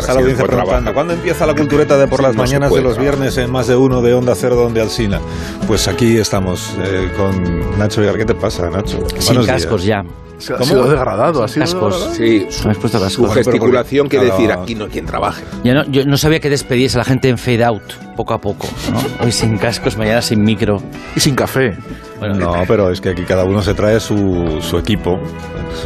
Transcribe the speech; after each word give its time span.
Está 0.00 0.14
la 0.14 0.20
audiencia 0.20 0.44
preguntando. 0.46 0.92
¿Cuándo 0.94 1.12
empieza 1.14 1.46
la 1.46 1.54
cultureta 1.54 1.96
de 1.96 2.06
por 2.08 2.22
las 2.22 2.34
No 2.34 2.42
mañanas 2.42 2.70
de 2.70 2.80
los 2.82 2.94
trabajar. 2.94 3.18
viernes 3.18 3.36
en 3.38 3.50
más 3.50 3.66
de 3.68 3.76
uno 3.76 4.02
de 4.02 4.14
Onda 4.14 4.34
Cero 4.34 4.56
donde 4.56 4.80
Alsina? 4.80 5.20
Pues 5.66 5.86
aquí 5.88 6.16
estamos 6.16 6.74
eh, 6.82 7.10
con 7.16 7.78
Nacho 7.78 8.00
Villar. 8.00 8.16
¿Qué 8.16 8.24
te 8.24 8.34
pasa, 8.34 8.68
Nacho? 8.70 8.98
Sin 9.18 9.26
Buenos 9.36 9.46
cascos 9.46 9.82
días. 9.84 10.04
ya. 10.04 10.10
¿Cómo? 10.56 10.64
Ha 10.64 10.66
sido 10.66 10.88
degradado, 10.88 11.44
ha 11.44 11.48
sido 11.48 11.66
Cascos. 11.66 11.94
degradado. 11.94 12.14
Sí, 12.14 12.46
has 12.68 12.76
puesto 12.78 12.98
su 12.98 13.04
cascos. 13.04 13.28
pero 13.28 13.44
gesticulación 13.44 14.08
quiere 14.08 14.24
decir 14.26 14.50
aquí 14.50 14.74
no 14.74 14.84
hay 14.86 14.90
quien 14.90 15.04
trabaje. 15.04 15.44
Ya 15.64 15.74
no, 15.74 15.84
yo 15.84 16.06
no 16.06 16.16
sabía 16.16 16.40
que 16.40 16.48
despedías 16.48 16.94
a 16.94 16.98
la 16.98 17.04
gente 17.04 17.28
en 17.28 17.36
fade 17.36 17.62
out, 17.62 17.82
poco 18.16 18.32
a 18.32 18.40
poco. 18.40 18.66
¿no? 18.90 19.24
Hoy 19.24 19.32
sin 19.32 19.58
cascos, 19.58 19.98
mañana 19.98 20.22
sin 20.22 20.42
micro. 20.42 20.82
Y 21.14 21.20
sin 21.20 21.34
café. 21.34 21.76
Bueno, 22.20 22.34
No, 22.34 22.62
pero 22.68 22.90
es 22.90 23.00
que 23.00 23.08
aquí 23.10 23.22
cada 23.24 23.44
uno 23.44 23.60
se 23.62 23.74
trae 23.74 23.98
su, 23.98 24.58
su 24.60 24.78
equipo, 24.78 25.18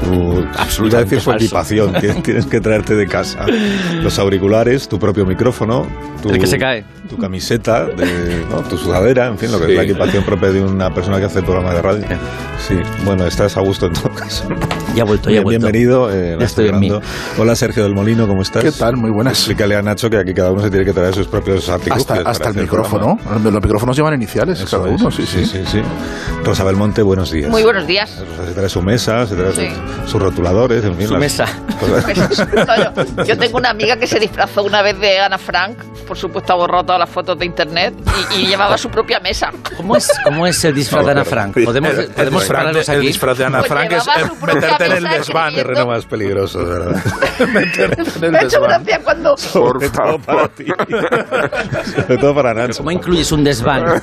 su, 0.03 0.45
Absolutamente 0.59 0.89
iba 0.89 0.99
a 0.99 1.03
decir 1.05 1.21
su 1.21 1.31
falso. 1.31 1.45
equipación, 1.45 1.93
que 2.01 2.09
tienes 2.23 2.47
que 2.47 2.61
traerte 2.61 2.95
de 2.95 3.07
casa. 3.07 3.47
Los 4.03 4.19
auriculares, 4.19 4.89
tu 4.89 4.99
propio 4.99 5.25
micrófono, 5.25 5.87
tu, 6.23 6.31
El 6.31 6.39
que 6.39 6.47
se 6.47 6.59
cae. 6.59 6.85
tu 7.09 7.17
camiseta, 7.17 7.85
de, 7.87 8.45
¿no? 8.51 8.63
tu 8.63 8.77
sudadera, 8.77 9.29
en 9.29 9.39
fin, 9.39 9.53
lo 9.53 9.59
que 9.61 9.67
Sí. 9.67 9.71
es 9.73 9.77
la 9.79 9.85
equipación 9.85 10.25
propia 10.25 10.51
de 10.51 10.61
una 10.63 10.91
persona 10.93 11.19
que 11.19 11.25
hace 11.27 11.41
programa 11.43 11.73
de 11.73 11.81
radio. 11.83 12.05
Sí, 12.67 12.75
bueno, 13.05 13.27
estás 13.27 13.57
a 13.57 13.61
gusto 13.61 13.87
en 13.87 13.93
todo 13.93 14.11
caso. 14.13 14.49
ya 14.95 15.03
he 15.03 15.07
vuelto, 15.07 15.29
ya 15.31 15.37
he 15.37 15.41
Bien, 15.41 15.45
vuelto. 15.45 15.61
bienvenido. 15.67 16.11
eh, 16.13 16.37
Ya 16.39 16.47
estoy 16.47 16.69
en 16.69 16.81
mí. 16.81 16.91
Hola 17.39 17.55
Sergio 17.55 17.85
del 17.85 17.95
Molino, 17.95 18.27
¿cómo 18.27 18.43
estás? 18.43 18.65
¿Qué 18.65 18.73
tal? 18.73 18.97
Muy 18.97 19.11
buenas. 19.11 19.35
Explícale 19.35 19.77
a 19.77 19.83
Nacho 19.83 20.09
que 20.11 20.17
aquí 20.19 20.33
cada 20.35 20.51
uno 20.51 20.63
se 20.63 20.71
tiene 20.71 20.85
que 20.85 20.93
traer 20.93 21.15
sus 21.15 21.29
propios 21.29 21.69
artículos. 21.69 22.01
Hasta, 22.11 22.29
hasta 22.29 22.49
el 22.49 22.57
micrófono. 22.57 23.17
programa. 23.17 23.51
Los 23.51 23.63
micrófonos 23.63 23.97
llevan 23.97 24.15
iniciales 24.15 24.61
Eso 24.61 24.79
cada 24.79 24.95
es, 24.95 25.01
uno, 25.01 25.11
sí, 25.11 25.25
sí. 25.27 25.45
sí, 25.45 25.63
sí. 25.67 25.81
Rosa 26.45 26.65
Belmonte, 26.65 27.03
buenos 27.03 27.31
días. 27.31 27.51
Muy 27.51 27.63
buenos 27.63 27.87
días. 27.87 28.19
Rosa 28.37 28.47
se 28.49 28.53
trae 28.55 28.69
su 28.69 28.83
mesa, 28.83 29.27
se 29.27 29.35
trae 29.35 29.53
Sí. 29.53 29.69
sus, 30.03 30.11
sus 30.13 30.23
rotuladores, 30.23 30.85
en 30.85 30.97
fin. 30.97 31.07
Su 31.07 31.13
las 31.15 31.21
mesa. 31.21 31.47
Pues, 31.81 32.49
no, 32.55 32.77
yo, 32.77 33.25
yo 33.25 33.39
tengo 33.39 33.59
una 33.59 33.71
amiga 33.71 33.97
que 33.97 34.07
se 34.07 34.19
disfrazó 34.19 34.63
una 34.63 34.83
vez 34.83 34.99
de 35.01 35.19
Ana 35.19 35.39
Frank, 35.39 35.77
por 36.07 36.17
supuesto 36.19 36.53
ha 36.53 36.57
borrado 36.57 36.85
todas 36.85 36.99
las 37.01 37.09
fotos 37.11 37.39
de 37.39 37.47
internet 37.47 37.95
y, 38.37 38.43
y 38.43 38.47
llevaba 38.47 38.77
su 38.77 38.91
propia 38.91 39.21
mesa. 39.21 39.51
¿Cómo 39.77 39.97
es, 39.97 40.09
¿Cómo 40.23 40.47
es 40.47 40.63
el 40.65 40.75
disfraz 40.75 41.07
de 41.07 41.13
Ana 41.13 41.25
Frank? 41.25 41.55
¿Podemos, 41.65 41.93
El- 41.93 42.01
el 42.01 42.07
podemos 42.11 42.43
disfraz 42.43 42.43
de- 42.43 42.55
pararnos 42.65 42.89
el 42.91 42.97
aquí? 42.99 43.07
disfraz 43.07 43.39
de 43.39 43.45
Ana 43.47 43.59
Pues 43.61 43.69
Frank 43.73 43.93
es 43.93 44.05
propia 44.39 44.55
meterte 44.55 44.85
en 44.87 44.93
el 44.93 45.05
desván. 45.05 45.19
escribiendo. 45.21 45.57
Terreno 45.63 45.87
más 45.87 46.05
peligroso, 46.07 46.65
de 46.65 46.79
verdad. 46.79 47.03
meterte 47.55 48.03
en 48.03 48.25
el 48.25 48.31
Me 48.33 48.39
ha 48.39 48.43
hecho 48.43 48.61
gracia 48.61 49.01
cuando... 49.03 49.37
Sobre 49.37 49.89
todo 49.91 50.19
para 50.19 50.49
ti. 50.49 50.67
Sobre 51.97 52.19
todo 52.19 52.35
para 52.35 52.55
Nacho. 52.55 52.79
¿Cómo 52.79 52.91
incluyes 52.91 53.33
un 53.33 53.43
desván? 53.45 53.85
No, 53.85 53.95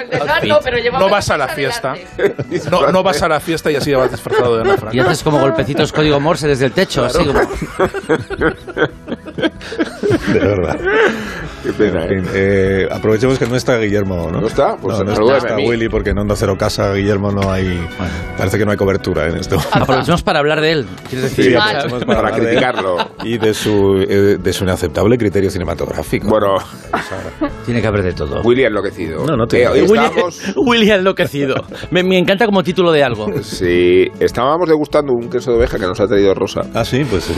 el 0.00 0.10
desván 0.10 0.48
no, 0.48 0.58
pero 0.62 0.78
llevaba 0.78 1.04
No 1.04 1.10
vas 1.14 1.30
a 1.30 1.36
la 1.36 1.48
fiesta. 1.48 1.94
no 2.70 3.02
vas 3.02 3.22
a 3.22 3.28
la 3.28 3.40
fiesta 3.40 3.70
y 3.70 3.76
así 3.76 3.90
ya 3.90 3.98
vas 3.98 4.10
disfrazado 4.10 4.56
de 4.56 4.62
Ana 4.64 4.76
Frank. 4.76 4.94
Y 4.94 4.98
haces 4.98 5.22
como 5.22 5.38
golpecitos 5.38 5.92
código 5.92 6.18
Morse 6.20 6.48
desde 6.48 6.66
el 6.66 6.72
techo, 6.72 7.04
así 7.04 7.24
como... 7.24 7.40
De 9.36 10.38
verdad. 10.38 10.78
Qué 11.62 11.72
pena, 11.72 12.04
En 12.04 12.08
fin, 12.08 12.24
¿eh? 12.34 12.82
eh, 12.84 12.88
aprovechemos 12.90 13.38
que 13.38 13.46
no 13.46 13.56
está 13.56 13.78
Guillermo, 13.78 14.28
¿no? 14.30 14.40
¿No 14.40 14.46
está? 14.46 14.76
Pues 14.76 14.98
no, 14.98 15.04
no 15.04 15.34
está 15.36 15.54
a 15.54 15.56
mí. 15.56 15.66
Willy 15.66 15.88
porque 15.88 16.10
en 16.10 16.18
Onda 16.18 16.36
Cero 16.36 16.56
Casa 16.58 16.92
Guillermo 16.92 17.30
no 17.32 17.50
hay... 17.50 17.80
Parece 18.36 18.58
que 18.58 18.64
no 18.66 18.70
hay 18.72 18.76
cobertura 18.76 19.28
en 19.28 19.36
esto. 19.36 19.56
Aprovechemos 19.72 20.22
para 20.22 20.40
hablar 20.40 20.60
de 20.60 20.72
él. 20.72 20.86
¿Quieres 21.08 21.30
decir? 21.30 21.52
Sí, 21.52 21.54
aprovechemos 21.56 22.04
Para 22.04 22.28
él 22.36 22.42
criticarlo. 22.42 22.96
Y 23.24 23.38
de 23.38 23.54
su, 23.54 23.96
eh, 24.06 24.36
de 24.38 24.52
su 24.52 24.64
inaceptable 24.64 25.16
criterio 25.16 25.50
cinematográfico. 25.50 26.28
Bueno, 26.28 26.56
Tiene 27.64 27.80
que 27.80 27.86
haber 27.86 28.02
de 28.02 28.12
todo. 28.12 28.42
Willy 28.42 28.64
enloquecido. 28.64 29.24
No, 29.24 29.36
no 29.36 29.46
te 29.46 29.62
Eh, 29.62 29.68
hoy 29.68 29.80
Willy, 29.82 30.04
estábamos, 30.04 30.42
Willy 30.56 30.90
ha 30.90 30.96
enloquecido. 30.96 31.54
Me, 31.90 32.02
me 32.02 32.18
encanta 32.18 32.44
como 32.44 32.62
título 32.62 32.92
de 32.92 33.02
algo. 33.02 33.26
sí, 33.42 34.04
estábamos 34.20 34.68
degustando 34.68 35.12
un 35.14 35.30
queso 35.30 35.52
de 35.52 35.58
oveja 35.58 35.78
que 35.78 35.86
nos 35.86 35.98
ha 36.00 36.06
traído 36.06 36.34
Rosa. 36.34 36.60
Ah, 36.74 36.84
sí, 36.84 37.04
pues... 37.08 37.30
eh, 37.30 37.34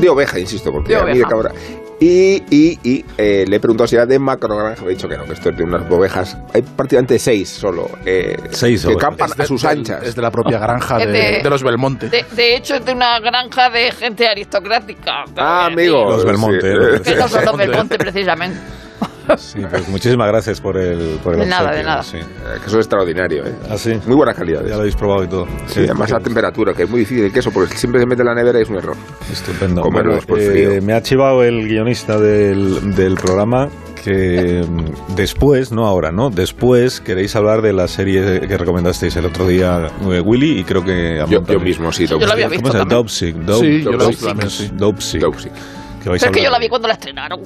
De 0.00 0.08
oveja, 0.08 0.38
insisto, 0.38 0.70
porque 0.72 0.94
De 0.94 0.96
a 1.00 1.04
mí 1.04 1.18
de 1.18 1.24
cabra. 1.42 1.52
Y, 1.98 2.42
y, 2.50 2.78
y 2.82 3.04
eh, 3.16 3.46
le 3.48 3.56
he 3.56 3.60
preguntado 3.60 3.88
si 3.88 3.96
era 3.96 4.04
de 4.04 4.18
macrogranja. 4.18 4.82
Me 4.82 4.88
ha 4.88 4.90
dicho 4.90 5.08
que 5.08 5.16
no, 5.16 5.24
que 5.24 5.32
esto 5.32 5.48
es 5.48 5.56
de 5.56 5.64
unas 5.64 5.90
ovejas. 5.90 6.36
Hay 6.52 6.60
prácticamente 6.60 7.18
seis 7.18 7.48
solo. 7.48 7.88
eh, 8.04 8.36
Seis 8.50 8.82
Que 8.82 8.88
ovejas. 8.88 9.02
campan 9.02 9.30
de- 9.34 9.42
a 9.42 9.46
sus 9.46 9.64
anchas. 9.64 10.02
Es 10.02 10.14
de 10.14 10.20
la 10.20 10.30
propia 10.30 10.58
granja 10.58 10.98
de, 10.98 11.06
de- 11.06 11.40
de 11.42 11.50
los 11.50 11.62
Belmonte. 11.62 12.10
De, 12.10 12.24
de 12.32 12.56
hecho, 12.56 12.74
es 12.74 12.84
de 12.84 12.92
una 12.92 13.18
granja 13.20 13.70
de 13.70 13.90
gente 13.92 14.28
aristocrática. 14.28 15.24
Ah, 15.38 15.66
amigo. 15.66 16.04
Los 16.10 16.24
Belmonte, 16.26 16.60
Sí. 16.70 16.76
los 16.76 17.00
Que 17.00 17.14
no 17.14 17.28
son 17.28 17.44
los 17.46 17.56
Belmonte, 17.56 17.96
precisamente. 17.96 18.58
Sí, 19.38 19.58
pues 19.68 19.88
muchísimas 19.88 20.28
gracias 20.28 20.60
por 20.60 20.76
el, 20.78 21.18
por 21.22 21.34
el 21.34 21.40
De 21.40 21.46
nada, 21.46 21.72
de 21.72 21.82
nada. 21.82 22.02
Sí. 22.02 22.18
Eh, 22.18 22.24
Queso 22.64 22.76
extraordinario, 22.78 23.44
¿eh? 23.46 23.54
Ah, 23.70 23.76
sí. 23.76 23.92
Muy 24.06 24.16
buena 24.16 24.32
calidad. 24.34 24.62
Ya 24.64 24.74
lo 24.74 24.80
habéis 24.80 24.96
probado 24.96 25.24
y 25.24 25.28
todo. 25.28 25.46
Sí, 25.66 25.80
además 25.80 26.12
a 26.12 26.18
temperatura, 26.20 26.72
que 26.74 26.84
es 26.84 26.90
muy 26.90 27.00
difícil 27.00 27.24
el 27.24 27.32
queso, 27.32 27.50
porque 27.50 27.76
siempre 27.76 28.00
se 28.00 28.06
mete 28.06 28.22
en 28.22 28.26
la 28.28 28.34
nevera 28.34 28.58
y 28.58 28.62
es 28.62 28.68
un 28.70 28.76
error. 28.76 28.96
Estupendo. 29.30 29.82
Comerlo 29.82 30.10
Bueno, 30.12 30.16
después 30.16 30.44
eh, 30.44 30.50
frío. 30.50 30.82
me 30.82 30.92
ha 30.94 31.02
chivado 31.02 31.42
el 31.42 31.66
guionista 31.68 32.18
del, 32.18 32.94
del 32.94 33.14
programa 33.14 33.68
que 34.04 34.62
mm, 34.64 35.16
después, 35.16 35.72
no 35.72 35.84
ahora, 35.86 36.12
¿no? 36.12 36.30
Después 36.30 37.00
queréis 37.00 37.34
hablar 37.34 37.60
de 37.62 37.72
la 37.72 37.88
serie 37.88 38.40
que 38.46 38.56
recomendasteis 38.56 39.16
el 39.16 39.26
otro 39.26 39.48
día, 39.48 39.88
eh, 40.12 40.20
Willy, 40.20 40.60
y 40.60 40.64
creo 40.64 40.84
que... 40.84 41.20
a 41.20 41.26
Yo, 41.26 41.42
yo 41.44 41.58
mismo, 41.58 41.90
sí. 41.90 42.06
yo 42.06 42.16
la 42.18 42.32
había 42.34 42.44
¿Cómo 42.46 42.50
visto 42.50 42.70
se 42.70 42.78
llama? 42.78 42.88
también. 42.88 42.88
Dopesick. 42.88 43.36
Dope- 43.36 43.60
Sí, 43.60 43.82
yo 43.82 43.90
lo 43.92 44.08
visto. 44.08 44.28
Que 46.02 46.08
vais 46.10 46.22
Pero 46.22 46.28
a 46.28 46.30
es 46.30 46.30
que 46.36 46.42
yo 46.44 46.50
la 46.50 46.58
vi 46.60 46.68
cuando 46.68 46.86
la 46.86 46.94
estrenaron. 46.94 47.40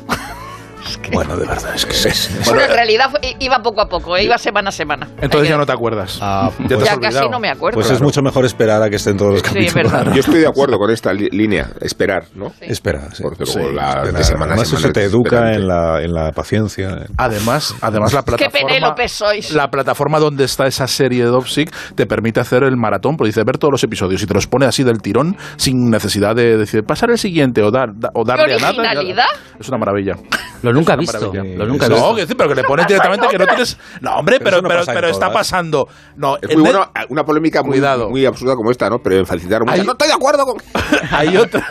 Bueno, 1.13 1.37
de 1.37 1.47
verdad, 1.47 1.75
es 1.75 1.85
que 1.87 1.93
es... 2.09 2.31
Bueno, 2.47 2.63
en 2.63 2.71
realidad 2.71 3.11
fue- 3.11 3.37
iba 3.39 3.59
poco 3.63 3.81
a 3.81 3.87
poco, 3.89 4.17
eh, 4.17 4.25
iba 4.25 4.39
semana 4.39 4.69
a 4.69 4.73
semana. 4.73 5.09
Entonces 5.21 5.49
ya 5.49 5.57
no 5.57 5.67
te 5.67 5.73
acuerdas. 5.73 6.19
Ah, 6.21 6.51
Ya 6.61 6.69
te 6.69 6.75
pues, 6.77 6.89
has 6.91 6.95
Ya 6.97 7.01
casi 7.01 7.29
no 7.29 7.41
me 7.41 7.49
acuerdo. 7.51 7.75
pues 7.75 7.91
es 7.91 8.01
mucho 8.01 8.23
mejor 8.23 8.45
esperar 8.45 8.83
a 8.83 8.89
que 8.91 8.97
estén 8.97 9.17
todos 9.17 9.33
los 9.35 9.41
Sí, 9.43 9.59
es 9.59 9.73
capítulos. 9.75 9.93
verdad. 9.93 10.13
Yo 10.15 10.21
estoy 10.21 10.41
de 10.41 10.47
acuerdo 10.47 10.79
con 10.79 10.91
esta 10.91 11.13
línea, 11.13 11.71
esperar, 11.81 12.25
¿no? 12.35 12.53
Espera, 12.61 13.09
sí. 13.13 13.23
Porque 13.23 13.47
Sí, 13.47 13.59
luego 13.59 13.73
la 13.73 14.03
de 14.05 14.25
semana 14.25 14.53
a 14.53 14.55
Además 14.55 14.69
semana 14.69 14.87
eso 14.87 14.93
te 14.93 15.03
educa 15.05 15.53
en 15.53 15.67
la, 15.67 16.03
en 16.03 16.13
la 16.13 16.31
paciencia. 16.33 17.07
Además, 17.17 17.75
además 17.81 18.13
la 18.13 18.23
Qué 18.25 18.27
plataforma, 18.37 18.67
Penélopes 18.69 19.13
sois. 19.13 19.53
la 19.53 19.69
plataforma 19.71 20.19
donde 20.19 20.45
está 20.45 20.67
esa 20.67 20.87
serie 20.87 21.25
de 21.25 21.31
Dopsic 21.31 21.71
te 21.95 22.07
permite 22.07 22.41
hacer 22.41 22.63
el 22.65 22.77
maratón, 22.77 23.17
porque 23.17 23.29
dice 23.29 23.43
ver 23.45 23.59
todos 23.59 23.73
los 23.73 23.85
episodios 23.85 24.23
y 24.23 24.27
te 24.27 24.35
los 24.35 24.47
pone 24.47 24.67
así 24.67 24.83
del 24.85 25.01
tirón 25.03 25.37
sin 25.57 25.91
necesidad 25.91 26.35
de 26.35 26.57
decir 26.57 26.83
pasar 26.85 27.11
el 27.11 27.19
siguiente 27.19 27.63
o 27.63 27.71
dar 27.71 27.89
da- 27.95 28.11
o 28.15 28.25
darle 28.25 28.55
a 28.55 28.59
nada. 28.73 29.03
ya-! 29.03 29.25
Es 29.59 29.69
una 29.69 29.79
maravilla. 29.79 30.15
Lo 30.71 30.79
nunca 30.79 30.95
he 30.95 30.97
visto. 30.97 31.33
Lo 31.33 31.67
nunca 31.67 31.87
he 31.87 31.89
no, 31.89 31.95
visto. 31.97 32.15
que 32.15 32.21
decir, 32.23 32.37
pero 32.37 32.49
que 32.49 32.55
le 32.57 32.65
pones 32.65 32.87
directamente 32.87 33.27
que 33.29 33.39
no 33.39 33.47
tienes. 33.49 33.79
No, 34.01 34.17
hombre, 34.17 34.39
Pero 34.39 34.63
pero, 34.63 34.81
no 34.81 34.93
pero, 34.93 35.09
está 35.09 35.33
pasando. 35.33 35.89
No, 36.17 36.37
Es 36.41 36.53
muy 36.55 36.63
bueno, 36.63 36.91
una 37.09 37.25
polémica 37.25 37.63
muy, 37.63 37.81
muy 38.09 38.27
absurda 38.27 38.55
como 38.55 38.71
esta, 38.71 38.89
¿no? 38.89 38.99
Pero 38.99 39.19
en 39.19 39.27
felicitar 39.27 39.61
mucho. 39.61 39.73
Hay- 39.73 39.85
No 39.85 39.93
estoy 39.93 40.09
de 40.09 40.15
acuerdo 40.15 40.45
con. 40.45 40.57
hay 41.11 41.37
otra 41.37 41.67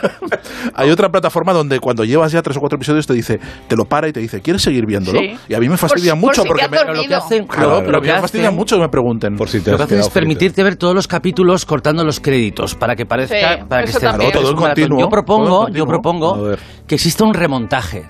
hay 0.74 0.90
otra 0.90 1.08
plataforma 1.10 1.52
donde 1.52 1.80
cuando 1.80 2.04
llevas 2.04 2.32
ya 2.32 2.42
tres 2.42 2.56
o 2.56 2.60
cuatro 2.60 2.76
episodios 2.76 3.06
te 3.06 3.14
dice 3.14 3.40
te 3.68 3.76
lo 3.76 3.84
para 3.84 4.08
y 4.08 4.12
te 4.12 4.20
dice 4.20 4.40
quieres 4.40 4.62
seguir 4.62 4.86
viéndolo 4.86 5.18
Sí. 5.20 5.36
y 5.48 5.54
a 5.54 5.58
mí 5.60 5.68
me 5.68 5.76
fastidia 5.76 6.12
por 6.12 6.20
mucho 6.20 6.42
si 6.42 6.48
porque 6.48 6.68
me, 6.68 6.84
lo 6.94 7.02
que 7.04 7.14
hacen, 7.14 7.46
claro, 7.46 7.80
lo 7.82 8.00
que 8.00 8.12
me 8.12 8.20
fastidia 8.20 8.50
mucho 8.50 8.76
que 8.76 8.82
me 8.82 8.88
pregunten 8.88 9.36
Por 9.36 9.48
si 9.48 9.60
te 9.60 9.70
Lo 9.72 9.76
que 9.76 9.82
hacen 9.84 10.00
es 10.00 10.08
permitirte 10.08 10.62
ver 10.62 10.76
todos 10.76 10.94
los 10.94 11.08
capítulos 11.08 11.64
cortando 11.64 12.04
los 12.04 12.20
créditos 12.20 12.74
para 12.74 12.94
que 12.96 13.06
parezca 13.06 13.56
Sí, 13.58 13.64
para 13.68 13.84
que 13.84 13.90
esté. 13.90 14.06
Todo 14.32 14.54
continuo, 14.56 14.98
Yo 14.98 15.04
todo 15.04 15.10
propongo, 15.10 15.48
yo 15.68 15.84
continuo. 15.84 15.86
propongo 15.86 16.48
que 16.86 16.94
exista 16.94 17.24
un 17.24 17.34
remontaje 17.34 18.08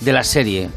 de 0.00 0.12
la 0.12 0.24
serie 0.24 0.68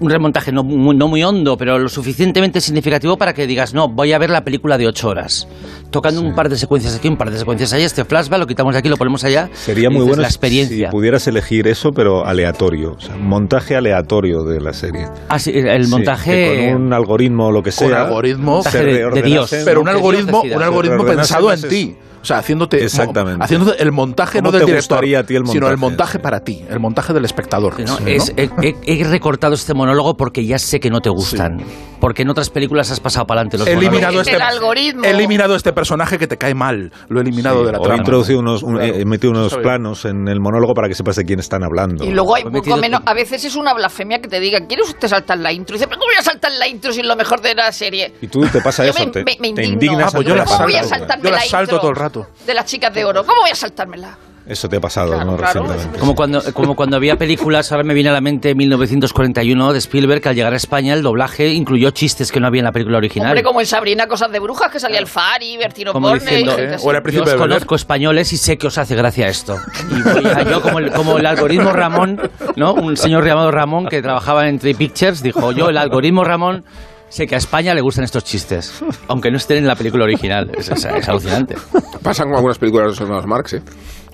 un 0.00 0.10
remontaje 0.10 0.52
no 0.52 0.62
muy, 0.62 0.94
no 0.94 1.08
muy 1.08 1.22
hondo, 1.22 1.56
pero 1.56 1.78
lo 1.78 1.88
suficientemente 1.88 2.60
significativo 2.60 3.16
para 3.16 3.32
que 3.32 3.46
digas, 3.46 3.72
no, 3.72 3.88
voy 3.88 4.12
a 4.12 4.18
ver 4.18 4.30
la 4.30 4.44
película 4.44 4.76
de 4.78 4.86
ocho 4.86 5.08
horas. 5.08 5.48
Tocando 5.90 6.20
un 6.20 6.34
par 6.34 6.48
de 6.48 6.56
secuencias 6.56 6.94
aquí, 6.96 7.08
un 7.08 7.16
par 7.16 7.30
de 7.30 7.38
secuencias 7.38 7.72
allá, 7.72 7.86
este 7.86 8.04
flashback 8.04 8.40
lo 8.40 8.46
quitamos 8.46 8.74
de 8.74 8.80
aquí, 8.80 8.88
lo 8.88 8.96
ponemos 8.96 9.24
allá. 9.24 9.48
Sería 9.54 9.88
muy 9.88 10.04
bueno 10.04 10.22
la 10.22 10.28
experiencia. 10.28 10.88
si 10.88 10.92
pudieras 10.92 11.26
elegir 11.26 11.66
eso, 11.66 11.92
pero 11.92 12.26
aleatorio. 12.26 12.92
O 12.92 13.00
sea, 13.00 13.16
montaje 13.16 13.76
aleatorio 13.76 14.44
de 14.44 14.60
la 14.60 14.72
serie. 14.72 15.06
Ah, 15.28 15.38
sí, 15.38 15.52
el 15.54 15.88
montaje... 15.88 16.72
con 16.72 16.82
un 16.82 16.92
algoritmo 16.92 17.46
o 17.46 17.52
lo 17.52 17.62
que 17.62 17.72
sea. 17.72 17.88
Con 17.88 17.96
algoritmo, 17.96 18.62
de- 18.62 19.10
de. 19.10 19.22
Dios. 19.22 19.54
pero 19.64 19.80
un 19.80 19.88
algoritmo, 19.88 20.42
un 20.42 20.62
algoritmo 20.62 21.04
pensado 21.04 21.50
en 21.50 21.58
es- 21.58 21.68
ti. 21.68 21.96
O 22.26 22.28
sea, 22.28 22.38
haciéndote, 22.38 22.82
Exactamente. 22.82 23.44
haciéndote 23.44 23.80
el 23.80 23.92
montaje 23.92 24.38
¿Cómo 24.40 24.48
no 24.48 24.52
del 24.58 24.62
te 24.62 24.66
director, 24.72 24.96
gustaría 24.96 25.20
a 25.20 25.22
ti 25.22 25.36
el 25.36 25.46
sino 25.46 25.68
el 25.68 25.76
montaje? 25.76 26.16
montaje 26.16 26.18
para 26.18 26.40
ti, 26.40 26.64
el 26.68 26.80
montaje 26.80 27.12
del 27.12 27.24
espectador. 27.24 27.74
Sí, 27.76 27.84
¿no? 27.84 28.00
¿no? 28.00 28.06
Es- 28.08 28.32
he, 28.36 28.50
he- 28.62 28.74
he 28.84 29.04
recortado 29.04 29.54
este 29.54 29.74
monólogo 29.74 30.16
porque 30.16 30.44
ya 30.44 30.58
sé 30.58 30.80
que 30.80 30.90
no 30.90 31.00
te 31.00 31.08
gustan. 31.08 31.62
Porque 32.00 32.22
en 32.22 32.30
otras 32.30 32.50
películas 32.50 32.90
has 32.90 33.00
pasado 33.00 33.26
para 33.26 33.40
adelante 33.40 33.58
los 33.58 33.66
He 33.66 33.72
eliminado 33.72 34.20
este 34.20 34.34
El 34.36 34.42
algoritmo. 34.42 35.04
He 35.04 35.10
eliminado 35.10 35.56
este 35.56 35.72
personaje 35.72 36.18
que 36.18 36.26
te 36.26 36.36
cae 36.36 36.54
mal. 36.54 36.92
Lo 37.08 37.18
he 37.20 37.22
eliminado 37.22 37.64
de 37.64 37.72
la 37.72 37.78
trama. 37.78 37.96
introducido 37.98 38.38
unos, 38.40 38.62
un- 38.62 38.76
Claro. 38.76 38.94
eh, 38.94 39.04
metido 39.04 39.30
unos 39.32 39.54
planos 39.56 40.04
en 40.04 40.28
el 40.28 40.40
monólogo 40.40 40.74
para 40.74 40.88
que 40.88 40.94
sepas 40.94 41.16
de 41.16 41.24
quién 41.24 41.40
están 41.40 41.64
hablando. 41.64 42.04
Y 42.04 42.10
luego 42.10 42.34
hay 42.34 42.42
He 42.42 42.44
poco 42.46 42.56
metido- 42.58 42.76
menos. 42.76 43.00
A 43.06 43.14
veces 43.14 43.44
es 43.44 43.56
una 43.56 43.72
blasfemia 43.74 44.20
que 44.20 44.28
te 44.28 44.40
digan, 44.40 44.66
¿quiere 44.66 44.82
usted 44.82 45.08
saltar 45.08 45.38
la 45.38 45.52
intro? 45.52 45.74
Y 45.74 45.78
dice, 45.78 45.88
¿pero 45.88 45.98
cómo 46.00 46.10
voy 46.10 46.18
a 46.18 46.22
saltar 46.22 46.52
la 46.52 46.68
intro 46.68 46.92
si 46.92 47.00
es 47.00 47.06
lo 47.06 47.16
mejor 47.16 47.40
de 47.40 47.54
la 47.54 47.72
serie? 47.72 48.14
Y 48.20 48.26
tú 48.28 48.40
te 48.46 48.60
pasa 48.60 48.84
eso, 48.86 49.04
me- 49.04 49.10
te, 49.12 49.24
me- 49.24 49.36
me 49.40 49.52
te 49.54 49.64
indignas. 49.64 50.12
Ah, 50.12 50.16
pues 50.16 50.28
yo 50.28 50.34
la 50.36 50.44
¿Cómo 50.44 50.64
voy 50.64 50.74
a 50.74 50.82
salto. 50.82 50.98
saltarme 50.98 51.24
Yo 51.24 51.30
la 51.30 51.36
la 51.36 51.42
salto 51.42 51.62
intro 51.72 51.78
todo 51.80 51.90
el 51.90 51.96
rato. 51.96 52.26
De 52.46 52.54
las 52.54 52.66
chicas 52.66 52.92
de 52.94 53.04
oro. 53.04 53.24
¿Cómo 53.24 53.40
voy 53.40 53.50
a 53.50 53.54
saltármela? 53.54 54.18
Eso 54.48 54.68
te 54.68 54.76
ha 54.76 54.80
pasado, 54.80 55.12
Claro, 55.12 55.32
¿no? 55.32 55.36
claro. 55.36 55.62
Recientemente. 55.64 55.98
Como 55.98 56.14
cuando, 56.14 56.40
como 56.54 56.76
cuando 56.76 56.96
había 56.96 57.16
películas, 57.16 57.72
ahora 57.72 57.82
me 57.82 57.94
viene 57.94 58.10
a 58.10 58.12
la 58.12 58.20
mente 58.20 58.54
1941 58.54 59.72
de 59.72 59.78
Spielberg, 59.78 60.20
que 60.20 60.28
al 60.28 60.36
llegar 60.36 60.52
a 60.52 60.56
España 60.56 60.94
el 60.94 61.02
doblaje 61.02 61.48
incluyó 61.52 61.90
chistes 61.90 62.30
que 62.30 62.38
no 62.38 62.46
había 62.46 62.60
en 62.60 62.64
la 62.66 62.72
película 62.72 62.98
original. 62.98 63.28
Hombre, 63.30 63.42
como 63.42 63.60
en 63.60 63.66
Sabrina, 63.66 64.06
cosas 64.06 64.30
de 64.30 64.38
brujas, 64.38 64.70
que 64.70 64.78
salía 64.78 65.00
el 65.00 65.06
Fari, 65.08 65.56
Bertino 65.56 65.92
Como 65.92 66.08
Borne... 66.10 66.20
diciendo, 66.24 66.52
y 66.52 66.56
gente 66.56 66.74
¿eh? 66.76 66.78
Yo 67.12 67.22
os 67.22 67.26
de 67.26 67.32
Air. 67.32 67.38
conozco 67.38 67.74
españoles 67.74 68.32
y 68.32 68.36
sé 68.36 68.56
que 68.56 68.68
os 68.68 68.78
hace 68.78 68.94
gracia 68.94 69.26
esto. 69.28 69.56
Y 69.90 70.00
voy 70.02 70.24
a- 70.26 70.42
yo, 70.42 70.62
como 70.62 70.78
el, 70.78 70.92
como 70.92 71.18
el 71.18 71.26
algoritmo 71.26 71.72
Ramón, 71.72 72.20
¿no? 72.54 72.72
Un 72.74 72.96
señor 72.96 73.26
llamado 73.26 73.50
Ramón 73.50 73.86
que 73.86 74.00
trabajaba 74.00 74.48
en 74.48 74.58
Tree 74.60 74.74
Pictures, 74.74 75.22
dijo, 75.22 75.50
yo, 75.52 75.68
el 75.70 75.76
algoritmo 75.76 76.22
Ramón, 76.22 76.64
sé 77.08 77.26
que 77.26 77.34
a 77.34 77.38
España 77.38 77.74
le 77.74 77.80
gustan 77.80 78.04
estos 78.04 78.22
chistes, 78.24 78.80
aunque 79.08 79.30
no 79.30 79.38
estén 79.38 79.58
en 79.58 79.66
la 79.66 79.74
película 79.74 80.04
original. 80.04 80.50
Es, 80.56 80.68
es- 80.68 80.84
es 80.84 81.08
alucinante. 81.08 81.56
Pasan 82.02 82.26
con 82.28 82.36
algunas 82.36 82.58
películas 82.58 82.84
de 82.84 82.90
los 82.90 83.00
hermanos 83.00 83.26
Marx, 83.26 83.54
¿eh? 83.54 83.62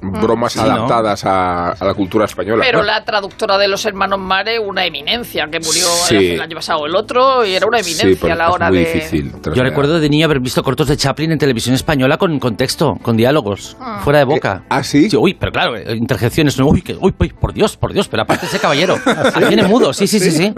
Bromas 0.02 0.52
Sí, 0.52 0.58
¿no? 0.58 0.64
adaptadas 0.66 1.24
a, 1.24 1.70
a 1.70 1.84
la 1.84 1.94
cultura 1.94 2.24
española. 2.24 2.62
Pero 2.66 2.78
¿no? 2.80 2.84
la 2.84 3.04
traductora 3.04 3.56
de 3.58 3.68
los 3.68 3.84
hermanos 3.86 4.18
Mare, 4.18 4.58
una 4.58 4.84
eminencia, 4.84 5.46
que 5.50 5.60
murió 5.60 5.84
Sí. 6.06 6.32
el 6.32 6.40
año 6.40 6.56
pasado 6.56 6.84
el 6.86 6.94
otro, 6.96 7.44
y 7.46 7.54
era 7.54 7.66
una 7.66 7.78
eminencia 7.78 8.16
Sí, 8.26 8.30
a 8.30 8.34
la 8.34 8.50
hora 8.50 8.66
es 8.66 8.72
muy 8.72 8.84
de... 8.84 8.92
difícil. 8.92 9.32
Yo 9.54 9.62
recuerdo 9.62 10.00
de 10.00 10.08
niño 10.08 10.26
haber 10.26 10.40
visto 10.40 10.62
cortos 10.62 10.88
de 10.88 10.96
Chaplin 10.96 11.32
en 11.32 11.38
televisión 11.38 11.74
española 11.74 12.16
con 12.18 12.38
contexto, 12.38 12.94
con 13.02 13.16
diálogos, 13.16 13.76
fuera 14.04 14.18
de 14.18 14.24
boca. 14.24 14.60
Eh, 14.64 14.66
¿ah, 14.70 14.82
sí? 14.82 15.08
Uy, 15.16 15.34
pero 15.34 15.52
claro, 15.52 15.76
eh, 15.76 15.94
interjecciones. 15.96 16.58
no, 16.58 16.66
Uy, 16.66 16.82
que, 16.82 16.94
uy, 17.00 17.14
uy, 17.18 17.28
por 17.28 17.52
Dios, 17.52 17.76
por 17.76 17.92
Dios, 17.92 18.08
pero 18.08 18.22
aparte 18.24 18.46
ese 18.46 18.58
caballero. 18.58 18.96
Ah, 19.06 19.40
Tiene 19.48 19.62
mudo, 19.64 19.92
sí, 19.92 20.06
sí, 20.06 20.18
sí, 20.18 20.30
sí. 20.30 20.52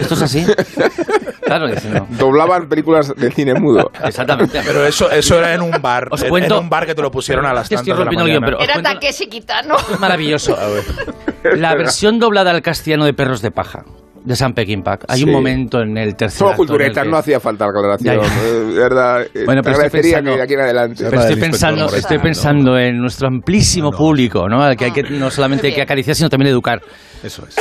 Esto 0.00 0.14
es 0.14 0.22
así. 0.22 0.46
Claro, 1.48 1.68
dice, 1.68 1.88
no. 1.90 2.06
Doblaban 2.10 2.68
películas 2.68 3.12
de 3.16 3.30
cine 3.32 3.54
mudo. 3.54 3.90
Exactamente. 4.04 4.60
Pero 4.66 4.84
eso, 4.86 5.10
eso 5.10 5.38
era 5.38 5.54
en 5.54 5.62
un 5.62 5.80
bar. 5.82 6.08
Os 6.10 6.22
en- 6.22 6.28
cuento- 6.28 6.58
en 6.58 6.64
un 6.64 6.70
bar 6.70 6.86
que 6.86 6.94
te 6.94 7.02
lo 7.02 7.10
pusieron 7.10 7.46
a 7.46 7.52
las 7.54 7.68
tantas 7.68 7.86
de 7.86 8.04
la 8.04 8.10
guion, 8.10 8.22
mañana. 8.24 8.46
pero- 8.46 8.60
Era 8.60 8.74
os 8.76 8.80
cuento- 8.82 9.00
Takeshi 9.00 9.26
Kitano. 9.28 9.76
Es 9.92 10.00
maravilloso. 10.00 10.56
La 11.56 11.74
versión 11.74 12.18
doblada 12.18 12.50
al 12.50 12.62
castellano 12.62 13.04
de 13.06 13.14
Perros 13.14 13.40
de 13.42 13.50
Paja, 13.50 13.84
de 14.24 14.36
San 14.36 14.52
Peckinpah. 14.52 14.98
Hay 15.08 15.22
un 15.22 15.32
momento 15.32 15.80
en 15.80 15.96
el 15.96 16.14
tercer 16.16 16.46
el 16.48 16.54
culturetas, 16.56 17.04
que- 17.04 17.10
no 17.10 17.16
hacía 17.16 17.40
falta 17.40 17.64
la 17.66 17.70
aclaración. 17.70 18.16
Eh, 18.24 18.48
De 18.74 18.78
verdad, 18.80 19.22
eh, 19.22 19.44
Bueno, 19.46 19.62
te 19.62 19.70
pero 19.70 19.72
estoy 19.72 19.72
agradecería 19.74 20.02
pensando- 20.18 20.30
que 20.32 20.36
de 20.36 20.42
aquí 20.42 20.54
en 20.54 20.60
adelante. 20.60 21.04
Pero 21.08 21.20
estoy 21.22 21.36
pensando, 21.36 21.86
estoy 21.94 22.18
pensando 22.18 22.78
en 22.78 22.98
nuestro 22.98 23.28
amplísimo 23.28 23.90
público, 23.90 24.48
¿no? 24.48 24.62
Al 24.62 24.76
que 24.76 24.86
hay 24.86 24.92
que 24.92 25.02
no 25.04 25.30
solamente 25.30 25.68
hay 25.68 25.74
que 25.74 25.82
acariciar, 25.82 26.14
sino 26.16 26.28
también 26.28 26.50
educar. 26.50 26.80
Eso 27.22 27.44
es. 27.48 27.56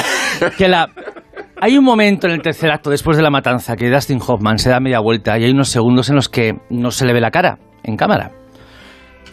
Que 0.56 0.68
la 0.68 0.88
hay 1.60 1.78
un 1.78 1.84
momento 1.84 2.28
en 2.28 2.34
el 2.34 2.42
tercer 2.42 2.72
acto, 2.72 2.90
después 2.90 3.18
de 3.18 3.24
la 3.24 3.30
matanza, 3.30 3.76
que 3.76 3.90
Dustin 3.90 4.20
Hoffman 4.26 4.58
se 4.60 4.70
da 4.70 4.80
media 4.80 5.00
vuelta 5.00 5.38
y 5.38 5.44
hay 5.46 5.52
unos 5.52 5.70
segundos 5.70 6.10
en 6.10 6.16
los 6.16 6.30
que 6.30 6.56
no 6.70 6.92
se 6.92 7.06
le 7.06 7.14
ve 7.14 7.22
la 7.22 7.32
cara 7.32 7.58
en 7.84 7.96
cámara. 7.98 8.32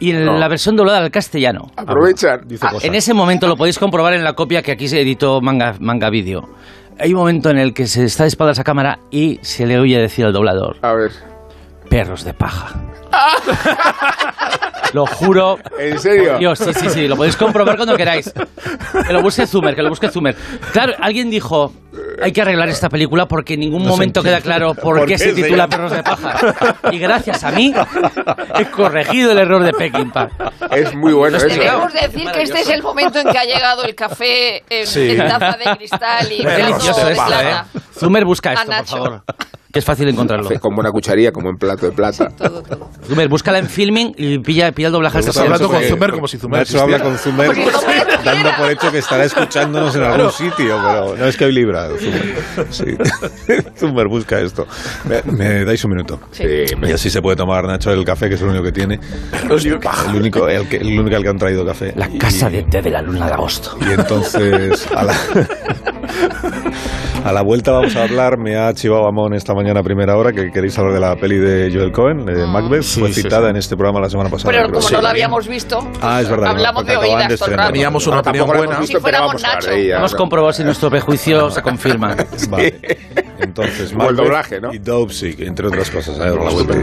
Y 0.01 0.11
en 0.11 0.25
No. 0.25 0.39
la 0.39 0.49
versión 0.49 0.75
doblada 0.77 0.99
al 0.99 1.11
castellano, 1.11 1.67
Aprovechan. 1.77 2.41
Dice 2.47 2.67
cosas. 2.67 2.85
en 2.85 2.95
ese 2.95 3.15
momento 3.15 3.47
lo 3.47 3.57
podéis 3.57 3.79
comprobar 3.79 4.13
en 4.15 4.25
la 4.25 4.33
copia 4.35 4.61
que 4.63 4.73
aquí 4.73 4.89
se 4.89 5.01
editó 5.01 5.41
Manga, 5.41 5.75
manga 5.81 6.11
Video. 6.11 6.43
Hay 6.99 7.13
un 7.13 7.19
momento 7.21 7.51
en 7.51 7.59
el 7.59 7.73
que 7.75 7.87
se 7.87 8.05
está 8.05 8.25
de 8.25 8.29
espaldas 8.29 8.59
a 8.59 8.65
cámara 8.65 8.99
y 9.11 9.39
se 9.43 9.67
le 9.67 9.79
oye 9.79 9.99
decir 9.99 10.25
al 10.27 10.33
doblador, 10.33 10.77
A 10.83 10.95
ver. 10.95 11.11
perros 11.89 12.25
de 12.25 12.35
paja. 12.35 12.75
Lo 14.95 15.07
juro. 15.07 15.59
¿En 15.77 15.99
serio? 15.99 16.39
Dios, 16.39 16.57
sí, 16.57 16.73
sí, 16.73 16.89
sí, 16.89 17.09
lo 17.09 17.17
podéis 17.17 17.37
comprobar 17.37 17.77
cuando 17.77 17.97
queráis. 17.97 18.33
Que 19.07 19.13
lo 19.13 19.23
busque 19.23 19.45
Zumer, 19.45 19.75
que 19.75 19.83
lo 19.83 19.89
busque 19.89 20.09
Zumer. 20.09 20.37
Claro, 20.73 20.93
alguien 21.01 21.29
dijo, 21.31 21.73
hay 22.23 22.31
que 22.31 22.41
arreglar 22.43 22.69
esta 22.69 22.89
película 22.89 23.27
porque 23.27 23.55
en 23.55 23.61
ningún 23.61 23.83
No 23.83 23.89
momento 23.89 24.23
queda 24.23 24.41
claro 24.41 24.73
por, 24.75 24.99
¿Por 24.99 25.07
qué 25.07 25.15
qué 25.15 25.19
se 25.19 25.33
titula? 25.33 25.67
Perros 25.67 25.91
de 25.91 26.03
Paja. 26.05 26.37
Y 26.93 26.99
gracias 27.01 27.43
a 27.43 27.51
mí 27.51 27.75
he 28.57 28.65
corregido 28.67 29.33
el 29.33 29.39
error 29.39 29.65
de 29.65 29.73
Peckinpah. 29.73 30.29
Es 30.71 30.95
muy 30.95 31.13
bueno 31.13 31.39
eso. 31.39 31.49
Debemos 31.49 31.93
decir 31.93 32.31
que 32.31 32.43
este 32.43 32.61
es 32.61 32.69
el 32.69 32.83
momento 32.83 33.19
en 33.19 33.29
que 33.29 33.39
ha 33.39 33.45
llegado 33.45 33.83
el 33.83 33.97
café 33.97 34.63
en, 34.71 34.87
Sí. 34.87 35.11
en 35.11 35.19
taza 35.27 35.59
de 35.59 35.77
cristal 35.77 36.33
y 36.33 36.45
delicioso 36.45 37.05
de. 37.05 37.15
¿eh? 37.15 37.81
Zumer, 37.99 38.25
busca 38.25 38.53
esto, 38.53 38.67
por 38.67 38.75
Nacho. 38.75 38.97
favor. 38.97 39.23
Que 39.73 39.81
es 39.81 39.85
fácil 39.85 40.09
encontrarlo. 40.09 40.49
Con 40.61 40.73
buena 40.77 40.93
cucharilla, 40.93 41.33
como 41.33 41.51
en 41.51 41.57
plato 41.57 41.87
de 41.87 41.91
plata. 41.93 42.29
Todo, 42.29 42.63
todo. 42.63 42.91
Zumer, 43.09 43.29
búscala 43.29 43.59
en 43.59 43.67
filming 43.69 44.15
y 44.17 44.39
pilla, 44.39 44.71
pilla 44.71 44.87
el 44.87 44.93
doblaje 44.93 45.17
al 45.19 45.21
Estás 45.25 45.37
hablando 45.39 45.69
con 45.69 45.83
Zumer 45.83 46.13
como 46.13 46.29
si 46.29 46.39
Zumer 46.39 46.61
Nacho 46.61 46.81
habla 46.81 47.01
con. 47.01 47.19
Zumer 47.19 47.51
dando 48.25 48.51
por 48.57 48.71
hecho 48.71 48.93
que 48.93 48.99
estará 48.99 49.25
escuchándonos 49.25 49.97
en 49.97 50.05
algún 50.05 50.31
sitio, 50.31 50.79
pero 50.81 51.17
no 51.17 51.27
es 51.27 51.37
que 51.37 51.47
hoy 51.47 51.53
libra 51.53 51.89
Zumer. 51.89 52.37
Sí. 52.71 52.85
Zumer 53.77 54.07
busca 54.07 54.39
esto. 54.41 54.65
Me, 55.09 55.23
me 55.33 55.65
dais 55.65 55.83
un 55.85 55.91
minuto. 55.91 56.21
Sí. 56.31 56.45
Y 56.81 56.93
así 56.93 57.11
se 57.11 57.21
puede 57.21 57.37
tomar 57.37 57.65
Nacho 57.65 57.91
el 57.91 58.05
café, 58.05 58.29
que 58.29 58.37
es 58.37 58.43
el 58.43 58.49
único 58.51 58.63
que 58.63 58.73
tiene. 58.73 59.01
El 59.45 60.17
único, 60.17 60.49
el 60.49 60.69
que, 60.69 60.77
el 60.77 60.99
único 61.01 61.17
al 61.17 61.23
que 61.25 61.29
han 61.29 61.39
traído 61.39 61.67
café. 61.67 61.93
La 61.97 62.09
Y- 62.09 62.17
casa 62.19 62.49
de 62.49 62.63
té 62.63 62.81
de 62.81 62.91
la 62.91 63.03
luna 63.03 63.27
de 63.27 63.33
agosto. 63.33 63.77
Y 63.81 63.93
entonces, 63.93 64.87
a 64.95 65.03
la, 65.05 65.15
a 67.25 67.33
la 67.33 67.43
vuelta 67.43 67.73
vamos 67.73 67.97
a 67.97 68.03
hablar. 68.05 68.39
Me 68.39 68.57
ha 68.57 68.73
chivado 68.75 69.07
Amón 69.07 69.35
esta 69.35 69.55
mañana 69.55 69.81
a 69.81 69.83
primera 69.83 70.17
hora 70.17 70.33
que 70.33 70.51
queréis 70.51 70.79
hablar 70.79 70.95
de 70.95 71.01
la 71.01 71.17
peli 71.17 71.39
de 71.39 71.71
Joel 71.75 71.91
Cohen, 71.91 72.25
de 72.25 72.47
Macbeth. 72.47 72.83
Fue 72.85 73.13
sí, 73.13 73.23
citada 73.23 73.45
sí. 73.47 73.51
en 73.51 73.57
este 73.57 73.77
programa 73.77 74.01
la 74.01 74.11
semana 74.11 74.29
pasada. 74.31 74.51
Pero 74.51 74.63
creo. 74.69 74.75
como 74.75 74.89
Sí. 74.89 74.95
no 74.95 75.01
la 75.03 75.11
habíamos 75.11 75.49
visto, 75.49 75.79
Ah, 76.03 76.21
es 76.21 76.29
verdad. 76.29 76.51
hablamos 76.51 76.85
de 76.87 76.97
oídas 76.97 77.39
todo 77.39 77.51
el 77.51 77.57
rato. 77.57 77.73
Teníamos 77.73 78.07
una 78.07 78.21
opinión 78.21 78.47
la 78.49 78.55
hemos 78.55 78.67
buena. 78.67 78.81
visto, 78.81 78.99
Si 78.99 79.03
fuéramos 79.03 79.43
Nacho. 79.43 79.71
ella. 79.71 79.97
Hemos 79.99 80.15
comprobado 80.15 80.53
si 80.53 80.65
nuestro 80.65 80.91
prejuicio 80.91 81.51
se 81.51 81.63
confirma. 81.63 82.15
Vale. 82.51 82.81
Entonces, 83.39 83.91
el 83.91 83.97
Macbeth 83.97 84.17
doblaje, 84.17 84.61
¿no? 84.61 84.73
Y 84.75 84.79
Dopesick, 84.79 85.41
entre 85.41 85.69
otras 85.69 85.91
cosas. 85.91 86.19
A 86.21 86.25
ver, 86.31 86.35
la 86.41 86.51
vuelta. 86.51 86.75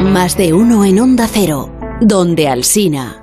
Más 0.00 0.36
de 0.36 0.52
uno 0.52 0.84
en 0.84 1.00
Onda 1.00 1.26
Cero, 1.30 1.70
donde 2.00 2.48
Alsina. 2.48 3.22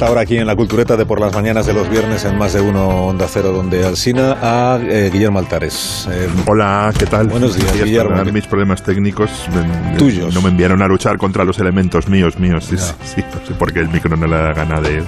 Esta 0.00 0.12
hora 0.12 0.22
aquí 0.22 0.38
en 0.38 0.46
la 0.46 0.56
Cultureta 0.56 0.96
de 0.96 1.04
por 1.04 1.20
las 1.20 1.34
mañanas 1.34 1.66
de 1.66 1.74
los 1.74 1.90
viernes 1.90 2.24
en 2.24 2.38
más 2.38 2.54
de 2.54 2.62
uno 2.62 2.88
Onda 2.88 3.26
Cero, 3.28 3.52
donde 3.52 3.84
Alsina 3.84 4.34
a 4.40 4.78
eh, 4.82 5.10
Guillermo 5.12 5.38
Altares. 5.40 6.08
Eh, 6.10 6.26
Hola, 6.46 6.90
¿qué 6.98 7.04
tal? 7.04 7.26
Buenos 7.26 7.54
días, 7.54 7.70
Guillermo. 7.74 8.12
Perdonad 8.12 8.32
mis 8.32 8.46
problemas 8.46 8.82
técnicos. 8.82 9.30
Me- 9.54 9.98
Tuyos. 9.98 10.32
No 10.32 10.40
me 10.40 10.48
enviaron 10.48 10.80
a 10.80 10.86
luchar 10.88 11.18
contra 11.18 11.44
los 11.44 11.58
elementos 11.58 12.08
míos, 12.08 12.38
míos. 12.38 12.64
Sí, 12.64 12.78
sí, 12.78 12.94
sí, 13.16 13.24
no 13.38 13.46
sé 13.46 13.52
por 13.52 13.74
qué 13.74 13.80
el 13.80 13.90
micro 13.90 14.16
no 14.16 14.26
le 14.26 14.36
da 14.38 14.54
gana 14.54 14.80
de, 14.80 15.02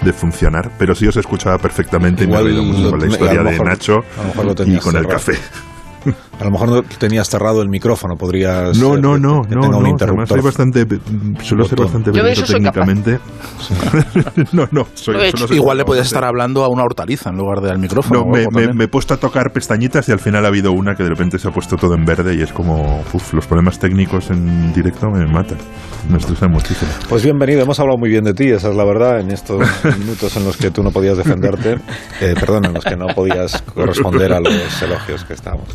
de 0.00 0.12
funcionar. 0.14 0.70
Pero 0.78 0.94
sí 0.94 1.06
os 1.06 1.18
escuchaba 1.18 1.58
perfectamente 1.58 2.24
y 2.24 2.26
me 2.26 2.32
Igual 2.32 2.44
reído 2.46 2.62
mucho 2.62 2.90
con 2.90 3.00
la 3.00 3.06
historia 3.06 3.42
de 3.42 3.58
Nacho 3.58 3.98
y 4.64 4.78
con 4.78 4.96
el 4.96 5.06
café. 5.06 5.34
A 6.40 6.44
lo 6.44 6.50
mejor 6.52 6.68
no 6.68 6.82
tenías 6.98 7.28
cerrado 7.28 7.62
el 7.62 7.68
micrófono, 7.68 8.14
podrías... 8.16 8.78
No, 8.78 8.94
eh, 8.94 9.00
no, 9.00 9.18
no, 9.18 9.42
que 9.42 9.56
no, 9.56 9.60
tenga 9.62 9.76
un 9.78 9.82
no. 9.82 9.88
Además 9.88 9.90
interruptor. 9.90 10.28
soy 10.28 10.40
bastante, 10.40 10.86
suelo 11.42 11.64
ser 11.64 11.80
bastante 11.80 12.10
Yo 12.12 12.16
de 12.16 12.22
verito 12.22 12.42
eso 12.44 12.52
soy 12.52 12.62
capaz. 12.62 12.86
técnicamente. 12.86 13.18
no, 14.52 14.68
no, 14.70 14.86
soy, 14.94 15.16
he 15.16 15.54
Igual 15.54 15.78
le 15.78 15.84
podías 15.84 16.06
estar 16.06 16.24
hablando 16.24 16.62
a 16.64 16.68
una 16.68 16.84
hortaliza 16.84 17.30
en 17.30 17.36
lugar 17.38 17.60
del 17.60 17.78
micrófono. 17.78 18.20
No, 18.20 18.26
me, 18.26 18.46
me- 18.52 18.72
me 18.72 18.84
he 18.84 18.88
puesto 18.88 19.14
a 19.14 19.16
tocar 19.16 19.50
pestañitas 19.52 20.08
y 20.08 20.12
al 20.12 20.20
final 20.20 20.44
ha 20.44 20.48
habido 20.48 20.70
una 20.72 20.94
que 20.94 21.02
de 21.02 21.08
repente 21.08 21.38
se 21.40 21.48
ha 21.48 21.50
puesto 21.50 21.76
todo 21.76 21.94
en 21.94 22.04
verde 22.04 22.34
y 22.36 22.42
es 22.42 22.52
como, 22.52 23.00
uf, 23.12 23.32
los 23.34 23.46
problemas 23.46 23.78
técnicos 23.80 24.30
en 24.30 24.72
directo 24.72 25.10
me 25.10 25.26
matan. 25.26 25.58
Me 26.08 26.18
estresan 26.18 26.52
muchísimo. 26.52 26.90
Pues 27.08 27.24
bienvenido, 27.24 27.62
hemos 27.62 27.80
hablado 27.80 27.98
muy 27.98 28.10
bien 28.10 28.22
de 28.24 28.32
ti, 28.34 28.48
esa 28.48 28.68
es 28.70 28.76
la 28.76 28.84
verdad, 28.84 29.18
en 29.20 29.32
estos 29.32 29.60
minutos 29.98 30.36
en 30.36 30.44
los 30.44 30.56
que 30.56 30.70
tú 30.70 30.82
no 30.84 30.90
podías 30.92 31.16
defenderte, 31.16 31.78
eh, 32.20 32.34
perdón, 32.38 32.66
en 32.66 32.74
los 32.74 32.84
que 32.84 32.96
no 32.96 33.06
podías 33.08 33.60
corresponder 33.74 34.32
a 34.32 34.40
los 34.40 34.82
elogios 34.82 35.24
que 35.24 35.34
estábamos 35.34 35.66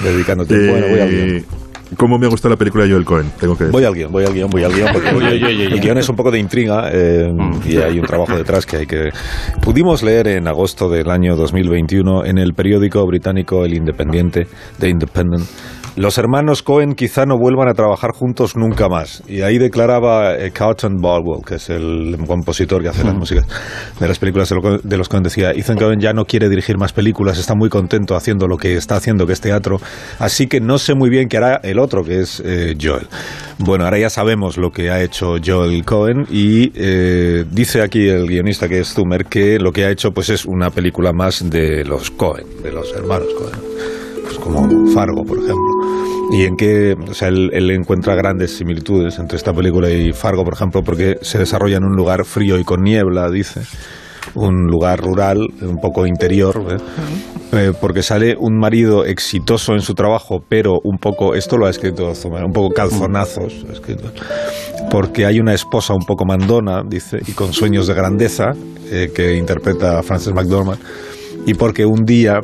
dedicando 0.00 0.44
tiempo. 0.44 0.72
Bueno, 0.72 0.86
voy 0.88 1.00
al 1.00 1.10
guion. 1.10 1.36
Eh, 1.36 1.44
¿Cómo 1.96 2.18
me 2.18 2.26
ha 2.26 2.28
gustado 2.30 2.54
la 2.54 2.56
película 2.56 2.84
de 2.84 2.90
Joel 2.90 3.04
Cohen? 3.04 3.30
Tengo 3.38 3.56
que 3.56 3.64
decir. 3.64 3.72
Voy 3.72 3.84
al 3.84 3.94
guion, 3.94 4.10
voy 4.10 4.24
al 4.24 4.32
guion, 4.32 4.48
voy 4.50 4.64
al 4.64 4.72
guion, 4.72 4.88
porque 4.92 5.08
el 5.10 5.44
oye. 5.44 5.80
guion 5.80 5.98
es 5.98 6.08
un 6.08 6.16
poco 6.16 6.30
de 6.30 6.38
intriga 6.38 6.88
eh, 6.90 7.30
y 7.66 7.76
hay 7.76 7.98
un 7.98 8.06
trabajo 8.06 8.36
detrás 8.36 8.64
que 8.64 8.78
hay 8.78 8.86
que... 8.86 9.10
Pudimos 9.60 10.02
leer 10.02 10.28
en 10.28 10.48
agosto 10.48 10.88
del 10.88 11.10
año 11.10 11.36
2021 11.36 12.24
en 12.24 12.38
el 12.38 12.54
periódico 12.54 13.06
británico 13.06 13.64
El 13.64 13.74
Independiente, 13.74 14.46
The 14.78 14.88
Independent, 14.88 15.44
los 15.96 16.16
hermanos 16.18 16.62
Cohen 16.62 16.94
quizá 16.94 17.26
no 17.26 17.36
vuelvan 17.38 17.68
a 17.68 17.74
trabajar 17.74 18.12
juntos 18.12 18.56
nunca 18.56 18.88
más. 18.88 19.22
Y 19.28 19.42
ahí 19.42 19.58
declaraba 19.58 20.36
eh, 20.36 20.50
Carlton 20.50 20.96
Baldwell, 21.00 21.44
que 21.46 21.56
es 21.56 21.68
el 21.70 22.16
compositor 22.26 22.82
que 22.82 22.88
hace 22.88 23.04
las 23.04 23.14
músicas 23.14 23.46
de 24.00 24.08
las 24.08 24.18
películas 24.18 24.48
de 24.48 24.56
lo- 24.56 24.78
de 24.78 24.96
los 24.96 25.08
Cohen, 25.08 25.22
decía, 25.22 25.50
Ethan 25.52 25.76
Cohen 25.76 26.00
ya 26.00 26.12
no 26.12 26.24
quiere 26.24 26.48
dirigir 26.48 26.78
más 26.78 26.92
películas, 26.92 27.38
está 27.38 27.54
muy 27.54 27.68
contento 27.68 28.16
haciendo 28.16 28.48
lo 28.48 28.56
que 28.56 28.74
está 28.76 28.96
haciendo, 28.96 29.26
que 29.26 29.34
es 29.34 29.40
teatro, 29.40 29.78
así 30.18 30.46
que 30.46 30.60
no 30.60 30.78
sé 30.78 30.94
muy 30.94 31.10
bien 31.10 31.28
qué 31.28 31.36
hará 31.36 31.60
el 31.62 31.78
otro, 31.78 32.02
que 32.04 32.20
es 32.20 32.40
eh, 32.44 32.74
Joel. 32.80 33.06
Bueno, 33.58 33.84
ahora 33.84 33.98
ya 33.98 34.10
sabemos 34.10 34.56
lo 34.56 34.70
que 34.70 34.90
ha 34.90 35.02
hecho 35.02 35.34
Joel 35.44 35.84
Cohen 35.84 36.26
y 36.30 36.72
eh, 36.74 37.44
dice 37.50 37.82
aquí 37.82 38.08
el 38.08 38.26
guionista, 38.26 38.68
que 38.68 38.80
es 38.80 38.94
Zumer, 38.94 39.26
que 39.26 39.58
lo 39.58 39.72
que 39.72 39.84
ha 39.84 39.90
hecho 39.90 40.10
pues 40.12 40.30
es 40.30 40.46
una 40.46 40.70
película 40.70 41.12
más 41.12 41.48
de 41.50 41.84
los 41.84 42.10
Cohen, 42.10 42.46
de 42.62 42.72
los 42.72 42.92
hermanos 42.94 43.28
Cohen 43.36 43.91
como 44.42 44.86
Fargo, 44.92 45.24
por 45.24 45.38
ejemplo. 45.38 45.70
Y 46.32 46.44
en 46.44 46.56
que, 46.56 46.94
o 46.94 47.14
sea, 47.14 47.28
él, 47.28 47.50
él 47.52 47.70
encuentra 47.70 48.14
grandes 48.14 48.56
similitudes 48.56 49.18
entre 49.18 49.36
esta 49.36 49.52
película 49.52 49.90
y 49.90 50.12
Fargo, 50.12 50.44
por 50.44 50.54
ejemplo, 50.54 50.82
porque 50.82 51.16
se 51.22 51.38
desarrolla 51.38 51.76
en 51.76 51.84
un 51.84 51.96
lugar 51.96 52.24
frío 52.24 52.58
y 52.58 52.64
con 52.64 52.82
niebla, 52.82 53.30
dice. 53.30 53.60
Un 54.34 54.66
lugar 54.66 55.00
rural, 55.00 55.48
un 55.60 55.78
poco 55.78 56.06
interior, 56.06 56.64
¿eh? 56.70 56.76
Eh, 57.54 57.72
porque 57.78 58.02
sale 58.02 58.34
un 58.38 58.56
marido 58.56 59.04
exitoso 59.04 59.74
en 59.74 59.82
su 59.82 59.92
trabajo, 59.92 60.38
pero 60.48 60.78
un 60.84 60.96
poco, 60.96 61.34
esto 61.34 61.58
lo 61.58 61.66
ha 61.66 61.70
escrito 61.70 62.14
Zumer, 62.14 62.44
un 62.44 62.52
poco 62.52 62.72
calzonazos, 62.72 63.66
ha 63.68 63.72
escrito, 63.72 64.10
porque 64.90 65.26
hay 65.26 65.38
una 65.38 65.52
esposa 65.52 65.92
un 65.92 66.06
poco 66.06 66.24
mandona, 66.24 66.82
dice, 66.88 67.18
y 67.26 67.32
con 67.32 67.52
sueños 67.52 67.88
de 67.88 67.94
grandeza, 67.94 68.52
eh, 68.90 69.10
que 69.14 69.36
interpreta 69.36 69.98
a 69.98 70.02
Frances 70.02 70.32
McDormand, 70.32 70.80
y 71.44 71.52
porque 71.52 71.84
un 71.84 72.06
día 72.06 72.40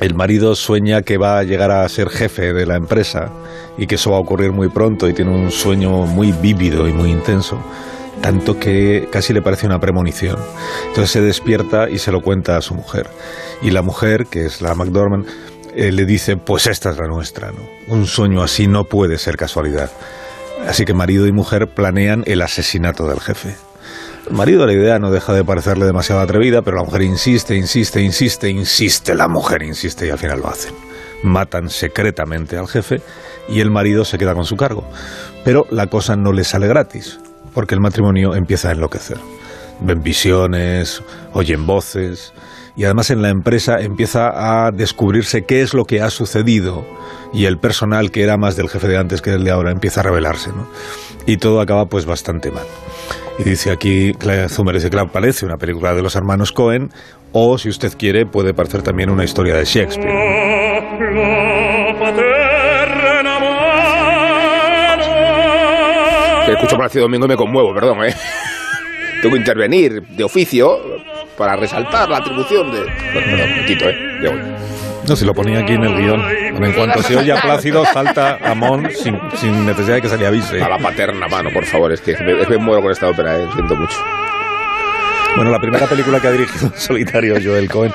el 0.00 0.14
marido 0.14 0.54
sueña 0.54 1.02
que 1.02 1.18
va 1.18 1.38
a 1.38 1.44
llegar 1.44 1.70
a 1.70 1.88
ser 1.88 2.08
jefe 2.08 2.52
de 2.52 2.66
la 2.66 2.76
empresa 2.76 3.30
y 3.76 3.86
que 3.86 3.96
eso 3.96 4.10
va 4.10 4.16
a 4.16 4.20
ocurrir 4.20 4.50
muy 4.50 4.68
pronto 4.68 5.08
y 5.08 5.12
tiene 5.12 5.30
un 5.30 5.50
sueño 5.50 5.90
muy 6.06 6.32
vívido 6.32 6.88
y 6.88 6.92
muy 6.92 7.10
intenso, 7.10 7.62
tanto 8.22 8.58
que 8.58 9.08
casi 9.12 9.32
le 9.32 9.42
parece 9.42 9.66
una 9.66 9.78
premonición. 9.78 10.38
Entonces 10.88 11.10
se 11.10 11.20
despierta 11.20 11.88
y 11.90 11.98
se 11.98 12.12
lo 12.12 12.20
cuenta 12.22 12.56
a 12.56 12.62
su 12.62 12.74
mujer. 12.74 13.08
Y 13.62 13.70
la 13.70 13.82
mujer, 13.82 14.26
que 14.26 14.46
es 14.46 14.62
la 14.62 14.74
McDormand, 14.74 15.26
eh, 15.74 15.92
le 15.92 16.04
dice, 16.06 16.36
pues 16.36 16.66
esta 16.66 16.90
es 16.90 16.98
la 16.98 17.06
nuestra, 17.06 17.52
¿no? 17.52 17.94
Un 17.94 18.06
sueño 18.06 18.42
así 18.42 18.66
no 18.66 18.84
puede 18.84 19.18
ser 19.18 19.36
casualidad. 19.36 19.90
Así 20.66 20.84
que 20.84 20.94
marido 20.94 21.26
y 21.26 21.32
mujer 21.32 21.68
planean 21.74 22.22
el 22.26 22.42
asesinato 22.42 23.06
del 23.06 23.20
jefe. 23.20 23.54
Al 24.30 24.36
marido 24.36 24.64
la 24.64 24.72
idea 24.72 25.00
no 25.00 25.10
deja 25.10 25.32
de 25.32 25.42
parecerle 25.42 25.86
demasiado 25.86 26.20
atrevida, 26.20 26.62
pero 26.62 26.76
la 26.76 26.84
mujer 26.84 27.02
insiste, 27.02 27.56
insiste, 27.56 28.00
insiste, 28.00 28.48
insiste, 28.48 29.16
la 29.16 29.26
mujer 29.26 29.60
insiste 29.64 30.06
y 30.06 30.10
al 30.10 30.18
final 30.18 30.38
lo 30.38 30.48
hacen. 30.48 30.72
Matan 31.24 31.68
secretamente 31.68 32.56
al 32.56 32.68
jefe 32.68 33.02
y 33.48 33.58
el 33.58 33.72
marido 33.72 34.04
se 34.04 34.18
queda 34.18 34.32
con 34.34 34.44
su 34.44 34.56
cargo. 34.56 34.84
Pero 35.44 35.66
la 35.70 35.88
cosa 35.88 36.14
no 36.14 36.32
le 36.32 36.44
sale 36.44 36.68
gratis, 36.68 37.18
porque 37.52 37.74
el 37.74 37.80
matrimonio 37.80 38.36
empieza 38.36 38.68
a 38.68 38.72
enloquecer. 38.72 39.18
Ven 39.80 40.00
visiones, 40.00 41.02
oyen 41.32 41.66
voces 41.66 42.32
y 42.76 42.84
además 42.84 43.10
en 43.10 43.22
la 43.22 43.30
empresa 43.30 43.80
empieza 43.80 44.66
a 44.66 44.70
descubrirse 44.70 45.42
qué 45.42 45.60
es 45.60 45.74
lo 45.74 45.86
que 45.86 46.02
ha 46.02 46.10
sucedido 46.10 46.86
y 47.32 47.46
el 47.46 47.58
personal 47.58 48.12
que 48.12 48.22
era 48.22 48.36
más 48.36 48.54
del 48.54 48.68
jefe 48.68 48.86
de 48.86 48.96
antes 48.96 49.22
que 49.22 49.32
del 49.32 49.42
de 49.42 49.50
ahora 49.50 49.72
empieza 49.72 50.02
a 50.02 50.04
revelarse, 50.04 50.50
¿no? 50.50 50.68
Y 51.26 51.38
todo 51.38 51.60
acaba 51.60 51.86
pues 51.86 52.06
bastante 52.06 52.52
mal. 52.52 52.66
Y 53.40 53.42
dice 53.42 53.70
aquí, 53.70 54.12
Claire 54.12 54.50
Zumer 54.50 54.74
dice, 54.74 54.90
claro, 54.90 55.10
parece 55.10 55.46
una 55.46 55.56
película 55.56 55.94
de 55.94 56.02
los 56.02 56.14
hermanos 56.14 56.52
Cohen, 56.52 56.90
o 57.32 57.56
si 57.56 57.70
usted 57.70 57.92
quiere, 57.96 58.26
puede 58.26 58.52
parecer 58.52 58.82
también 58.82 59.08
una 59.08 59.24
historia 59.24 59.54
de 59.54 59.64
Shakespeare. 59.64 60.12
Que 66.44 66.52
escucho 66.52 66.76
Palacio 66.76 67.00
Domingo 67.00 67.26
me 67.26 67.36
conmuevo, 67.36 67.72
perdón, 67.72 68.04
¿eh? 68.04 68.14
Tengo 69.22 69.34
que 69.34 69.40
intervenir 69.40 70.02
de 70.02 70.24
oficio 70.24 70.78
para 71.38 71.56
resaltar 71.56 72.10
la 72.10 72.18
atribución 72.18 72.70
de... 72.70 72.80
Perdón, 73.14 73.56
me 73.56 73.64
quito, 73.64 73.88
¿eh? 73.88 73.96
Ya 74.22 74.30
voy. 74.32 74.40
No, 75.08 75.16
si 75.16 75.24
lo 75.24 75.32
ponía 75.32 75.60
aquí 75.60 75.72
en 75.72 75.82
el 75.84 75.94
guion. 75.96 76.20
En 76.62 76.72
cuanto 76.72 77.02
se 77.02 77.16
oye 77.18 77.32
a 77.32 77.40
Plácido, 77.40 77.84
salta 77.92 78.38
Amón 78.44 78.88
sin, 78.92 79.18
sin 79.34 79.66
necesidad 79.66 79.96
de 79.96 80.02
que 80.02 80.08
se 80.08 80.18
le 80.18 80.26
avise. 80.26 80.62
A 80.62 80.68
la 80.68 80.78
paterna 80.78 81.26
mano, 81.28 81.50
por 81.52 81.64
favor, 81.64 81.92
es 81.92 82.00
que 82.00 82.12
me, 82.22 82.40
es 82.40 82.46
que 82.46 82.58
me 82.58 82.64
muero 82.64 82.82
con 82.82 82.90
esta 82.92 83.08
ópera, 83.08 83.36
¿eh? 83.36 83.44
Lo 83.44 83.52
siento 83.52 83.76
mucho. 83.76 83.96
Bueno, 85.36 85.52
la 85.52 85.60
primera 85.60 85.86
película 85.86 86.20
que 86.20 86.26
ha 86.26 86.32
dirigido 86.32 86.66
en 86.66 86.78
solitario 86.78 87.36
Joel 87.42 87.68
Cohen 87.68 87.92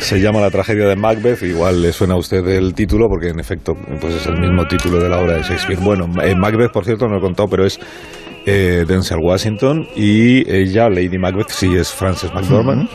se 0.00 0.20
llama 0.20 0.40
La 0.40 0.50
tragedia 0.50 0.86
de 0.86 0.96
Macbeth. 0.96 1.42
Igual 1.42 1.82
le 1.82 1.92
suena 1.92 2.14
a 2.14 2.16
usted 2.16 2.46
el 2.48 2.72
título, 2.74 3.08
porque 3.08 3.28
en 3.28 3.38
efecto 3.38 3.74
pues 4.00 4.14
es 4.14 4.26
el 4.26 4.40
mismo 4.40 4.66
título 4.66 4.98
de 4.98 5.08
la 5.08 5.18
obra 5.18 5.34
de 5.34 5.42
Shakespeare. 5.42 5.78
Bueno, 5.80 6.06
eh, 6.22 6.34
Macbeth, 6.34 6.72
por 6.72 6.84
cierto, 6.84 7.06
no 7.06 7.12
lo 7.12 7.18
he 7.18 7.22
contado, 7.22 7.48
pero 7.48 7.66
es 7.66 7.78
eh, 8.46 8.84
Denzel 8.88 9.18
Washington 9.22 9.86
y 9.94 10.50
ella, 10.50 10.88
Lady 10.88 11.18
Macbeth, 11.18 11.50
sí 11.50 11.74
es 11.76 11.92
Frances 11.92 12.32
McDormand. 12.32 12.88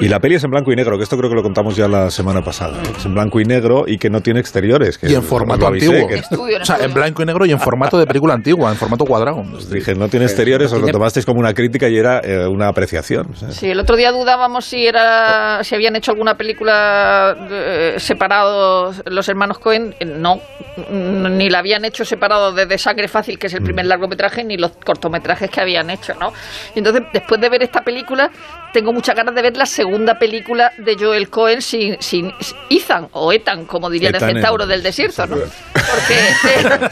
Y 0.00 0.08
la 0.08 0.18
peli 0.20 0.34
es 0.34 0.44
en 0.44 0.50
blanco 0.50 0.72
y 0.72 0.76
negro, 0.76 0.96
que 0.96 1.04
esto 1.04 1.16
creo 1.16 1.30
que 1.30 1.36
lo 1.36 1.42
contamos 1.42 1.76
ya 1.76 1.86
la 1.88 2.10
semana 2.10 2.42
pasada. 2.42 2.80
Es 2.96 3.04
en 3.06 3.14
blanco 3.14 3.40
y 3.40 3.44
negro 3.44 3.84
y 3.86 3.96
que 3.98 4.10
no 4.10 4.20
tiene 4.20 4.40
exteriores. 4.40 4.98
Que 4.98 5.08
Y 5.10 5.14
en 5.14 5.22
formato 5.22 5.66
avisé, 5.66 5.86
antiguo. 5.86 6.08
que- 6.08 6.56
O 6.60 6.64
sea, 6.64 6.78
en 6.80 6.92
blanco 6.92 7.22
y 7.22 7.26
negro 7.26 7.46
y 7.46 7.52
en 7.52 7.60
formato 7.60 7.98
de 7.98 8.06
película 8.06 8.34
antigua, 8.34 8.70
en 8.70 8.76
formato 8.76 9.04
cuadrado. 9.04 9.42
os 9.54 9.70
dije, 9.70 9.94
no 9.94 10.08
tiene 10.08 10.26
exteriores, 10.26 10.72
os 10.72 10.80
lo 10.80 10.88
tomasteis 10.88 11.24
como 11.26 11.40
una 11.40 11.54
crítica 11.54 11.88
y 11.88 11.96
era 11.96 12.20
eh, 12.24 12.46
una 12.46 12.68
apreciación. 12.68 13.34
sea. 13.36 13.50
Sí, 13.50 13.70
el 13.70 13.78
otro 13.80 13.96
día 13.96 14.10
dudábamos 14.12 14.64
si 14.64 14.86
era 14.86 15.62
si 15.62 15.74
habían 15.74 15.96
hecho 15.96 16.10
alguna 16.12 16.34
película 16.36 17.36
eh, 17.50 17.94
separado 17.98 18.92
los 19.06 19.28
hermanos 19.28 19.58
Cohen. 19.58 19.94
Eh, 20.00 20.04
No, 20.04 20.40
Mm, 20.76 21.36
ni 21.36 21.48
la 21.50 21.60
habían 21.60 21.84
hecho 21.84 22.04
separado 22.04 22.52
desde 22.52 22.78
Sangre 22.78 23.06
Fácil, 23.06 23.38
que 23.38 23.46
es 23.46 23.54
el 23.54 23.62
primer 23.62 23.86
largometraje, 23.86 24.42
ni 24.42 24.56
los 24.56 24.72
cortometrajes 24.84 25.48
que 25.48 25.60
habían 25.60 25.88
hecho, 25.88 26.14
¿no? 26.18 26.32
Y 26.74 26.80
entonces, 26.80 27.02
después 27.12 27.40
de 27.40 27.48
ver 27.48 27.62
esta 27.62 27.82
película, 27.82 28.28
tengo 28.72 28.92
muchas 28.92 29.14
ganas 29.14 29.36
de 29.36 29.42
ver 29.42 29.56
la 29.56 29.66
segunda 29.66 29.83
película 30.18 30.72
de 30.78 30.96
Joel 30.98 31.28
Cohen 31.28 31.62
sin, 31.62 32.00
sin 32.00 32.32
Ethan, 32.70 33.08
o 33.12 33.32
Ethan, 33.32 33.64
como 33.66 33.90
Ethan 33.90 34.14
el 34.14 34.20
centauro 34.20 34.64
en- 34.64 34.70
del 34.70 34.82
desierto, 34.82 35.26
¿no? 35.26 35.36
Porque... 35.36 36.18
eh, 36.48 36.90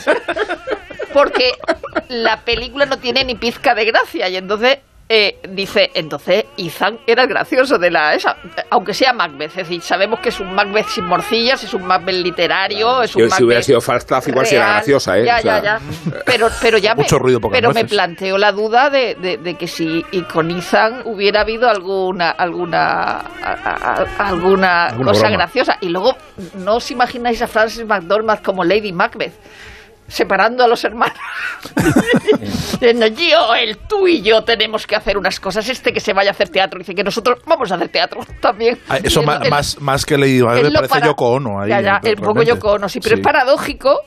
porque 1.12 1.52
la 2.08 2.40
película 2.40 2.86
no 2.86 2.98
tiene 2.98 3.24
ni 3.24 3.34
pizca 3.34 3.74
de 3.74 3.84
gracia 3.84 4.28
y 4.28 4.36
entonces 4.36 4.78
eh, 5.14 5.36
dice, 5.50 5.90
entonces 5.92 6.46
Ethan 6.56 6.98
era 7.06 7.24
el 7.24 7.28
gracioso 7.28 7.76
de 7.76 7.90
la 7.90 8.14
esa, 8.14 8.34
aunque 8.70 8.94
sea 8.94 9.12
Macbeth, 9.12 9.50
es 9.50 9.56
decir, 9.56 9.82
sabemos 9.82 10.20
que 10.20 10.30
es 10.30 10.40
un 10.40 10.54
Macbeth 10.54 10.86
sin 10.86 11.04
morcillas, 11.04 11.62
es 11.62 11.74
un 11.74 11.84
Macbeth 11.84 12.14
literario, 12.14 13.02
es 13.02 13.14
un 13.14 13.22
Yo, 13.22 13.28
si 13.28 13.42
hubiera 13.44 13.58
Macbeth 13.58 13.64
sido 13.66 13.80
Falstaff, 13.82 14.26
igual 14.28 14.46
sería 14.46 14.66
graciosa, 14.68 15.18
¿eh? 15.18 15.24
Ya, 15.26 15.36
O 15.36 15.40
sea, 15.42 15.62
ya, 15.62 15.78
ya. 15.78 15.80
Pero, 16.24 16.48
pero 16.62 16.78
ya 16.78 16.94
Mucho 16.96 17.16
me, 17.16 17.22
ruido, 17.24 17.40
pero 17.50 17.72
me 17.74 17.84
planteo 17.84 18.38
la 18.38 18.52
duda 18.52 18.88
de, 18.88 19.14
de- 19.16 19.36
de 19.36 19.54
que 19.56 19.66
si 19.66 20.02
y 20.12 20.22
con 20.22 20.50
Ethan 20.50 21.02
hubiera 21.04 21.42
habido 21.42 21.68
alguna 21.68 22.30
alguna 22.30 23.18
a- 23.18 23.22
a- 23.42 24.28
alguna, 24.28 24.86
Alguna 24.86 25.10
cosa 25.10 25.22
broma. 25.28 25.36
graciosa. 25.36 25.76
Y 25.82 25.88
luego, 25.90 26.16
¿no 26.54 26.76
os 26.76 26.90
imagináis 26.90 27.42
a 27.42 27.46
Frances 27.48 27.86
McDormand 27.86 28.40
como 28.42 28.64
Lady 28.64 28.92
Macbeth? 28.92 29.34
Separando 30.08 30.62
a 30.64 30.68
los 30.68 30.84
hermanos. 30.84 31.16
Diciendo, 32.80 33.06
yo, 33.06 33.54
el 33.54 33.78
tú 33.78 34.06
y 34.06 34.22
yo 34.22 34.42
tenemos 34.44 34.86
que 34.86 34.96
hacer 34.96 35.16
unas 35.16 35.40
cosas. 35.40 35.68
Este 35.68 35.92
que 35.92 36.00
se 36.00 36.12
vaya 36.12 36.30
a 36.30 36.32
hacer 36.32 36.48
teatro. 36.48 36.78
Dice 36.78 36.94
que 36.94 37.04
nosotros 37.04 37.38
vamos 37.46 37.70
a 37.72 37.76
hacer 37.76 37.88
teatro 37.88 38.20
también. 38.40 38.78
Ah, 38.88 38.98
Eso 39.02 39.20
el- 39.20 39.26
más, 39.50 39.80
más 39.80 40.04
que 40.04 40.16
Gaga 40.16 40.62
me 40.62 40.70
parece 40.72 40.88
para- 40.88 41.06
Yoko 41.06 41.30
Ono. 41.32 41.60
Ahí, 41.60 41.70
Ya, 41.70 41.80
ya, 41.80 42.00
el 42.02 42.16
poco. 42.16 42.42
Yoko 42.42 42.72
Ono, 42.72 42.88
sí, 42.88 43.00
pero 43.00 43.16
Sí. 43.16 43.20
es 43.20 43.24
paradójico 43.24 44.00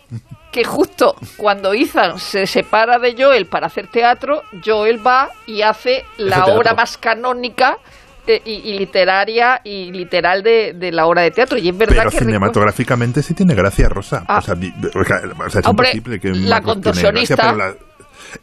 que 0.52 0.64
justo 0.64 1.16
cuando 1.38 1.74
Ethan 1.74 2.20
se 2.20 2.46
separa 2.48 2.98
de 3.00 3.16
Joel 3.18 3.46
para 3.48 3.68
hacer 3.68 3.88
teatro, 3.88 4.44
Joel 4.64 5.06
va 5.06 5.30
y 5.48 5.62
hace 5.64 6.06
la 6.18 6.46
obra 6.46 6.74
más 6.74 6.98
canónica 6.98 7.78
eh, 8.27 8.41
y, 8.46 8.51
y 8.53 8.77
literaria 8.79 9.62
y 9.63 9.91
literal 9.91 10.44
de, 10.44 10.74
de 10.74 10.91
la 10.91 11.05
obra 11.05 11.22
de 11.24 11.32
teatro. 11.32 11.58
Y 11.58 11.70
es 11.70 11.77
verdad 11.77 11.96
Pero 11.98 12.12
que 12.12 12.20
cinematográficamente 12.20 13.22
sí 13.24 13.34
tiene 13.34 13.55
gracia, 13.55 13.89
Rosa. 13.89 14.24
Ah. 14.27 14.39
O 14.39 14.41
sea, 14.41 14.55
o 14.55 15.03
sea, 15.50 15.62
es 15.62 15.67
Hombre, 15.67 15.89
imposible 15.94 16.20
que 16.20 16.29
la 16.34 16.62
contorsionista- 16.62 17.55
la- 17.55 17.74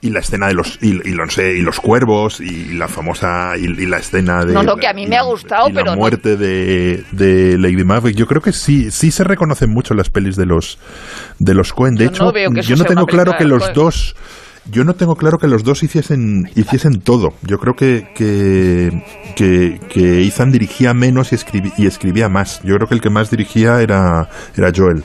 y 0.00 0.08
la 0.08 0.20
escena 0.20 0.46
de 0.46 0.54
los 0.54 0.78
y, 0.80 0.88
y 1.06 1.12
los 1.12 1.36
y 1.36 1.60
los 1.60 1.78
cuervos 1.78 2.40
y 2.40 2.72
la 2.72 2.88
famosa 2.88 3.52
y, 3.58 3.64
y 3.64 3.84
la 3.86 3.98
escena 3.98 4.42
de 4.42 4.54
No, 4.54 4.62
no, 4.62 4.76
que 4.76 4.86
a 4.86 4.94
mí 4.94 5.06
me 5.06 5.16
ha 5.18 5.22
la- 5.22 5.26
gustado, 5.28 5.68
y 5.68 5.72
pero 5.72 5.84
la 5.86 5.92
no- 5.92 5.98
muerte 5.98 6.38
de, 6.38 7.04
de 7.12 7.58
Lady 7.58 7.84
Macbeth 7.84 8.16
yo 8.16 8.26
creo 8.26 8.40
que 8.40 8.52
sí 8.52 8.90
sí 8.90 9.10
se 9.10 9.22
reconocen 9.22 9.68
mucho 9.68 9.92
las 9.92 10.08
pelis 10.08 10.36
de 10.36 10.46
los 10.46 10.78
de 11.38 11.52
los 11.52 11.74
Coen 11.74 11.94
de 11.96 12.04
Yo 12.06 12.10
hecho 12.10 12.32
yo 12.62 12.76
no 12.76 12.84
tengo 12.84 13.04
claro 13.06 13.36
que 13.36 13.44
los 13.44 13.74
dos 13.74 14.16
yo 14.70 14.84
no 14.84 14.94
tengo 14.94 15.16
claro 15.16 15.38
que 15.38 15.48
los 15.48 15.64
dos 15.64 15.82
hiciesen 15.82 16.50
hiciesen 16.54 17.00
todo. 17.00 17.34
Yo 17.42 17.58
creo 17.58 17.74
que 17.74 18.08
que, 18.14 19.80
que, 19.88 20.26
Ethan 20.26 20.52
dirigía 20.52 20.94
menos 20.94 21.32
y, 21.32 21.36
y 21.78 21.86
escribía 21.86 22.28
más. 22.28 22.60
Yo 22.62 22.76
creo 22.76 22.88
que 22.88 22.94
el 22.94 23.00
que 23.00 23.10
más 23.10 23.30
dirigía 23.30 23.80
era, 23.80 24.28
era 24.56 24.72
Joel. 24.74 25.04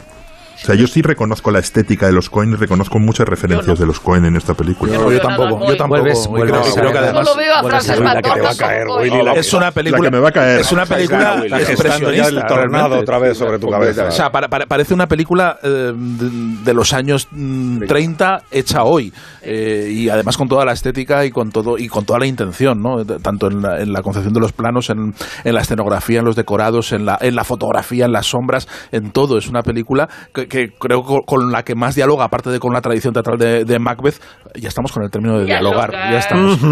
O 0.63 0.65
sea, 0.67 0.75
yo 0.75 0.87
sí 0.87 1.01
reconozco 1.01 1.51
la 1.51 1.59
estética 1.59 2.07
de 2.07 2.13
los 2.13 2.29
Coen 2.29 2.51
y 2.51 2.55
reconozco 2.55 2.99
muchas 2.99 3.27
referencias 3.27 3.77
de 3.79 3.85
los 3.85 3.99
Coen 3.99 4.25
en 4.25 4.35
esta 4.35 4.53
película. 4.53 4.93
Yo 4.93 4.99
No, 4.99 5.05
no 5.05 5.11
yo 5.11 5.19
tampoco, 5.21 5.67
yo 5.67 5.77
tampoco. 5.77 6.01
Vuelves- 6.01 6.27
vuelves 6.27 6.73
creo, 6.75 6.91
que 6.91 6.97
además 6.97 7.27
Solo 7.27 7.37
veo 7.39 7.53
a 7.55 7.63
Frances 7.63 7.89
ver 7.91 7.99
la 8.01 8.15
que 8.15 8.21
te 8.21 8.29
va 8.29 8.33
a 8.33 8.37
McDormand 8.37 8.57
caer, 8.59 8.87
como 8.87 8.97
Willy, 8.99 9.09
Coen. 9.11 9.25
la- 9.25 9.33
es 9.33 9.53
una 9.53 9.71
película 9.71 10.01
la 10.03 10.09
que 10.09 10.15
me 10.15 10.19
va 10.21 10.29
a 10.29 10.31
caer. 10.31 10.59
Es 10.61 10.71
una 10.71 10.85
película 10.85 11.33
el 11.45 11.53
expresionista, 11.53 12.47
tornado 12.47 12.99
otra 12.99 13.19
vez 13.19 13.37
sobre 13.37 13.59
tu 13.59 13.69
cabeza. 13.69 14.05
O 14.07 14.11
sea, 14.11 14.29
para- 14.31 14.47
para- 14.47 14.65
parece 14.65 14.93
una 14.93 15.07
película 15.07 15.57
eh, 15.63 15.93
de, 15.95 16.29
de 16.63 16.73
los 16.73 16.91
años 16.93 17.27
mm, 17.31 17.85
30 17.87 18.41
hecha 18.51 18.83
hoy 18.83 19.13
eh, 19.43 19.89
y 19.91 20.09
además 20.09 20.37
con 20.37 20.47
toda 20.47 20.65
la 20.65 20.73
estética 20.73 21.23
y 21.25 21.31
con 21.31 21.51
todo 21.51 21.77
y 21.77 21.87
con 21.87 22.03
toda 22.05 22.19
la 22.19 22.25
intención, 22.25 22.81
¿no? 22.81 23.03
De- 23.03 23.17
Tanto 23.19 23.47
en 23.47 23.61
la, 23.61 23.81
en 23.81 23.91
la 23.93 24.01
concepción 24.01 24.33
de 24.33 24.39
los 24.39 24.53
planos, 24.53 24.89
en, 24.89 25.13
en 25.43 25.53
la 25.53 25.61
escenografía, 25.61 26.19
en 26.19 26.25
los 26.25 26.35
decorados, 26.35 26.91
en 26.93 27.05
la, 27.05 27.17
en 27.21 27.35
la 27.35 27.43
fotografía, 27.43 28.05
en 28.05 28.11
las 28.11 28.27
sombras, 28.27 28.67
en 28.91 29.11
todo. 29.11 29.37
Es 29.37 29.47
una 29.47 29.61
película 29.63 30.07
que, 30.33 30.46
que 30.47 30.69
creo 30.77 31.03
co- 31.03 31.21
con 31.25 31.51
la 31.51 31.63
que 31.63 31.75
más 31.75 31.95
dialoga, 31.95 32.25
aparte 32.25 32.49
de 32.49 32.59
con 32.59 32.73
la 32.73 32.81
tradición 32.81 33.13
teatral 33.13 33.37
de, 33.37 33.65
de 33.65 33.79
Macbeth. 33.79 34.21
Ya 34.55 34.69
estamos 34.69 34.91
con 34.91 35.03
el 35.03 35.11
término 35.11 35.39
de 35.39 35.45
dialogar. 35.45 35.91
Dialogar. 35.91 36.11
Ya 36.13 36.19
estamos. 36.19 36.53
Es 36.53 36.59
que 36.59 36.65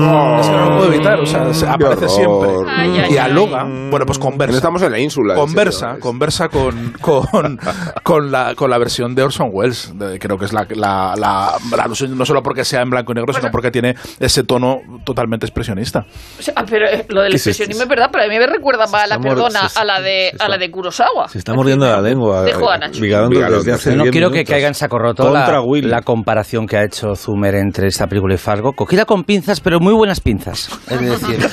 no 0.55 0.69
lo 0.69 0.77
puedo 0.77 0.93
evitar. 0.93 1.19
O 1.19 1.25
sea, 1.25 1.53
se- 1.53 1.67
aparece 1.67 2.07
siempre. 2.09 2.49
Ay, 2.67 2.97
ay, 3.03 3.09
Dialoga. 3.11 3.61
ay. 3.63 3.89
Bueno, 3.91 4.05
pues 4.05 4.17
No 4.19 4.25
conversa 4.25 4.57
estamos 4.57 4.81
en 4.81 4.91
la 4.91 4.99
ínsula. 4.99 5.35
conversa, 5.35 5.87
serio. 5.87 5.99
conversa 6.01 6.49
con, 6.49 6.93
con, 7.01 7.59
con, 8.03 8.31
la, 8.31 8.55
con 8.55 8.69
la 8.69 8.77
versión 8.77 9.13
de 9.15 9.23
Orson 9.23 9.49
Welles. 9.51 9.91
De- 9.97 10.17
creo 10.19 10.37
que 10.37 10.45
es 10.45 10.53
la, 10.53 10.65
la, 10.69 11.13
la- 11.17 11.53
la- 11.75 11.85
no, 11.87 12.15
no 12.15 12.25
solo 12.25 12.41
porque 12.41 12.65
sea 12.65 12.81
en 12.81 12.89
blanco 12.89 13.11
y 13.11 13.15
negro, 13.15 13.33
sino 13.33 13.49
porque 13.51 13.71
tiene 13.71 13.95
ese 14.19 14.43
tono 14.43 14.77
totalmente 15.05 15.45
expresionista. 15.45 16.05
O 16.39 16.41
sea, 16.41 16.53
pero 16.69 16.87
eh, 16.87 17.05
lo 17.09 17.21
del 17.21 17.31
¿Qué 17.31 17.37
es 17.37 17.47
expresionismo 17.47 17.83
es 17.83 17.89
verdad, 17.89 18.09
pero 18.11 18.23
a 18.25 18.27
mí 18.27 18.37
me 18.37 18.47
recuerda 18.47 18.87
más 18.87 19.03
a 19.03 19.07
la 19.07 19.19
perdona 19.19 19.69
se- 19.69 19.79
a 19.79 19.83
la 19.85 20.01
de 20.01 20.31
a 20.39 20.47
la 20.49 20.57
de 20.57 20.71
Kurosawa. 20.71 21.27
Se 21.29 21.37
está 21.37 21.53
mordiendo 21.53 21.85
la 21.85 22.01
lengua. 22.01 22.43
Dejo 22.43 22.69
a 22.69 22.75
eh. 22.77 22.89
Vigalondo 22.99 23.39
Hace 23.73 23.91
Yo 23.91 23.97
no 23.97 24.03
10 24.03 24.11
quiero 24.11 24.31
que 24.31 24.43
caiga 24.43 24.67
en 24.67 24.73
saco 24.73 24.97
roto 24.99 25.31
la, 25.31 26.01
comparación 26.01 26.65
que 26.67 26.77
ha 26.77 26.83
hecho 26.83 27.15
Zumer 27.15 27.55
entre 27.55 27.87
esta 27.87 28.07
película 28.07 28.35
y 28.35 28.37
Fargo. 28.37 28.73
Cogida 28.73 29.05
con 29.05 29.23
pinzas, 29.23 29.59
pero 29.61 29.79
muy 29.79 29.93
buenas 29.93 30.19
pinzas. 30.19 30.69
Es 30.89 30.99
decir, 31.01 31.39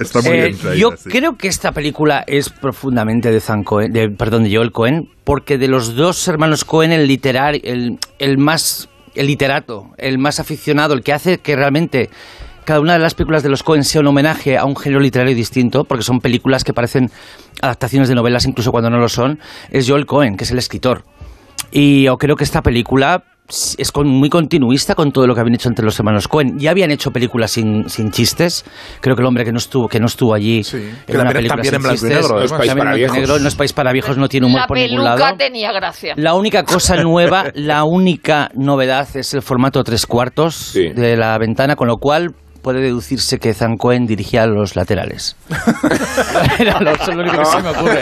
Está 0.00 0.20
muy 0.22 0.30
Eh, 0.30 0.42
bien 0.42 0.58
traída, 0.58 0.74
yo 0.76 0.90
sí. 0.96 1.08
creo 1.10 1.36
que 1.36 1.48
esta 1.48 1.72
película 1.72 2.24
es 2.26 2.50
profundamente 2.50 3.30
de, 3.30 3.40
Zan 3.40 3.64
Cohen- 3.64 3.92
de 3.92 4.08
perdón, 4.10 4.44
de 4.44 4.54
Joel 4.54 4.72
Cohen, 4.72 5.08
porque 5.24 5.58
de 5.58 5.68
los 5.68 5.94
dos 5.94 6.26
hermanos 6.28 6.64
Cohen, 6.64 6.92
el 6.92 7.06
literar, 7.06 7.54
el, 7.62 7.98
el 8.18 8.38
más 8.38 8.88
el 9.14 9.26
literato, 9.26 9.90
el 9.98 10.18
más 10.18 10.40
aficionado, 10.40 10.94
el 10.94 11.02
que 11.02 11.12
hace 11.12 11.38
que 11.38 11.54
realmente 11.54 12.08
cada 12.64 12.80
una 12.80 12.92
de 12.94 12.98
las 12.98 13.14
películas 13.14 13.42
de 13.42 13.48
los 13.48 13.62
Cohen 13.62 13.84
sea 13.84 14.00
un 14.00 14.06
homenaje 14.08 14.56
a 14.58 14.64
un 14.64 14.76
género 14.76 15.00
literario 15.00 15.34
distinto, 15.34 15.84
porque 15.84 16.04
son 16.04 16.20
películas 16.20 16.64
que 16.64 16.72
parecen 16.72 17.10
adaptaciones 17.60 18.08
de 18.08 18.14
novelas 18.14 18.44
incluso 18.46 18.70
cuando 18.70 18.90
no 18.90 18.98
lo 18.98 19.08
son, 19.08 19.38
es 19.70 19.88
Joel 19.88 20.06
Cohen, 20.06 20.36
que 20.36 20.44
es 20.44 20.50
el 20.50 20.58
escritor. 20.58 21.04
Y 21.70 22.04
yo 22.04 22.16
creo 22.18 22.36
que 22.36 22.44
esta 22.44 22.62
película 22.62 23.24
es 23.76 23.92
con- 23.92 24.06
muy 24.08 24.30
continuista 24.30 24.94
con 24.94 25.12
todo 25.12 25.26
lo 25.26 25.34
que 25.34 25.40
habían 25.40 25.54
hecho 25.54 25.68
entre 25.68 25.84
los 25.84 25.98
hermanos 25.98 26.26
Cohen. 26.28 26.58
Ya 26.58 26.70
habían 26.70 26.90
hecho 26.90 27.10
películas 27.10 27.50
sin, 27.50 27.88
sin 27.88 28.10
chistes. 28.10 28.64
Creo 29.00 29.14
que 29.16 29.20
el 29.22 29.26
hombre 29.26 29.44
que 29.44 29.52
no 29.52 29.58
estuvo, 29.58 29.88
que 29.88 30.00
no 30.00 30.06
estuvo 30.06 30.32
allí 30.32 30.62
Sí, 30.64 30.78
era 31.06 31.20
una 31.22 31.32
película 31.32 31.56
también 31.62 31.64
sin 31.72 31.74
en 31.76 31.82
blanco 31.82 31.94
y 31.94 31.98
chistes. 31.98 32.22
negro, 32.22 32.38
No 32.38 32.44
es 32.44 32.52
país 32.52 32.72
para 32.74 32.90
en 32.90 32.96
viejos. 32.96 33.16
negro, 33.18 33.38
no 33.38 33.48
es 33.48 33.54
país 33.54 33.72
para 33.72 33.92
viejos, 33.92 34.16
no 34.16 34.28
tiene 34.28 34.46
humor 34.46 34.60
La 34.62 34.66
por 34.66 34.78
ningún 34.78 34.96
peluca 35.04 35.16
lado. 35.18 35.36
tenía 35.36 35.72
gracia. 35.72 36.14
La 36.16 36.34
única 36.34 36.62
cosa 36.64 36.96
nueva, 37.02 37.46
la 37.54 37.84
única 37.84 38.50
novedad 38.54 39.08
es 39.14 39.34
el 39.34 39.42
formato 39.42 39.82
tres 39.84 40.06
cuartos 40.06 40.54
Sí. 40.54 40.88
de 40.90 41.16
la 41.16 41.36
ventana, 41.38 41.76
con 41.76 41.88
lo 41.88 41.96
cual 41.98 42.34
puede 42.62 42.80
deducirse 42.80 43.38
que 43.38 43.52
Zan 43.54 43.76
Cohen 43.76 44.06
dirigía 44.06 44.46
los 44.46 44.76
laterales. 44.76 45.36
Era 46.58 46.80
lo, 46.80 46.90
eso 46.92 47.10
es 47.10 47.16
lo 47.16 47.22
único 47.22 47.38
que 47.38 47.44
se 47.44 47.62
me 47.62 47.68
ocurre. 47.70 48.00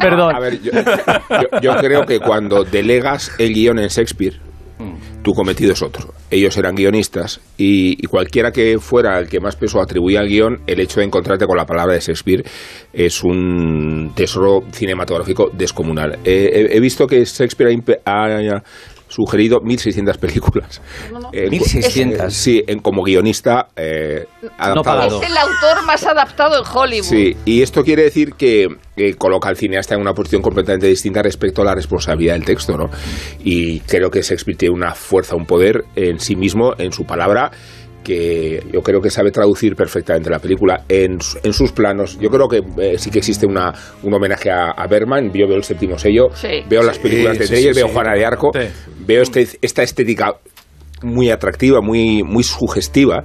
Perdón. 0.00 0.34
A 0.34 0.40
ver, 0.40 0.60
yo, 0.60 0.72
yo- 0.72 1.60
yo 1.60 1.76
creo 1.76 2.04
que 2.04 2.20
cuando 2.20 2.64
delegas 2.64 3.30
el 3.38 3.52
guion 3.54 3.78
en 3.78 3.88
Shakespeare, 3.88 4.40
tu 5.22 5.32
cometido 5.32 5.72
es 5.72 5.80
otro. 5.80 6.12
Ellos 6.30 6.54
eran 6.58 6.74
guionistas 6.74 7.40
y, 7.56 7.92
y 8.04 8.06
cualquiera 8.08 8.50
que 8.50 8.78
fuera 8.78 9.18
el 9.18 9.28
que 9.28 9.40
más 9.40 9.56
peso 9.56 9.80
atribuía 9.80 10.20
al 10.20 10.28
guion, 10.28 10.60
el 10.66 10.80
hecho 10.80 11.00
de 11.00 11.06
encontrarte 11.06 11.46
con 11.46 11.56
la 11.56 11.64
palabra 11.64 11.94
de 11.94 12.00
Shakespeare 12.00 12.44
es 12.92 13.22
un 13.24 14.12
tesoro 14.14 14.64
cinematográfico 14.72 15.50
descomunal. 15.54 16.18
Eh, 16.24 16.68
he, 16.72 16.76
he 16.76 16.80
visto 16.80 17.06
que 17.06 17.24
Shakespeare 17.24 17.70
ha 18.04 18.24
ha, 18.24 18.62
sugerido 19.14 19.60
1.600 19.60 20.18
películas. 20.18 20.82
Eh, 21.32 21.48
1.600. 21.48 22.26
eh, 22.26 22.30
sí, 22.30 22.62
en, 22.66 22.80
como 22.80 23.02
guionista 23.02 23.68
eh, 23.76 24.26
adaptado. 24.58 25.22
Es 25.22 25.30
el 25.30 25.36
autor 25.36 25.84
más 25.86 26.04
adaptado 26.06 26.58
en 26.58 26.64
Hollywood. 26.72 27.06
Sí, 27.06 27.36
y 27.44 27.62
esto 27.62 27.82
quiere 27.84 28.02
decir 28.02 28.34
que 28.34 28.66
eh, 28.96 29.14
coloca 29.14 29.48
al 29.48 29.56
cineasta 29.56 29.94
en 29.94 30.00
una 30.00 30.12
posición 30.12 30.42
completamente 30.42 30.86
distinta 30.86 31.22
respecto 31.22 31.62
a 31.62 31.64
la 31.64 31.74
responsabilidad 31.74 32.34
del 32.34 32.44
texto, 32.44 32.76
¿no? 32.76 32.90
Y 33.42 33.80
creo 33.80 34.10
que 34.10 34.22
Shakespeare 34.22 34.56
tiene 34.56 34.74
una 34.74 34.94
fuerza, 34.94 35.36
un 35.36 35.46
poder 35.46 35.84
en 35.94 36.18
sí 36.18 36.36
mismo, 36.36 36.74
en 36.78 36.92
su 36.92 37.04
palabra, 37.04 37.50
que 38.04 38.62
yo 38.72 38.82
creo 38.82 39.00
que 39.00 39.10
sabe 39.10 39.32
traducir 39.32 39.74
perfectamente 39.74 40.30
la 40.30 40.38
película 40.38 40.84
en, 40.88 41.18
en 41.42 41.52
sus 41.52 41.72
planos. 41.72 42.18
Yo 42.20 42.28
creo 42.30 42.46
que 42.46 42.60
eh, 42.78 42.98
sí 42.98 43.10
que 43.10 43.18
existe 43.18 43.46
una, 43.46 43.72
un 44.04 44.14
homenaje 44.14 44.50
a, 44.50 44.70
a 44.70 44.86
Berman. 44.86 45.32
Yo 45.32 45.48
veo 45.48 45.56
el 45.56 45.64
séptimo 45.64 45.98
sello, 45.98 46.28
Sí. 46.34 46.62
veo 46.68 46.82
las 46.82 46.98
películas 47.00 47.38
de 47.38 47.46
sí, 47.46 47.54
Dreyer, 47.54 47.74
sí, 47.74 47.80
veo 47.80 47.88
sí. 47.88 47.94
Juana 47.94 48.14
de 48.14 48.24
Arco, 48.24 48.50
Sí. 48.54 48.68
veo 49.06 49.22
este, 49.22 49.48
esta 49.62 49.82
estética 49.82 50.34
muy 51.02 51.30
atractiva, 51.30 51.80
muy, 51.80 52.22
muy 52.22 52.44
sugestiva. 52.44 53.24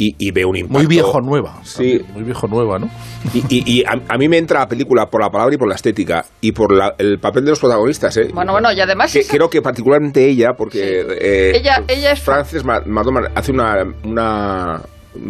Y, 0.00 0.14
y 0.16 0.30
veo 0.30 0.48
un 0.48 0.56
impacto. 0.56 0.78
Muy 0.78 0.86
viejo 0.86 1.20
nueva. 1.20 1.58
Sí. 1.64 1.98
también, 1.98 2.12
Muy 2.14 2.22
viejo 2.22 2.46
nueva, 2.46 2.78
¿no? 2.78 2.88
Y, 3.34 3.38
y- 3.48 3.64
y 3.80 3.84
a, 3.84 4.00
a 4.08 4.16
mí 4.16 4.28
me 4.28 4.38
entra 4.38 4.60
la 4.60 4.68
película 4.68 5.06
por 5.10 5.20
la 5.20 5.28
palabra 5.28 5.52
y 5.54 5.58
por 5.58 5.68
la 5.68 5.74
estética 5.74 6.24
y 6.40 6.52
por 6.52 6.72
la- 6.72 6.94
el 6.98 7.18
papel 7.18 7.44
de 7.44 7.50
los 7.50 7.58
protagonistas. 7.58 8.16
¿eh? 8.16 8.28
Bueno, 8.32 8.52
bueno, 8.52 8.70
y 8.72 8.80
además 8.80 9.12
Que- 9.12 9.18
esa- 9.20 9.32
creo 9.36 9.50
que 9.50 9.60
particularmente 9.60 10.24
ella, 10.24 10.52
porque 10.56 10.78
Sí. 10.78 11.16
eh, 11.20 11.52
Ella- 11.56 11.82
ella 11.88 12.12
es- 12.12 12.20
Frances 12.20 12.64
Ma- 12.64 12.80
McDormand 12.86 13.28
hace 13.34 13.50
una, 13.50 13.82
una 14.04 14.80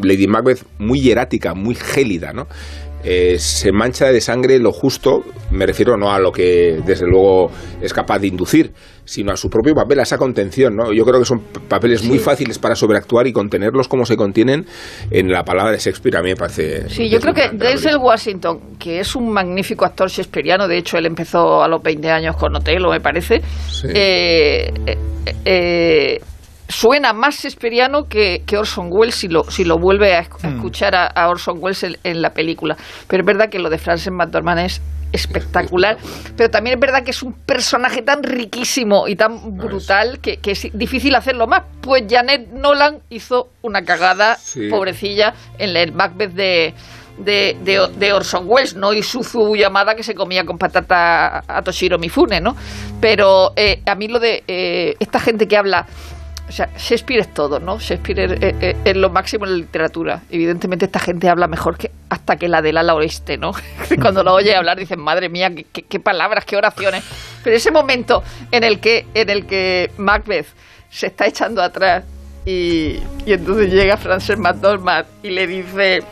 Lady 0.03 0.27
Macbeth 0.27 0.63
muy 0.79 1.01
hierática, 1.01 1.55
muy 1.55 1.75
gélida, 1.75 2.35
¿no? 2.35 2.47
Eh, 3.05 3.39
se 3.39 3.71
mancha 3.71 4.07
de 4.13 4.21
sangre 4.21 4.59
lo 4.59 4.73
justo, 4.73 5.23
me 5.51 5.67
refiero 5.67 5.97
no 5.97 6.11
a 6.13 6.19
lo 6.19 6.33
que 6.33 6.81
desde 6.85 7.07
luego 7.07 7.51
es 7.81 7.93
capaz 7.93 8.19
de 8.19 8.27
inducir, 8.27 8.73
sino 9.05 9.33
a 9.33 9.37
su 9.37 9.49
propio 9.49 9.73
papel, 9.75 10.01
a 10.01 10.03
esa 10.03 10.19
contención, 10.19 10.75
¿no? 10.77 10.93
Yo 10.93 11.05
creo 11.05 11.21
que 11.21 11.25
son 11.25 11.41
papeles 11.69 12.03
muy 12.03 12.19
fáciles 12.19 12.59
para 12.59 12.75
sobreactuar 12.75 13.27
y 13.27 13.33
contenerlos 13.33 13.89
como 13.89 14.05
se 14.05 14.17
contienen 14.17 14.67
en 15.11 15.31
la 15.31 15.45
palabra 15.45 15.73
de 15.73 15.79
Shakespeare, 15.79 16.17
a 16.17 16.23
mí 16.23 16.31
me 16.31 16.37
parece... 16.37 16.89
Sí, 16.91 17.09
yo 17.09 17.21
creo 17.21 17.33
que 17.33 17.49
Denzel 17.53 17.99
Washington, 17.99 18.77
que 18.79 18.99
es 19.01 19.15
un 19.15 19.31
magnífico 19.31 19.85
actor 19.85 20.09
shakespeariano, 20.11 20.67
de 20.67 20.79
hecho 20.79 20.99
él 20.99 21.07
empezó 21.07 21.63
a 21.63 21.69
los 21.69 21.83
20 21.83 22.11
años 22.11 22.37
con 22.37 22.55
Otelo, 22.57 22.91
me 22.91 23.01
parece, 23.01 23.41
Sí. 23.71 23.87
eh, 23.95 24.73
eh, 24.87 24.97
eh, 25.45 26.21
suena 26.69 27.13
más 27.13 27.37
shakespeariano 27.37 28.09
que, 28.09 28.43
que 28.47 28.59
Orson 28.59 28.89
Welles 28.91 29.15
si 29.15 29.29
lo, 29.29 29.45
si 29.51 29.65
lo 29.65 29.79
vuelve 29.79 30.15
a, 30.15 30.19
a 30.19 30.49
escuchar 30.49 30.95
a, 30.95 31.07
a 31.07 31.29
Orson 31.29 31.59
Welles 31.61 31.83
en, 31.83 31.97
en 32.05 32.21
la 32.23 32.31
película. 32.35 32.77
Pero 33.09 33.23
es 33.23 33.27
verdad 33.27 33.49
que 33.49 33.59
lo 33.59 33.71
de 33.71 33.79
Frances 33.79 34.13
McDormand 34.13 34.61
es 34.61 34.81
espectacular, 35.11 35.97
pero 36.37 36.51
también 36.51 36.75
es 36.75 36.81
verdad 36.81 37.03
que 37.03 37.13
es 37.13 37.23
un 37.23 37.33
personaje 37.33 38.03
tan 38.03 38.23
riquísimo 38.23 39.09
y 39.09 39.17
tan 39.17 39.57
brutal 39.57 40.19
que, 40.21 40.37
que 40.37 40.51
es 40.51 40.69
difícil 40.75 41.15
hacerlo 41.15 41.47
más. 41.47 41.63
Pues 41.81 42.05
Janet 42.09 42.49
Nolan 42.53 42.99
hizo 43.09 43.49
una 43.63 43.85
cagada, 43.87 44.37
Sí. 44.37 44.69
pobrecilla, 44.69 45.33
en 45.59 45.75
el 45.75 45.93
Macbeth 45.93 46.33
de, 46.33 46.75
de, 47.17 47.57
de- 47.65 47.89
de 47.99 48.13
Orson 48.13 48.45
Welles, 48.47 48.77
no 48.77 48.93
Isuzu 48.93 49.57
Yamada 49.57 49.95
que 49.95 50.03
se 50.03 50.15
comía 50.15 50.45
con 50.45 50.59
patata 50.59 51.43
a 51.49 51.63
Toshiro 51.63 51.99
Mifune, 51.99 52.43
¿no? 52.43 52.55
Pero 53.01 53.55
eh, 53.57 53.81
a 53.87 53.95
mí 53.95 54.09
lo 54.09 54.19
de 54.19 54.45
eh, 54.47 54.95
esta 55.01 55.19
gente 55.21 55.49
que 55.49 55.57
habla... 55.57 55.87
O 56.49 56.53
sea, 56.53 56.69
Shakespeare 56.77 57.21
es 57.21 57.35
todo, 57.35 57.61
¿no? 57.61 57.79
Shakespeare 57.79 58.75
es, 58.85 58.97
lo 58.97 59.11
máximo 59.11 59.45
en 59.45 59.53
la 59.53 59.57
literatura. 59.59 60.23
Evidentemente 60.31 60.87
esta 60.87 60.99
gente 60.99 61.29
habla 61.29 61.47
mejor 61.47 61.77
que 61.77 61.91
hasta 62.09 62.37
que 62.37 62.49
la 62.49 62.63
del 62.63 62.79
ala 62.79 62.95
oeste, 62.95 63.37
¿no? 63.37 63.51
Cuando 64.01 64.23
lo 64.23 64.33
oye 64.35 64.57
hablar 64.57 64.79
dicen, 64.79 65.01
madre 65.01 65.29
mía, 65.29 65.51
qué, 65.51 66.01
palabras, 66.01 66.45
qué 66.47 66.57
oraciones. 66.57 67.05
Pero 67.45 67.55
ese 67.55 67.71
momento 67.71 68.23
en 68.51 68.65
el 68.65 68.81
que, 68.81 69.07
en 69.15 69.29
el 69.29 69.47
que 69.47 69.91
Macbeth 69.99 70.47
se 70.89 71.09
está 71.09 71.27
echando 71.27 71.63
atrás 71.63 72.05
y, 72.47 72.97
y 73.27 73.33
entonces 73.33 73.71
llega 73.71 73.99
Frances 73.99 74.39
McDormand 74.39 75.07
y 75.23 75.31
le 75.31 75.47
dice 75.47 76.03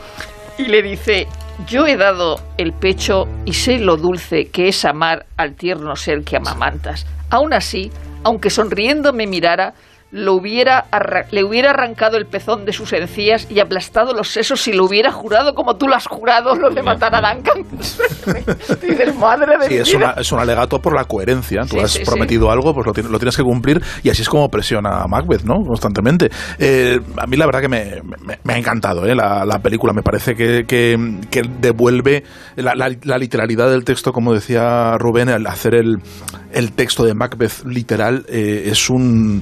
y 0.59 0.65
le 0.65 0.81
dice, 0.81 1.27
yo 1.65 1.87
he 1.87 1.97
dado 1.97 2.39
el 2.57 2.73
pecho 2.73 3.27
y 3.45 3.53
sé 3.53 3.79
lo 3.79 3.97
dulce 3.97 4.49
que 4.49 4.67
es 4.67 4.85
amar 4.85 5.25
al 5.37 5.55
tierno 5.55 5.95
ser 5.95 6.23
que 6.23 6.37
amamantas. 6.37 7.05
Aún 7.29 7.53
así, 7.53 7.91
aunque 8.23 8.49
sonriendo 8.49 9.13
me 9.13 9.27
mirara, 9.27 9.73
lo 10.11 10.33
hubiera 10.35 10.85
le 11.31 11.43
hubiera 11.43 11.71
arrancado 11.71 12.15
el 12.17 12.25
pezón 12.25 12.65
de 12.65 12.71
sus 12.71 12.93
encías 12.93 13.45
y 13.51 13.59
aplastado 13.59 14.13
los 14.13 14.29
sesos 14.29 14.61
si 14.61 14.71
lo 14.71 14.85
hubiera 14.85 15.11
jurado 15.11 15.53
como 15.53 15.75
tú 15.75 15.87
lo 15.87 15.95
has 15.95 16.07
jurado, 16.07 16.55
lo 16.55 16.69
de 16.69 16.81
matar 16.81 17.13
a 17.13 17.33
Duncan. 17.33 17.63
Dices, 18.81 19.15
madre 19.17 19.57
de 19.59 19.67
Sí, 19.67 19.75
es, 19.77 19.87
vida". 19.89 19.97
una- 19.97 20.21
es 20.21 20.31
un 20.31 20.39
alegato 20.39 20.79
por 20.79 20.95
la 20.95 21.03
coherencia. 21.05 21.61
Tú 21.63 21.75
Sí, 21.75 21.79
has 21.79 21.91
sí, 21.91 21.99
sí. 21.99 22.05
prometido 22.05 22.49
algo, 22.51 22.73
pues 22.73 22.85
lo, 22.85 22.93
tienes- 22.93 23.11
lo 23.11 23.19
tienes 23.19 23.35
que 23.35 23.43
cumplir 23.43 23.81
y 24.03 24.09
así 24.09 24.21
es 24.21 24.29
como 24.29 24.49
presiona 24.49 25.01
a 25.01 25.07
Macbeth, 25.07 25.43
¿no? 25.43 25.55
Constantemente. 25.65 26.29
Eh, 26.59 26.99
a 27.17 27.27
mí 27.27 27.37
la 27.37 27.45
verdad 27.45 27.61
que 27.61 27.69
me, 27.69 28.01
me- 28.25 28.39
me 28.43 28.53
ha 28.53 28.57
encantado 28.57 29.05
¿eh? 29.05 29.15
la, 29.15 29.43
la 29.45 29.59
película. 29.59 29.93
Me 29.93 30.03
parece 30.03 30.35
que, 30.35 30.65
que- 30.65 30.97
que 31.29 31.41
devuelve 31.59 32.23
la, 32.55 32.75
la- 32.75 32.95
la 33.03 33.17
literalidad 33.17 33.69
del 33.69 33.83
texto, 33.83 34.11
como 34.13 34.33
decía 34.33 34.97
Rubén, 34.97 35.29
al 35.29 35.45
hacer 35.47 35.75
el, 35.75 35.97
el 36.53 36.71
texto 36.71 37.03
de 37.05 37.13
Macbeth 37.13 37.63
literal 37.65 38.25
eh, 38.29 38.69
es 38.71 38.89
un... 38.89 39.41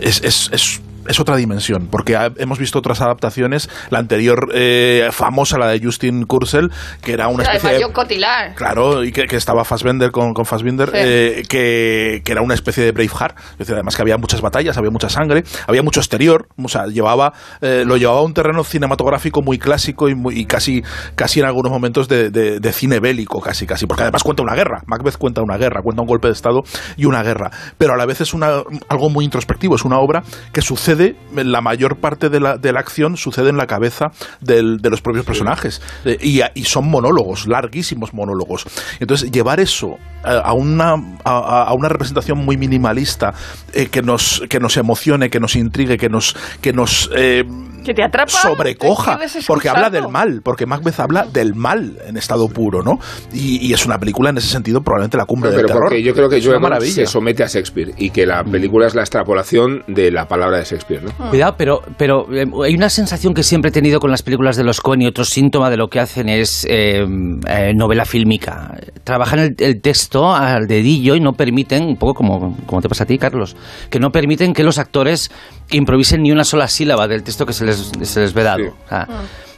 es- 0.00 0.22
es- 0.22 0.50
es 0.52 0.80
es 1.08 1.20
otra 1.20 1.36
dimensión, 1.36 1.88
porque 1.90 2.16
ha- 2.16 2.32
hemos 2.38 2.58
visto 2.58 2.78
otras 2.78 3.00
adaptaciones, 3.00 3.68
la 3.90 3.98
anterior 3.98 4.48
eh, 4.54 5.08
famosa, 5.12 5.58
la 5.58 5.68
de 5.68 5.80
Justin 5.82 6.24
Kurzel, 6.24 6.70
que 7.02 7.12
era 7.12 7.28
una 7.28 7.42
especie 7.44 7.78
de... 7.78 7.92
Cotillard. 7.92 8.54
Claro, 8.54 9.04
y 9.04 9.12
que, 9.12 9.26
que 9.26 9.36
estaba 9.36 9.64
Fassbender 9.64 10.10
con, 10.10 10.32
con 10.34 10.44
Fassbinder, 10.44 10.88
Sí. 10.90 10.96
eh, 10.98 11.42
que, 11.48 12.22
que 12.24 12.32
era 12.32 12.42
una 12.42 12.54
especie 12.54 12.84
de 12.84 12.92
Braveheart. 12.92 13.36
Es 13.52 13.58
decir, 13.58 13.74
además 13.74 13.96
que 13.96 14.02
había 14.02 14.16
muchas 14.16 14.40
batallas, 14.40 14.76
había 14.76 14.90
mucha 14.90 15.08
sangre, 15.08 15.44
había 15.66 15.82
mucho 15.82 16.00
exterior, 16.00 16.48
o 16.62 16.68
sea, 16.68 16.86
llevaba, 16.86 17.32
eh, 17.60 17.84
lo 17.86 17.96
llevaba 17.96 18.18
a 18.20 18.22
un 18.22 18.34
terreno 18.34 18.64
cinematográfico 18.64 19.42
muy 19.42 19.58
clásico 19.58 20.08
y, 20.08 20.14
muy- 20.14 20.38
y 20.38 20.46
casi, 20.46 20.82
casi 21.14 21.40
en 21.40 21.46
algunos 21.46 21.70
momentos 21.72 22.08
de, 22.08 22.30
de- 22.30 22.60
de 22.60 22.72
cine 22.72 23.00
bélico, 23.00 23.40
casi, 23.40 23.66
casi, 23.66 23.86
porque 23.86 24.02
además 24.02 24.22
cuenta 24.22 24.42
una 24.42 24.54
guerra. 24.54 24.82
Macbeth 24.86 25.16
cuenta 25.18 25.42
una 25.42 25.56
guerra, 25.56 25.82
cuenta 25.82 26.02
un 26.02 26.08
golpe 26.08 26.28
de 26.28 26.32
Estado 26.34 26.62
y 26.96 27.04
una 27.06 27.22
guerra. 27.22 27.50
Pero 27.78 27.94
a 27.94 27.96
la 27.96 28.06
vez 28.06 28.20
es 28.20 28.34
una, 28.34 28.62
algo 28.88 29.10
muy 29.10 29.24
introspectivo, 29.24 29.74
es 29.76 29.84
una 29.84 29.98
obra 29.98 30.22
que 30.52 30.60
sucede, 30.62 30.93
la 31.34 31.60
mayor 31.60 31.96
parte 32.00 32.28
de 32.28 32.40
la, 32.40 32.56
de 32.56 32.72
la 32.72 32.80
acción 32.80 33.16
sucede 33.16 33.50
en 33.50 33.56
la 33.56 33.66
cabeza 33.66 34.06
del- 34.40 34.78
de 34.78 34.90
los 34.90 35.00
propios 35.02 35.24
personajes. 35.24 35.80
Eh, 36.04 36.18
y, 36.20 36.40
y 36.54 36.64
son 36.64 36.88
monólogos, 36.88 37.46
larguísimos 37.46 38.14
monólogos. 38.14 38.66
Entonces, 39.00 39.30
llevar 39.30 39.60
eso 39.60 39.96
eh, 40.26 40.40
a 40.42 40.52
una, 40.52 40.94
a, 41.24 41.64
a 41.68 41.74
una 41.74 41.88
representación 41.88 42.38
muy 42.44 42.56
minimalista 42.56 43.32
eh, 43.72 43.86
que, 43.86 44.02
nos, 44.02 44.42
que 44.48 44.58
nos 44.60 44.76
emocione, 44.76 45.30
que 45.30 45.40
nos 45.40 45.56
intrigue, 45.56 45.96
que 45.96 46.08
nos, 46.08 46.36
que 46.60 46.72
nos 46.72 47.10
eh, 47.16 47.44
Que 47.84 47.94
te 47.94 48.02
atrapa. 48.02 48.30
sobrecoja, 48.30 49.18
te 49.18 49.28
porque 49.46 49.68
habla 49.68 49.90
del 49.90 50.08
mal, 50.08 50.40
porque 50.42 50.66
Macbeth 50.66 51.00
habla 51.00 51.26
del 51.26 51.54
mal 51.54 51.98
en 52.06 52.16
estado 52.16 52.48
puro, 52.48 52.82
¿no? 52.82 52.98
Y, 53.32 53.66
y 53.66 53.72
es 53.72 53.84
una 53.86 53.98
película 53.98 54.30
en 54.30 54.38
ese 54.38 54.48
sentido 54.48 54.80
probablemente 54.80 55.16
la 55.16 55.26
cumbre 55.26 55.50
No, 55.50 55.56
del 55.56 55.62
pero 55.66 55.74
terror. 55.74 55.84
porque 55.90 56.02
yo 56.02 56.14
creo 56.14 56.28
que 56.28 56.36
es 56.38 56.44
una 56.46 56.54
Joe 56.54 56.58
Evans 56.60 56.70
maravilla. 56.70 56.94
se 56.94 57.06
somete 57.06 57.42
a 57.42 57.46
Shakespeare 57.46 57.92
y 57.98 58.10
que 58.10 58.26
la 58.26 58.42
película 58.44 58.86
es 58.86 58.94
la 58.94 59.02
extrapolación 59.02 59.82
de 59.88 60.10
la 60.10 60.26
palabra 60.26 60.58
de 60.58 60.64
Shakespeare, 60.64 60.83
¿no? 60.88 61.30
Cuidado, 61.30 61.54
pero, 61.56 61.82
pero 61.96 62.26
eh, 62.32 62.46
hay 62.64 62.74
una 62.74 62.88
sensación 62.88 63.34
que 63.34 63.42
siempre 63.42 63.70
he 63.70 63.72
tenido 63.72 64.00
con 64.00 64.10
las 64.10 64.22
películas 64.22 64.56
de 64.56 64.64
los 64.64 64.80
Coen 64.80 65.02
y 65.02 65.06
otro 65.06 65.24
síntoma 65.24 65.70
de 65.70 65.76
lo 65.76 65.88
que 65.88 66.00
hacen 66.00 66.28
es 66.28 66.66
eh, 66.68 67.04
eh, 67.48 67.72
novela 67.74 68.04
fílmica. 68.04 68.76
Trabajan 69.04 69.38
el, 69.38 69.54
el 69.58 69.80
texto 69.80 70.34
al 70.34 70.66
dedillo 70.66 71.14
y 71.14 71.20
no 71.20 71.32
permiten, 71.32 71.84
un 71.84 71.96
poco 71.96 72.14
como, 72.14 72.56
como 72.66 72.80
te 72.80 72.88
pasa 72.88 73.04
a 73.04 73.06
ti, 73.06 73.18
Carlos, 73.18 73.56
que 73.90 73.98
no 73.98 74.10
permiten 74.10 74.52
que 74.52 74.62
los 74.62 74.78
actores 74.78 75.30
improvisen 75.70 76.22
ni 76.22 76.32
una 76.32 76.44
sola 76.44 76.68
sílaba 76.68 77.08
del 77.08 77.22
texto 77.22 77.46
que 77.46 77.52
se 77.52 77.64
les, 77.64 77.92
se 78.02 78.20
les 78.20 78.34
ve 78.34 78.42
dado. 78.42 78.58
Sí. 78.58 78.70
O 78.84 78.88
sea, 78.88 79.08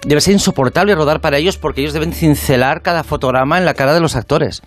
Debe 0.06 0.20
ser 0.20 0.34
insoportable 0.34 0.94
rodar 0.94 1.20
para 1.20 1.36
ellos 1.36 1.58
porque 1.58 1.80
ellos 1.80 1.92
deben 1.92 2.12
cincelar 2.12 2.80
cada 2.82 3.02
fotograma 3.02 3.58
en 3.58 3.64
la 3.64 3.74
cara 3.74 3.92
de 3.92 3.98
los 3.98 4.14
actores. 4.14 4.62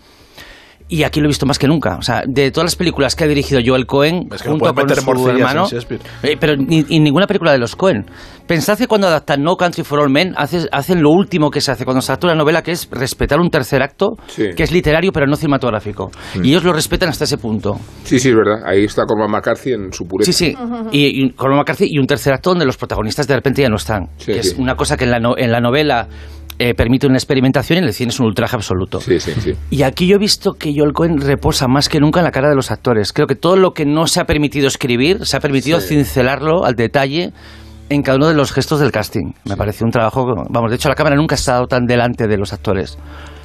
Y 0.92 1.04
aquí 1.04 1.20
lo 1.20 1.26
he 1.26 1.28
visto 1.28 1.46
más 1.46 1.56
que 1.58 1.68
nunca. 1.68 1.96
O 1.96 2.02
sea, 2.02 2.24
de 2.26 2.50
todas 2.50 2.64
las 2.64 2.74
películas 2.76 3.14
que 3.14 3.22
ha 3.22 3.26
dirigido 3.28 3.60
Joel 3.64 3.86
Cohen, 3.86 4.26
Es 4.34 4.42
que 4.42 4.48
no 4.48 4.56
junto 4.58 4.74
con 4.74 4.84
meter 4.86 5.00
su 5.00 5.28
hermano, 5.28 5.68
eh, 6.24 6.36
pero 6.38 6.56
ni, 6.56 6.84
y 6.88 6.98
ninguna 6.98 7.28
película 7.28 7.52
de 7.52 7.58
los 7.58 7.76
Cohen. 7.76 8.06
Pensad 8.48 8.76
que 8.76 8.88
cuando 8.88 9.06
adaptan 9.06 9.40
No 9.44 9.56
Country 9.56 9.84
for 9.84 10.00
All 10.00 10.10
Men, 10.10 10.34
hace- 10.36 10.66
hacen 10.72 11.00
lo 11.00 11.10
último 11.10 11.48
que 11.52 11.60
se 11.60 11.70
hace 11.70 11.84
cuando 11.84 12.00
se 12.02 12.10
adapta 12.10 12.26
una 12.26 12.34
novela, 12.34 12.62
que 12.64 12.72
es 12.72 12.88
respetar 12.90 13.38
un 13.38 13.50
tercer 13.50 13.80
acto, 13.82 14.16
Sí. 14.26 14.48
que 14.56 14.64
es 14.64 14.72
literario 14.72 15.12
pero 15.12 15.26
no 15.28 15.36
cinematográfico. 15.36 16.10
Y 16.42 16.48
ellos 16.50 16.64
lo 16.64 16.72
respetan 16.72 17.08
hasta 17.08 17.22
ese 17.22 17.38
punto. 17.38 17.78
Sí, 18.02 18.18
sí, 18.18 18.30
es 18.30 18.34
verdad. 18.34 18.62
Ahí 18.66 18.82
está 18.84 19.04
Cormac 19.06 19.30
McCarthy 19.30 19.72
en 19.74 19.92
su 19.92 20.04
pureza. 20.06 20.32
Sí, 20.32 20.46
sí. 20.50 20.56
Y, 20.90 21.24
y 21.26 21.30
con 21.34 21.54
McCarthy 21.54 21.86
y 21.88 21.98
un 22.00 22.06
tercer 22.08 22.32
acto 22.32 22.50
donde 22.50 22.64
los 22.66 22.76
protagonistas 22.76 23.28
de 23.28 23.36
repente 23.36 23.62
ya 23.62 23.68
no 23.68 23.76
están. 23.76 24.08
Sí, 24.16 24.32
que 24.32 24.42
sí. 24.42 24.48
es 24.50 24.58
una 24.58 24.74
cosa 24.74 24.96
que 24.96 25.04
en 25.04 25.12
la, 25.12 25.20
no- 25.20 25.38
en 25.38 25.52
la 25.52 25.60
novela 25.60 26.08
eh, 26.62 26.74
permite 26.74 27.06
una 27.06 27.16
experimentación 27.16 27.76
y 27.76 27.78
en 27.78 27.84
el 27.86 27.94
cine 27.94 28.10
es 28.10 28.20
un 28.20 28.26
ultraje 28.26 28.54
absoluto. 28.54 29.00
Sí, 29.00 29.18
sí, 29.18 29.32
sí. 29.40 29.54
Y 29.70 29.82
aquí 29.82 30.06
yo 30.06 30.16
he 30.16 30.18
visto 30.18 30.52
que 30.52 30.72
Joel 30.76 30.92
Cohen 30.92 31.18
reposa 31.20 31.66
más 31.68 31.88
que 31.88 31.98
nunca 32.00 32.20
en 32.20 32.24
la 32.24 32.30
cara 32.30 32.50
de 32.50 32.54
los 32.54 32.70
actores. 32.70 33.12
Creo 33.14 33.26
que 33.26 33.34
todo 33.34 33.56
lo 33.56 33.72
que 33.72 33.86
no 33.86 34.06
se 34.06 34.20
ha 34.20 34.24
permitido 34.24 34.68
escribir, 34.68 35.24
se 35.24 35.36
ha 35.36 35.40
permitido 35.40 35.80
cincelarlo 35.80 36.64
al 36.66 36.74
detalle 36.74 37.32
en 37.88 38.02
cada 38.02 38.18
uno 38.18 38.28
de 38.28 38.34
los 38.34 38.52
gestos 38.52 38.78
del 38.78 38.92
casting. 38.92 39.32
Me 39.46 39.56
pareció 39.56 39.84
un 39.86 39.90
trabajo, 39.90 40.24
vamos, 40.50 40.70
de 40.70 40.76
hecho 40.76 40.88
la 40.90 40.94
cámara 40.94 41.16
nunca 41.16 41.34
ha 41.34 41.38
estado 41.38 41.66
tan 41.66 41.86
delante 41.86 42.28
de 42.28 42.36
los 42.36 42.52
actores. 42.52 42.98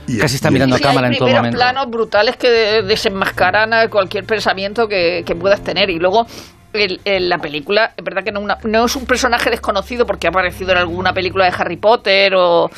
Y- 0.07 0.19
Casi 0.19 0.35
está 0.35 0.49
y- 0.49 0.51
mirando 0.53 0.75
a 0.75 0.79
cámara 0.79 1.07
hay 1.07 1.13
en 1.13 1.17
todo 1.17 1.27
primeros 1.27 1.41
momento. 1.41 1.57
planos 1.57 1.87
brutales 1.89 2.35
que 2.37 2.49
de- 2.49 2.81
desenmascaran 2.83 3.73
a 3.73 3.87
cualquier 3.89 4.25
pensamiento 4.25 4.87
que, 4.87 5.23
que 5.25 5.35
puedas 5.35 5.61
tener. 5.63 5.89
Y 5.89 5.97
luego, 5.97 6.27
el- 6.73 6.99
el- 7.05 7.27
la 7.29 7.39
película, 7.39 7.93
es 7.97 8.03
verdad 8.03 8.23
que 8.23 8.31
no, 8.31 8.39
una- 8.41 8.57
no 8.65 8.85
es 8.85 8.95
un 8.95 9.05
personaje 9.07 9.49
desconocido 9.49 10.05
porque 10.05 10.27
ha 10.27 10.29
aparecido 10.29 10.73
en 10.73 10.77
alguna 10.77 11.11
película 11.13 11.45
de 11.45 11.53
Harry 11.57 11.77
Potter 11.77 12.35
o- 12.35 12.69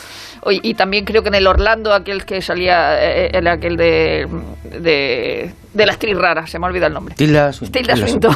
y 0.49 0.73
también 0.73 1.05
creo 1.05 1.21
que 1.21 1.29
en 1.29 1.35
el 1.35 1.47
Orlando, 1.47 1.93
aquel 1.93 2.25
que 2.25 2.41
salía, 2.41 2.97
eh, 3.01 3.29
el 3.33 3.47
aquel 3.47 3.75
de, 3.75 4.25
de, 4.79 5.53
de 5.73 5.85
la 5.85 5.91
actriz 5.93 6.17
rara, 6.17 6.45
se 6.47 6.57
me 6.59 6.65
ha 6.65 6.69
olvidado 6.69 6.87
el 6.87 6.93
nombre. 6.93 7.15
Tilda 7.15 7.51
Swinton. 7.53 8.35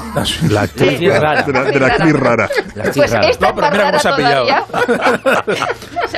La 0.50 0.62
actriz 0.62 1.00
rara. 1.20 1.44
De 1.44 1.80
la, 1.80 1.88
actriz 1.88 2.14
rara. 2.14 2.50
Pues 2.96 3.12
rara. 3.12 3.28
esta 3.30 3.50
No, 3.50 3.56
pero 3.56 3.72
mira 3.72 3.86
cómo 3.86 4.00
se 4.00 4.10
ha 4.10 4.16
pillado. 4.16 4.46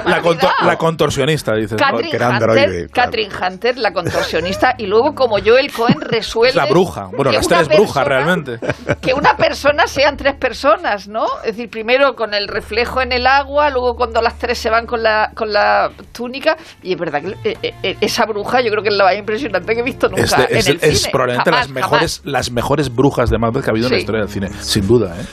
La, 0.05 0.21
contor- 0.21 0.49
olvidado. 0.49 0.67
la 0.67 0.77
contorsionista, 0.77 1.53
dices. 1.55 1.73
¿no? 1.73 1.77
Catherine 1.77 2.09
que 2.09 2.15
era 2.15 2.29
Hunter. 2.29 2.89
Catherine 2.91 3.31
Hunter, 3.35 3.77
la 3.77 3.91
contorsionista, 3.93 4.75
y 4.77 4.87
luego 4.87 5.13
como 5.13 5.37
Joel 5.43 5.71
Cohen 5.71 6.01
resuelve... 6.01 6.49
Es 6.49 6.55
la 6.55 6.65
bruja. 6.65 7.07
Bueno, 7.15 7.31
las 7.31 7.47
tres 7.47 7.67
brujas, 7.69 8.05
realmente. 8.05 8.59
Que 9.01 9.13
una 9.13 9.35
persona 9.37 9.87
sean 9.87 10.17
tres 10.17 10.35
personas, 10.35 11.07
¿no? 11.07 11.25
Es 11.43 11.55
decir, 11.55 11.69
primero 11.69 12.15
con 12.15 12.33
el 12.33 12.47
reflejo 12.47 13.01
en 13.01 13.11
el 13.11 13.27
agua, 13.27 13.69
luego 13.69 13.95
cuando 13.95 14.21
las 14.21 14.37
tres 14.37 14.57
se 14.57 14.69
van 14.69 14.85
con 14.85 15.03
la, 15.03 15.31
con 15.35 15.51
la 15.51 15.72
túnica, 16.11 16.57
y 16.81 16.93
es 16.93 16.99
verdad 16.99 17.21
que 17.21 17.49
eh, 17.51 17.73
eh, 17.83 17.95
esa 18.01 18.25
bruja 18.25 18.61
yo 18.61 18.69
creo 18.71 18.83
que 18.83 18.89
es 18.89 18.95
la 18.95 19.05
más 19.05 19.17
impresionante 19.17 19.73
que 19.73 19.79
he 19.79 19.83
visto 19.83 20.07
nunca 20.09 20.23
Es, 20.23 20.31
de- 20.35 20.43
es- 20.59 20.67
en 20.67 20.73
el 20.73 20.79
es 20.91 20.99
cine. 20.99 21.11
probablemente 21.11 21.49
Jamás, 21.51 21.67
las 21.67 21.75
mejores, 21.75 22.21
las 22.23 22.51
mejores 22.51 22.93
brujas 22.93 23.29
de 23.29 23.37
Macbeth 23.37 23.63
que 23.63 23.69
ha 23.69 23.73
habido 23.73 23.87
en 23.87 23.91
la 23.93 23.97
Sí. 23.97 24.01
historia 24.01 24.21
del 24.21 24.29
cine, 24.29 24.49
sin 24.61 24.87
duda. 24.87 25.15
¿eh? 25.19 25.25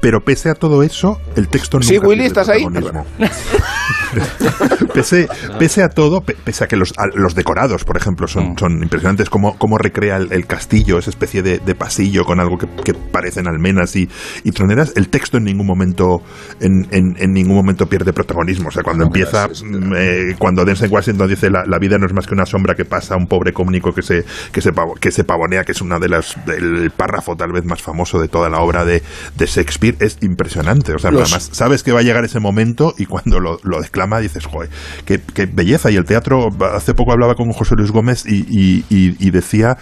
Pero 0.00 0.20
pese 0.20 0.50
a 0.50 0.54
todo 0.54 0.82
eso, 0.82 1.18
el 1.36 1.48
texto 1.48 1.78
nunca 1.78 1.88
Sí, 1.88 1.98
Willy, 1.98 2.22
pierde 2.22 2.26
¿estás 2.26 2.48
ahí? 2.48 2.62
protagonismo. 2.64 3.04
pese, 4.94 5.28
pese 5.58 5.82
a 5.82 5.88
todo, 5.88 6.20
pe- 6.20 6.36
pese 6.44 6.64
a 6.64 6.66
que 6.68 6.76
los, 6.76 6.92
a- 6.96 7.06
los 7.14 7.34
decorados, 7.34 7.84
por 7.84 7.96
ejemplo, 7.96 8.26
son, 8.28 8.56
son 8.58 8.82
impresionantes, 8.82 9.28
cómo, 9.30 9.58
cómo 9.58 9.76
recrea 9.78 10.16
el, 10.16 10.32
el 10.32 10.46
castillo, 10.46 10.98
esa 10.98 11.10
especie 11.10 11.42
de, 11.42 11.58
de 11.58 11.74
pasillo 11.74 12.24
con 12.24 12.40
algo 12.40 12.56
que, 12.58 12.66
que 12.84 12.94
parecen 12.94 13.48
almenas 13.48 13.96
y, 13.96 14.08
y 14.44 14.50
troneras, 14.52 14.92
el 14.96 15.08
texto 15.08 15.38
en 15.38 15.44
ningún 15.44 15.66
momento 15.66 16.22
en, 16.60 16.86
en- 16.92 17.16
en 17.18 17.32
ningún 17.32 17.56
momento 17.56 17.86
pierde 17.86 18.12
protagonismo. 18.12 18.68
O 18.68 18.70
sea, 18.70 18.82
cuando 18.82 19.04
empieza, 19.04 19.46
es- 19.46 19.52
es- 19.52 19.62
mm, 19.64 19.83
eh, 19.96 20.34
cuando 20.38 20.64
Denzel 20.64 20.90
Washington 20.90 21.28
dice 21.28 21.50
la, 21.50 21.64
la 21.66 21.78
vida 21.78 21.98
no 21.98 22.06
es 22.06 22.12
más 22.12 22.26
que 22.26 22.34
una 22.34 22.46
sombra 22.46 22.74
que 22.74 22.84
pasa 22.84 23.14
a 23.14 23.16
un 23.16 23.26
pobre 23.26 23.52
cómnico 23.52 23.92
que 23.92 24.02
se, 24.02 24.24
que 24.52 24.60
se, 24.60 24.70
que 25.00 25.10
se 25.10 25.24
pavonea, 25.24 25.64
que 25.64 25.72
es 25.72 25.80
una 25.80 25.98
de 25.98 26.08
las 26.08 26.36
del 26.46 26.90
párrafo 26.90 27.36
tal 27.36 27.52
vez 27.52 27.64
más 27.64 27.82
famoso 27.82 28.20
de 28.20 28.28
toda 28.28 28.48
la 28.48 28.60
obra 28.60 28.84
de, 28.84 29.02
de 29.36 29.46
Shakespeare, 29.46 29.96
es 30.00 30.18
impresionante. 30.22 30.94
O 30.94 30.98
sea, 30.98 31.10
Los- 31.10 31.22
además 31.32 31.48
sabes 31.52 31.82
que 31.82 31.92
va 31.92 32.00
a 32.00 32.02
llegar 32.02 32.24
ese 32.24 32.40
momento 32.40 32.94
y 32.98 33.06
cuando 33.06 33.40
lo, 33.40 33.58
lo 33.62 33.80
declama 33.80 34.20
dices, 34.20 34.46
joder, 34.46 34.70
qué, 35.04 35.20
qué 35.34 35.46
belleza. 35.46 35.90
Y 35.90 35.96
el 35.96 36.04
teatro, 36.04 36.48
hace 36.74 36.94
poco 36.94 37.12
hablaba 37.12 37.34
con 37.34 37.50
José 37.52 37.74
Luis 37.76 37.90
Gómez 37.90 38.24
y, 38.26 38.44
y- 38.48 38.84
y- 38.88 39.16
y 39.18 39.30
decía, 39.30 39.76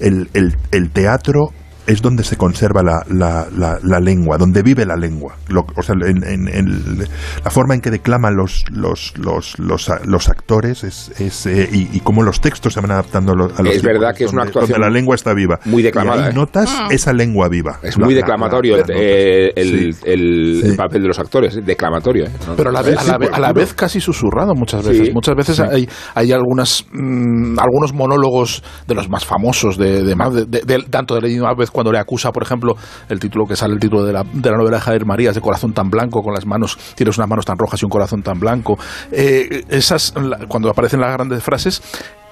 el, 0.00 0.28
el- 0.34 0.56
el 0.72 0.90
teatro 0.90 1.50
es 1.88 2.02
donde 2.02 2.22
se 2.22 2.36
conserva 2.36 2.82
la, 2.82 3.02
la- 3.08 3.48
la- 3.56 3.78
la 3.82 3.98
lengua, 3.98 4.36
donde 4.38 4.62
vive 4.62 4.84
la 4.86 4.94
lengua. 4.96 5.34
Lo- 5.48 5.66
o 5.76 5.82
sea, 5.82 5.94
en, 6.06 6.22
en- 6.22 6.48
en 6.48 6.98
la 7.44 7.50
forma 7.50 7.74
en 7.74 7.80
que 7.80 7.90
declaman 7.90 8.36
los, 8.36 8.64
los, 8.70 9.14
los, 9.18 9.58
los, 9.58 9.90
los 10.04 10.28
actores 10.28 10.84
es, 10.84 11.10
es, 11.18 11.46
eh, 11.46 11.68
y, 11.72 11.96
y 11.96 12.00
cómo 12.00 12.22
los 12.22 12.40
textos 12.40 12.74
se 12.74 12.80
van 12.80 12.90
adaptando 12.90 13.32
a 13.32 13.36
los, 13.36 13.52
Es 13.60 13.82
verdad 13.82 14.14
que 14.14 14.24
es 14.24 14.32
una 14.32 14.42
actuación 14.42 14.72
donde 14.80 14.86
la 14.86 14.90
lengua 14.92 15.14
está 15.14 15.32
viva. 15.34 15.58
muy 15.64 15.82
declamada, 15.82 16.22
Y 16.22 16.24
ahí 16.26 16.30
¿eh? 16.30 16.34
notas 16.34 16.70
esa 16.90 17.12
lengua 17.12 17.48
viva. 17.48 17.78
Es 17.82 17.98
muy 17.98 18.14
la- 18.14 18.20
declamatorio 18.20 18.76
la- 18.76 18.82
el, 18.82 18.88
la 18.88 18.94
eh, 18.98 19.52
el- 19.56 19.94
Sí. 19.94 20.00
el- 20.04 20.60
el 20.64 20.70
Sí. 20.72 20.76
papel 20.76 21.02
de 21.02 21.08
los 21.08 21.18
actores, 21.18 21.56
¿eh? 21.56 21.62
declamatorio. 21.64 22.26
¿eh? 22.26 22.30
Pero 22.56 22.70
a 22.70 22.72
la, 22.72 22.82
vez, 22.82 22.98
a, 22.98 23.02
Sí, 23.02 23.10
la, 23.40 23.48
a 23.48 23.52
vez 23.52 23.72
casi 23.74 24.00
susurrado 24.00 24.54
muchas 24.54 24.82
Sí. 24.84 24.90
veces. 24.90 25.14
Muchas 25.14 25.34
veces 25.34 25.58
hay, 25.60 25.88
hay 26.14 26.32
algunas, 26.32 26.84
mm, 26.92 27.58
algunos 27.58 27.94
monólogos 27.94 28.62
de 28.86 28.94
los 28.94 29.08
más 29.08 29.24
famosos 29.24 29.78
de, 29.78 30.02
de, 30.02 30.14
de- 30.46 30.60
de- 30.66 30.84
tanto 30.90 31.14
de 31.14 31.22
Lady 31.22 31.38
Macbeth 31.38 31.70
cuando 31.78 31.92
le 31.92 32.00
acusa, 32.00 32.32
por 32.32 32.42
ejemplo, 32.42 32.74
el 33.08 33.20
título 33.20 33.46
que 33.46 33.54
sale, 33.54 33.72
el 33.74 33.78
título 33.78 34.04
de 34.04 34.12
la, 34.12 34.24
de 34.24 34.50
la 34.50 34.56
novela 34.56 34.78
de 34.78 34.82
Javier 34.82 35.06
Marías, 35.06 35.36
de 35.36 35.40
Corazón 35.40 35.72
tan 35.72 35.88
blanco, 35.90 36.24
con 36.24 36.34
las 36.34 36.44
manos, 36.44 36.76
tienes 36.96 37.16
unas 37.18 37.28
manos 37.28 37.44
tan 37.44 37.56
rojas 37.56 37.80
y 37.80 37.84
un 37.84 37.90
corazón 37.90 38.20
tan 38.20 38.40
blanco. 38.40 38.76
Eh, 39.12 39.62
esas, 39.68 40.12
cuando 40.48 40.70
aparecen 40.70 41.00
las 41.00 41.12
grandes 41.12 41.40
frases, 41.40 41.80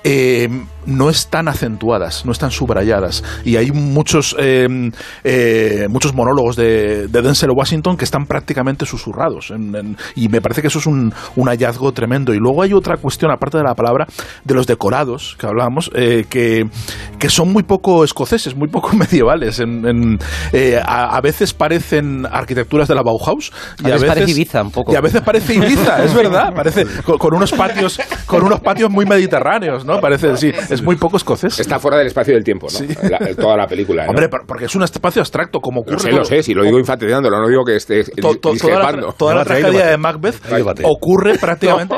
eh, 0.09 0.49
no 0.87 1.11
están 1.11 1.49
acentuadas, 1.49 2.25
no 2.25 2.31
están 2.31 2.53
subrayadas. 2.53 3.25
Y 3.45 3.57
hay 3.57 3.73
muchos, 3.73 4.37
eh, 4.39 4.69
eh, 5.25 5.87
muchos 5.91 6.15
monólogos 6.15 6.55
de, 6.55 7.09
de 7.09 7.23
Denzel 7.23 7.51
Washington 7.51 7.97
que 7.97 8.05
están 8.05 8.27
prácticamente 8.27 8.87
susurrados. 8.87 9.51
en- 9.51 9.75
en- 9.75 9.97
y 10.15 10.29
me 10.29 10.41
parece 10.41 10.61
que 10.63 10.69
eso 10.69 10.79
es 10.79 10.87
un, 10.87 11.13
un 11.35 11.49
hallazgo 11.49 11.91
tremendo. 11.91 12.33
Y 12.35 12.39
luego 12.39 12.63
hay 12.63 12.73
otra 12.73 12.99
cuestión, 12.99 13.33
aparte 13.33 13.59
de 13.59 13.65
la 13.65 13.75
palabra, 13.75 14.07
de 14.45 14.55
los 14.55 14.69
decorados 14.69 15.37
que 15.41 15.47
hablábamos, 15.47 15.91
que, 15.93 16.69
que 17.19 17.29
son 17.29 17.53
muy 17.53 17.65
poco 17.65 18.05
escoceses, 18.05 18.55
muy 18.55 18.69
poco 18.69 18.93
medievales. 18.97 19.59
En, 19.59 20.19
a, 20.85 21.17
a 21.17 21.21
veces 21.21 21.53
parecen 21.53 22.27
arquitecturas 22.31 22.87
de 22.87 22.95
la 22.95 23.03
Bauhaus. 23.03 23.51
A 23.83 23.89
veces 23.89 24.05
parece 24.05 24.31
Ibiza, 24.31 24.63
un 24.63 24.71
poco. 24.71 24.93
Y 24.93 24.97
a 24.97 25.01
veces 25.01 25.21
parece 25.23 25.55
Ibiza, 25.55 26.05
es 26.05 26.15
verdad. 26.15 26.55
Parece 26.55 26.85
con, 27.05 27.19
con 27.19 27.35
unos 27.35 27.51
patios, 27.53 27.99
con 28.27 28.45
unos 28.45 28.61
patios 28.61 28.89
muy 28.89 29.05
mediterráneos, 29.05 29.85
¿no? 29.85 29.96
Parece, 30.01 30.37
sí, 30.37 30.53
es 30.71 30.83
muy 30.83 30.97
poco 30.97 31.17
escocés. 31.17 31.59
Está 31.59 31.79
fuera 31.79 31.99
del 31.99 32.07
espacio 32.09 32.33
y 32.33 32.35
del 32.35 32.45
tiempo, 32.45 32.67
¿no? 32.73 33.09
La- 33.09 33.35
toda 33.35 33.57
la 33.57 33.67
película. 33.67 34.05
¿no? 34.05 34.11
Hombre, 34.11 34.29
por- 34.29 34.47
porque 34.47 34.67
es 34.67 34.75
un 34.75 34.83
espacio 34.83 35.21
abstracto, 35.23 35.61
como 35.61 35.81
ocurre. 35.81 35.95
lo 35.95 35.99
sé, 36.01 36.13
lo 36.13 36.25
sé, 36.25 36.43
si 36.43 36.55
lo 36.55 36.65
digo 36.65 36.79
infantilizándolo, 36.79 37.41
no 37.41 37.49
digo 37.49 37.65
que 37.65 37.77
esté 37.77 38.05
To- 38.05 38.37
to- 38.37 38.39
toda 38.39 38.53
la, 38.53 38.53
discrepando. 38.53 39.13
toda 39.13 39.35
la 39.35 39.45
tragedia 39.45 39.87
de 39.87 39.97
Macbeth 39.97 40.37
ocurre 40.85 41.39
prácticamente 41.41 41.97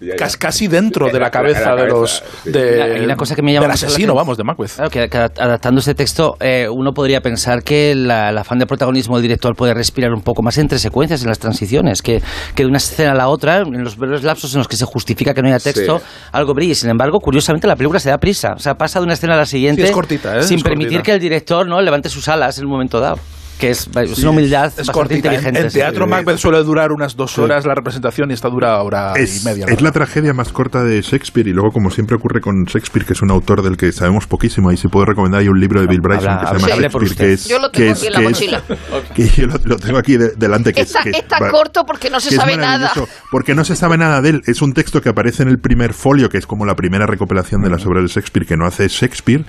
Ya, 0.00 0.08
ya. 0.08 0.16
cas- 0.16 0.36
casi 0.36 0.68
dentro 0.68 1.06
En 1.06 1.12
de 1.14 1.18
la 1.18 1.26
la- 1.26 1.30
cabeza 1.30 1.74
de 1.74 1.86
los 1.86 2.22
sí. 2.44 2.50
de- 2.50 2.82
Hay 2.82 3.04
una 3.04 3.16
cosa 3.16 3.34
que 3.34 3.42
me 3.42 3.52
llama 3.52 3.66
del 3.66 3.72
asesino, 3.72 4.14
vamos, 4.14 4.36
de 4.36 4.44
Macbeth. 4.44 4.74
Claro, 4.74 4.90
que, 4.90 5.08
que 5.08 5.16
adaptando 5.16 5.78
este 5.80 5.94
texto, 5.94 6.36
eh, 6.40 6.68
uno 6.70 6.92
podría 6.92 7.20
pensar 7.22 7.62
que 7.62 7.94
la- 7.94 8.28
el 8.30 8.38
afán 8.38 8.58
de 8.58 8.66
protagonismo 8.66 9.16
del 9.16 9.22
director 9.22 9.54
puede 9.56 9.72
respirar 9.72 10.12
un 10.12 10.20
poco 10.22 10.42
más 10.42 10.58
entre 10.58 10.78
secuencias, 10.78 11.22
en 11.22 11.28
las 11.28 11.38
transiciones, 11.38 12.02
que, 12.02 12.22
que 12.54 12.62
de 12.64 12.68
una 12.68 12.76
escena 12.78 13.12
a 13.12 13.14
la 13.14 13.28
otra, 13.28 13.58
en 13.58 13.82
los 13.84 13.96
breves 13.96 14.22
lapsos 14.22 14.52
en 14.54 14.58
los 14.58 14.68
que 14.68 14.76
se 14.76 14.84
justifica 14.84 15.32
que 15.32 15.40
no 15.42 15.48
haya 15.48 15.58
texto, 15.60 15.98
Sí. 15.98 16.04
algo 16.32 16.52
brille. 16.52 16.74
Sin 16.74 16.90
embargo, 16.90 17.18
curiosamente, 17.20 17.66
la 17.66 17.76
película 17.76 17.98
se 17.98 18.10
da 18.10 18.18
prisa. 18.18 18.52
O 18.54 18.58
sea, 18.58 18.74
pasa 18.74 18.98
de 19.00 19.04
una 19.04 19.14
escena 19.14 19.34
a 19.34 19.38
la 19.38 19.46
siguiente 19.46 19.82
Sí, 19.82 19.88
es 19.88 19.94
cortita, 19.94 20.36
¿eh? 20.38 20.42
sin 20.42 20.58
Es 20.58 20.62
permitir 20.62 20.98
cortita. 20.98 21.02
que 21.04 21.12
el 21.12 21.20
director 21.20 21.66
no 21.66 21.80
levante 21.80 22.08
sus 22.10 22.28
alas 22.28 22.58
en 22.58 22.66
un 22.66 22.70
momento 22.70 23.00
dado. 23.00 23.16
Que 23.58 23.70
es, 23.70 23.88
es 23.96 24.18
una 24.18 24.30
humildad 24.30 24.66
Es 24.66 24.76
bastante 24.86 24.92
cortita. 24.92 25.28
En, 25.28 25.34
inteligente. 25.34 25.60
en 25.60 25.70
sí. 25.70 25.78
teatro 25.78 26.06
Macbeth 26.06 26.36
suele 26.38 26.62
durar 26.62 26.92
unas 26.92 27.16
dos 27.16 27.38
horas 27.38 27.64
la 27.64 27.74
representación 27.74 28.30
y 28.30 28.34
esta 28.34 28.48
dura 28.48 28.82
hora 28.82 29.12
Es, 29.16 29.42
y 29.42 29.48
media. 29.48 29.64
es 29.68 29.80
la 29.80 29.92
tragedia 29.92 30.32
más 30.34 30.52
corta 30.52 30.82
de 30.84 31.00
Shakespeare 31.00 31.48
y 31.48 31.52
luego 31.52 31.70
como 31.70 31.90
siempre 31.90 32.16
ocurre 32.16 32.40
con 32.40 32.64
Shakespeare 32.64 33.06
que 33.06 33.14
es 33.14 33.22
un 33.22 33.30
autor 33.30 33.62
del 33.62 33.76
que 33.76 33.92
sabemos 33.92 34.26
poquísimo 34.26 34.68
ahí 34.70 34.76
se 34.76 34.88
puede 34.88 35.06
recomendar 35.06 35.40
hay 35.40 35.48
un 35.48 35.58
libro 35.58 35.80
de 35.80 35.86
Bill 35.86 36.00
Bryson 36.02 36.28
Habla- 36.28 36.40
que 36.52 36.58
se 36.60 36.66
llama 36.68 36.82
Shakespeare 36.82 37.16
que 37.16 37.32
es 37.32 37.48
Yo 37.48 37.58
lo 37.58 37.70
que 37.70 37.78
tengo 37.78 37.92
es- 37.92 37.98
aquí 37.98 38.06
en 38.06 38.12
la 38.12 38.18
que 38.18 38.24
es- 38.24 38.30
mochila. 38.30 38.62
que 39.14 39.28
yo 39.28 39.46
lo, 39.46 39.54
lo 39.64 39.76
tengo 39.76 39.98
aquí 39.98 40.16
de- 40.16 40.32
delante 40.36 40.72
que 40.72 40.80
es- 40.82 40.88
Está, 40.88 41.02
que 41.02 41.10
es 41.10 41.16
está 41.18 41.38
va- 41.40 41.50
corto 41.50 41.84
porque 41.86 42.10
no 42.10 42.20
se 42.20 42.30
que 42.30 42.36
sabe 42.36 42.56
nada. 42.56 42.92
Porque 43.30 43.54
no 43.54 43.64
se 43.64 43.74
sabe 43.76 43.96
nada 43.98 44.20
de 44.20 44.30
él. 44.30 44.42
Es 44.46 44.62
un 44.62 44.72
texto 44.72 45.00
que 45.00 45.08
aparece 45.08 45.42
en 45.42 45.48
el 45.48 45.58
primer 45.58 45.94
folio, 45.94 46.28
que 46.28 46.38
es 46.38 46.46
como 46.46 46.64
la 46.66 46.74
primera 46.74 47.06
recopilación 47.06 47.62
de 47.62 47.70
las 47.70 47.84
obras 47.86 48.02
de 48.04 48.08
Shakespeare 48.08 48.46
que 48.46 48.56
no 48.56 48.66
hace 48.66 48.86
Shakespeare, 48.88 49.44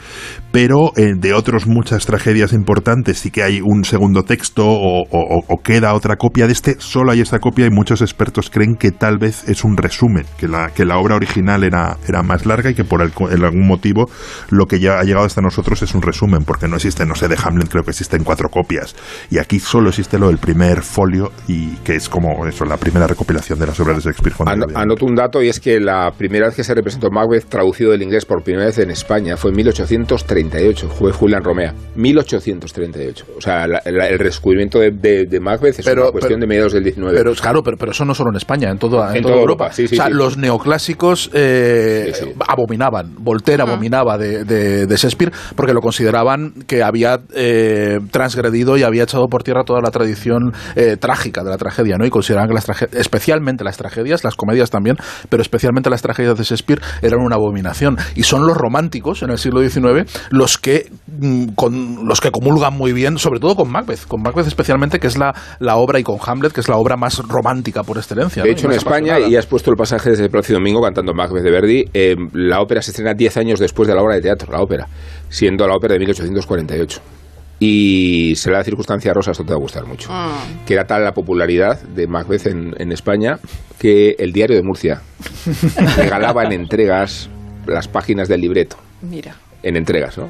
pero 0.52 0.92
eh, 0.98 1.14
de 1.16 1.34
otros 1.34 1.68
muchas 1.68 2.06
tragedias 2.06 2.54
importantes 2.54 3.20
sí 3.20 3.32
que 3.32 3.44
hay 3.44 3.62
un 3.62 3.84
segundo 3.98 4.22
texto 4.24 4.64
o, 4.64 5.02
o- 5.02 5.08
o- 5.10 5.44
o 5.48 5.58
queda 5.64 5.96
otra 5.96 6.18
copia 6.18 6.46
de 6.46 6.54
este. 6.54 6.76
Solo 6.78 7.12
hay 7.12 7.22
esta 7.22 7.40
copia 7.40 7.66
y 7.66 7.72
muchos 7.72 8.02
expertos 8.02 8.52
creen 8.52 8.76
que 8.76 8.92
tal 8.92 9.18
vez 9.18 9.50
es 9.50 9.64
un 9.64 9.76
resumen, 9.76 10.24
que 10.38 10.48
la, 10.48 10.70
que 10.70 10.86
la 10.86 11.00
obra 11.00 11.16
original 11.16 11.64
era, 11.64 11.98
era 12.08 12.22
más 12.22 12.46
larga 12.46 12.70
y 12.70 12.76
que 12.76 12.84
por 12.84 13.02
el- 13.02 13.12
algún 13.44 13.66
motivo 13.68 14.08
lo 14.52 14.68
que 14.68 14.80
ya 14.80 15.00
ha 15.00 15.04
llegado 15.04 15.26
hasta 15.26 15.42
nosotros 15.42 15.82
es 15.82 15.96
un 15.96 16.04
resumen, 16.04 16.44
porque 16.46 16.68
no 16.68 16.76
existe, 16.76 17.08
no 17.08 17.16
sé, 17.16 17.28
de 17.28 17.38
Hamlet 17.44 17.70
creo 17.70 17.84
que 17.84 17.90
existen 17.90 18.24
cuatro 18.24 18.50
copias. 18.50 18.96
Y 19.32 19.40
aquí 19.40 19.60
solo 19.60 19.90
existe 19.90 20.20
lo 20.20 20.28
del 20.28 20.38
primer 20.38 20.84
folio 20.84 21.32
y 21.48 21.70
que 21.78 21.96
es 21.96 22.08
como 22.08 22.46
eso, 22.46 22.64
la 22.66 22.78
primera 22.78 23.08
recopilación 23.08 23.58
de 23.58 23.66
las 23.66 23.80
obras 23.80 23.98
de 24.04 24.12
Shakespeare. 24.12 24.36
había- 24.64 24.80
Anoto 24.80 25.06
un 25.08 25.16
dato 25.16 25.42
y 25.42 25.50
es 25.50 25.60
que 25.60 25.80
la 25.80 26.12
primera 26.16 26.46
vez 26.48 26.56
que 26.56 26.64
se 26.64 26.76
representó 26.76 27.10
Macbeth 27.10 27.46
traducido 27.50 27.90
del 27.92 28.04
inglés 28.04 28.26
por 28.26 28.44
primera 28.44 28.68
vez 28.68 28.78
en 28.78 28.92
España 28.92 29.38
fue 29.38 29.50
en 29.50 29.58
1838, 29.58 30.88
fue 30.90 31.12
Julián 31.12 31.44
Romea. 31.44 31.74
1838. 31.96 33.26
O 33.38 33.42
sea, 33.42 33.66
la- 33.68 33.82
la- 33.92 34.08
el 34.08 34.18
descubrimiento 34.18 34.80
de, 34.80 34.92
de- 34.92 35.26
de 35.26 35.40
Macbeth 35.40 35.80
es 35.80 35.86
Pero- 35.86 36.04
una 36.04 36.12
cuestión 36.12 36.40
pero- 36.40 36.42
de 36.42 36.48
mediados 36.48 36.74
del 36.74 36.84
19. 36.84 37.18
Pero 37.18 37.34
claro, 37.36 37.64
pero, 37.64 37.78
pero 37.78 37.92
eso 37.92 38.06
no 38.06 38.14
solo 38.14 38.30
en 38.32 38.38
España, 38.38 38.70
en 38.70 38.78
toda, 38.78 39.12
en 39.12 39.18
En 39.18 39.22
toda 39.24 39.34
toda 39.34 39.42
Europa. 39.42 39.64
Europa, 39.66 39.74
sí, 39.76 39.88
sí, 39.88 39.96
o 39.96 39.98
sea, 39.98 40.08
sí. 40.08 40.14
los 40.14 40.38
neoclásicos 40.38 41.30
eh, 41.34 42.12
Sí, 42.14 42.26
sí. 42.26 42.34
abominaban, 42.48 43.16
Voltaire 43.20 43.64
abominaba 43.64 44.18
de, 44.18 44.44
de- 44.44 44.86
de 44.88 44.96
Shakespeare 44.98 45.32
porque 45.56 45.74
lo 45.74 45.82
consideraban 45.82 46.54
que 46.68 46.84
había 46.84 47.20
eh, 47.36 48.00
transgredido 48.12 48.78
y 48.78 48.84
había 48.84 49.04
echado 49.04 49.28
por 49.28 49.44
tierra 49.44 49.64
toda 49.64 49.82
la 49.82 49.92
tradición 49.92 50.54
eh, 50.76 50.98
trágica 51.00 51.44
de 51.44 51.50
la 51.50 51.58
tragedia, 51.58 51.98
¿no? 51.98 52.06
Y 52.06 52.10
consideraban 52.10 52.48
que 52.50 52.54
las 52.56 52.68
trage- 52.68 52.90
especialmente 52.94 53.64
las 53.64 53.78
tragedias, 53.78 54.24
las 54.24 54.36
comedias 54.36 54.70
también, 54.70 54.98
pero 55.30 55.42
especialmente 55.42 55.90
las 55.90 56.02
tragedias 56.02 56.38
de 56.38 56.44
Shakespeare 56.44 56.82
eran 57.02 57.20
una 57.22 57.36
abominación. 57.36 57.98
Y 58.16 58.24
son 58.24 58.46
los 58.48 58.58
románticos 58.58 59.24
en 59.24 59.30
el 59.32 59.38
siglo 59.38 59.62
XIX 59.68 60.10
los 60.30 60.58
que 60.58 60.90
mm, 61.08 61.50
con 61.56 62.08
los 62.08 62.22
que 62.22 62.32
comulgan 62.32 62.74
muy 62.74 62.94
bien, 62.94 63.18
sobre 63.18 63.40
todo 63.40 63.56
con 63.56 63.70
Macbeth, 63.78 64.08
con 64.08 64.22
Macbeth 64.22 64.48
especialmente, 64.48 65.00
que 65.00 65.08
es 65.08 65.18
la, 65.18 65.34
la 65.60 65.78
obra, 65.78 66.00
y 66.00 66.04
con 66.04 66.18
Hamlet, 66.24 66.52
que 66.52 66.62
es 66.62 66.70
la 66.70 66.78
obra 66.78 66.96
más 66.96 67.20
romántica 67.28 67.84
por 67.84 67.98
excelencia. 67.98 68.44
De 68.44 68.50
¿no? 68.50 68.54
hecho, 68.54 68.68
en 68.68 68.74
España, 68.74 69.14
apasionada. 69.14 69.28
y 69.30 69.36
has 69.36 69.46
puesto 69.46 69.72
el 69.72 69.78
pasaje 69.78 70.10
desde 70.10 70.26
el 70.26 70.30
próximo 70.30 70.60
domingo 70.60 70.82
cantando 70.82 71.14
Macbeth 71.14 71.44
de 71.44 71.52
Verdi, 71.52 71.86
eh, 71.94 72.16
la 72.34 72.62
ópera 72.62 72.82
se 72.82 72.92
estrena 72.92 73.14
10 73.14 73.38
años 73.38 73.60
después 73.60 73.88
de 73.88 73.96
la 73.96 74.02
obra 74.02 74.16
de 74.16 74.22
teatro, 74.22 74.52
la 74.52 74.62
ópera, 74.62 74.88
siendo 75.30 75.68
la 75.68 75.76
ópera 75.76 75.94
de 75.94 76.00
1848. 76.00 77.02
Y 77.60 78.34
será 78.36 78.60
la 78.60 78.64
circunstancia 78.64 79.12
rosa, 79.14 79.32
esto 79.32 79.44
te 79.44 79.50
va 79.50 79.58
a 79.58 79.60
gustar 79.60 79.86
mucho. 79.86 80.10
Que 80.66 80.76
era 80.76 80.86
tal 80.86 81.04
la 81.04 81.14
popularidad 81.14 81.82
de 81.82 82.08
Macbeth 82.08 82.46
en, 82.46 82.76
en 82.78 82.92
España 82.92 83.40
que 83.80 84.16
el 84.20 84.32
diario 84.32 84.56
de 84.56 84.64
Murcia 84.64 85.02
regalaba 85.98 86.44
en 86.44 86.54
entregas 86.54 87.30
las 87.66 87.88
páginas 87.88 88.28
del 88.28 88.42
libreto. 88.42 88.78
Mira, 89.02 89.36
En 89.64 89.76
entregas, 89.76 90.18
¿no? 90.18 90.30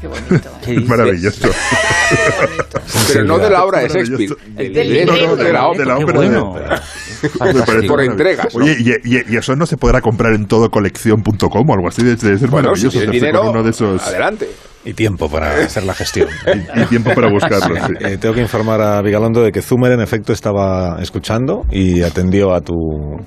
Qué 0.00 0.06
bonito. 0.06 0.50
¿Qué 0.64 0.70
Es 0.70 0.76
dices? 0.76 0.88
maravilloso. 0.88 1.48
Qué 1.48 2.46
bonito. 2.46 2.80
Pero 3.08 3.24
no 3.24 3.38
de 3.38 3.50
la 3.50 3.64
obra 3.64 3.80
de 3.80 3.88
Shakespeare, 3.88 4.36
del 4.54 4.72
libreto. 4.92 5.36
de 5.36 5.52
la 5.52 5.70
De 5.76 5.84
la 5.84 5.94
de- 5.98 6.04
bueno. 6.04 6.54
Parece 7.66 7.86
Por 7.88 8.00
entregas, 8.02 8.54
¿no? 8.54 8.64
Oye, 8.64 8.76
y, 8.78 8.90
y- 9.16 9.24
y 9.28 9.36
eso 9.36 9.54
no 9.56 9.66
se 9.66 9.76
podrá 9.76 10.00
comprar 10.00 10.34
en 10.34 10.46
todo 10.46 10.70
colección.com 10.70 11.70
o 11.70 11.74
algo 11.74 11.88
así. 11.88 12.02
Debe 12.02 12.16
ser 12.18 12.48
Bueno, 12.50 12.74
si 12.74 12.86
maravilloso 12.86 12.90
tienes 12.98 13.08
hacerse 13.08 13.26
dinero, 13.26 13.50
uno 13.50 13.62
de 13.62 13.70
esos. 13.70 14.02
adelante. 14.06 14.48
Y 14.86 14.94
tiempo 14.94 15.28
para 15.28 15.50
hacer 15.50 15.84
la 15.84 15.92
gestión. 15.94 16.28
Y, 16.76 16.80
y 16.82 16.84
tiempo 16.86 17.12
para 17.14 17.28
buscarlo. 17.30 17.74
sí. 17.86 17.92
Eh, 18.00 18.16
tengo 18.18 18.34
que 18.34 18.40
informar 18.40 18.80
a 18.80 19.02
Vigalondo 19.02 19.42
de 19.42 19.50
que 19.52 19.60
Zumer 19.60 19.92
en 19.92 20.00
efecto 20.00 20.32
estaba 20.32 20.96
escuchando 21.02 21.64
y 21.70 22.02
atendió 22.02 22.54
a 22.54 22.60
tu 22.60 22.74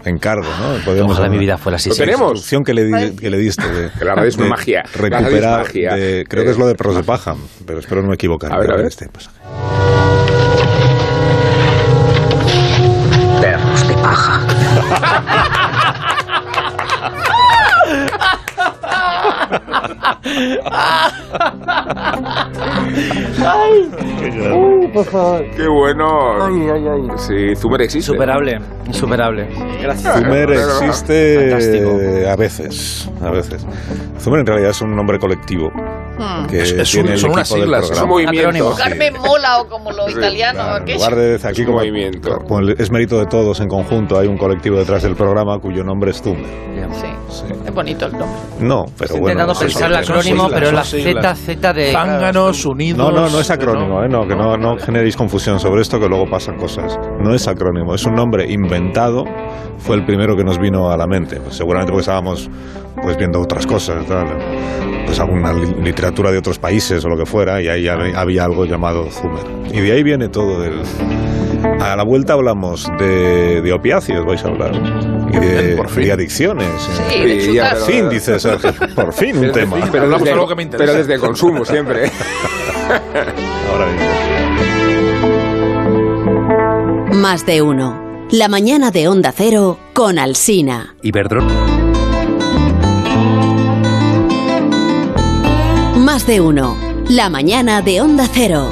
encargo, 0.06 0.48
¿no? 0.60 0.84
Podríamos 0.86 1.12
Ojalá 1.14 1.28
mi 1.30 1.36
hablar- 1.36 1.40
vida 1.42 1.58
fuera 1.58 1.76
así. 1.76 1.90
Lo 1.90 1.96
sí. 1.96 2.02
tenemos. 2.02 2.52
La 2.52 2.60
que 2.64 2.74
le, 2.74 2.86
di- 2.86 3.16
que 3.16 3.30
le 3.30 3.38
diste 3.38 3.68
de, 3.70 3.90
Que 3.92 4.06
la 4.06 4.16
radio 4.16 4.30
es 4.30 4.38
de 4.38 4.46
magia. 4.50 4.84
La 4.96 5.02
radio 5.02 5.18
es 5.18 5.24
recuperar 5.24 5.60
magia. 5.60 5.96
de- 5.96 6.24
creo 6.28 6.44
que 6.46 6.52
es 6.52 6.58
lo 6.58 6.66
de 6.68 6.76
Pros 6.76 6.96
de 6.96 7.04
Paja 7.04 7.36
pero 7.66 7.80
espero 7.80 8.02
no 8.02 8.14
equivocarme 8.14 8.56
A 8.56 8.60
ver, 8.60 8.72
a 8.72 8.76
ver. 8.78 8.86
este 8.86 9.08
pasaje. 9.10 9.38
Perros 13.42 13.88
de 13.88 13.94
paja. 13.96 15.56
Qué 25.56 25.68
bueno. 25.68 27.18
Sí, 27.18 27.56
Zumer 27.56 27.82
existe. 27.82 28.12
Insuperable, 28.12 28.60
insuperable. 28.86 29.48
Gracias. 29.82 30.20
Zumer 30.20 30.52
existe 30.52 31.50
Fantástico. 31.50 31.90
a 32.30 32.36
veces, 32.36 33.10
a 33.22 33.32
veces. 33.32 33.66
Zumer 34.20 34.42
en 34.42 34.46
realidad 34.46 34.72
es 34.72 34.82
un 34.82 34.96
nombre 34.96 35.20
colectivo 35.20 35.72
que 36.50 36.62
Es- 36.62 36.72
es 36.72 36.92
tiene 36.92 37.12
un- 37.12 37.18
son 37.18 37.32
unas 37.32 37.48
siglas, 37.48 37.90
Es 37.92 38.02
un 38.02 38.10
movimiento. 38.10 38.76
Carmen 38.76 39.14
Mola 39.20 39.60
o 39.62 39.68
como 39.68 39.92
lo 39.92 40.08
Sí, 40.08 40.18
italiano. 40.18 40.60
Claro, 40.60 40.86
en 40.88 40.94
lugar 40.96 41.16
de 41.16 41.36
aquí 41.36 41.48
Es 41.52 41.60
un 41.60 41.66
como, 41.66 41.78
movimiento. 41.80 42.38
como 42.40 42.60
el- 42.60 42.76
es 42.80 42.92
mérito 42.92 43.20
de 43.20 43.26
todos 43.28 43.60
en 43.60 43.68
conjunto, 43.68 44.18
hay 44.20 44.28
un 44.28 44.38
colectivo 44.38 44.78
detrás 44.78 45.04
del 45.04 45.16
programa 45.16 45.58
cuyo 45.60 45.84
nombre 45.84 46.12
es 46.12 46.22
Zumer. 46.22 46.70
Sí, 46.92 47.06
Sí. 47.30 47.46
es 47.66 47.74
bonito 47.74 48.06
el 48.08 48.12
nombre. 48.14 48.28
No, 48.60 48.86
pero 48.98 49.06
Estoy 49.06 49.20
bueno. 49.20 49.34
intentando 49.42 49.54
sí, 49.56 49.66
pensar 49.66 49.92
el 49.92 49.98
acrónimo, 49.98 50.44
siglas, 50.46 50.60
pero 50.60 50.72
la 50.72 50.84
siglas. 50.84 51.40
Z, 51.40 51.54
Z 51.54 51.74
de... 51.74 51.92
Zánganos, 51.92 52.66
unidos. 52.66 52.98
No, 52.98 53.12
no, 53.22 53.30
no 53.30 53.40
es 53.40 53.50
acrónimo, 53.52 54.04
¿eh? 54.04 54.10
no, 54.10 54.28
que 54.28 54.36
no, 54.36 54.58
no 54.58 54.78
generéis 54.78 55.16
confusión 55.16 55.60
sobre 55.60 55.82
esto, 55.82 56.00
que 56.00 56.08
luego 56.08 56.26
pasan 56.30 56.58
cosas. 56.58 56.98
No 57.22 57.34
es 57.34 57.48
acrónimo, 57.48 57.94
es 57.94 58.04
un 58.06 58.16
nombre 58.16 58.52
inventado, 58.52 59.24
fue 59.78 59.96
el 59.98 60.06
primero 60.06 60.36
que 60.36 60.44
nos 60.44 60.58
vino 60.58 60.90
a 60.90 60.98
la 60.98 61.06
mente, 61.06 61.40
pues 61.40 61.56
seguramente 61.56 61.92
porque 61.92 62.02
estábamos 62.02 62.50
pues 63.02 63.16
viendo 63.18 63.40
otras 63.40 63.66
cosas, 63.68 64.06
tal, 64.08 64.26
pues 65.06 65.20
alguna 65.20 65.54
li- 65.54 65.76
literatura 66.10 66.32
de 66.32 66.38
otros 66.40 66.58
países 66.60 67.04
o 67.06 67.10
lo 67.10 67.18
que 67.18 67.26
fuera, 67.26 67.62
y 67.62 67.68
ahí 67.68 67.84
hab- 67.86 68.16
había 68.16 68.44
algo 68.46 68.66
llamado 68.66 69.10
Zumer. 69.12 69.44
Y 69.72 69.80
de 69.82 69.92
ahí 69.92 70.02
viene 70.04 70.28
todo 70.30 70.60
del... 70.62 70.82
A 71.82 71.96
la 71.96 72.04
vuelta 72.04 72.34
hablamos 72.34 72.90
de, 72.98 73.62
de 73.62 73.74
opiáceos, 73.74 74.26
vais 74.26 74.44
a 74.44 74.48
hablar. 74.48 74.72
y 75.32 75.38
de, 75.40 75.76
Por 75.76 75.90
fin. 75.90 76.06
de 76.06 76.12
adicciones. 76.14 76.68
Sí, 77.10 77.16
eh. 77.16 77.26
de 77.26 77.42
Sí, 77.42 77.54
ya. 77.54 77.70
Por 77.72 77.82
fin, 77.82 78.10
dice 78.10 78.40
Sergio, 78.40 78.74
por 78.96 79.14
fin 79.14 79.38
un 79.38 79.52
tema. 79.52 79.78
Pero 79.92 80.06
Hablamos 80.06 80.20
desde, 80.22 80.26
de 80.26 80.32
algo 80.34 80.48
que 80.48 80.56
me 80.56 80.64
interesa. 80.64 80.94
pero 80.94 81.06
desde 81.06 81.20
consumo 81.20 81.66
siempre. 81.66 82.06
Ahora 83.72 83.86
mismo. 87.06 87.20
Más 87.22 87.46
de 87.46 87.62
uno. 87.62 88.26
La 88.32 88.48
mañana 88.48 88.92
de 88.92 89.08
Onda 89.08 89.32
Cero 89.36 89.78
con 89.94 90.18
Alsina. 90.18 90.96
Iberdrola. 91.02 91.48
Más 96.12 96.26
de 96.26 96.42
uno. 96.42 96.76
La 97.08 97.30
mañana 97.30 97.84
de 97.84 98.02
Onda 98.02 98.28
Cero. 98.34 98.68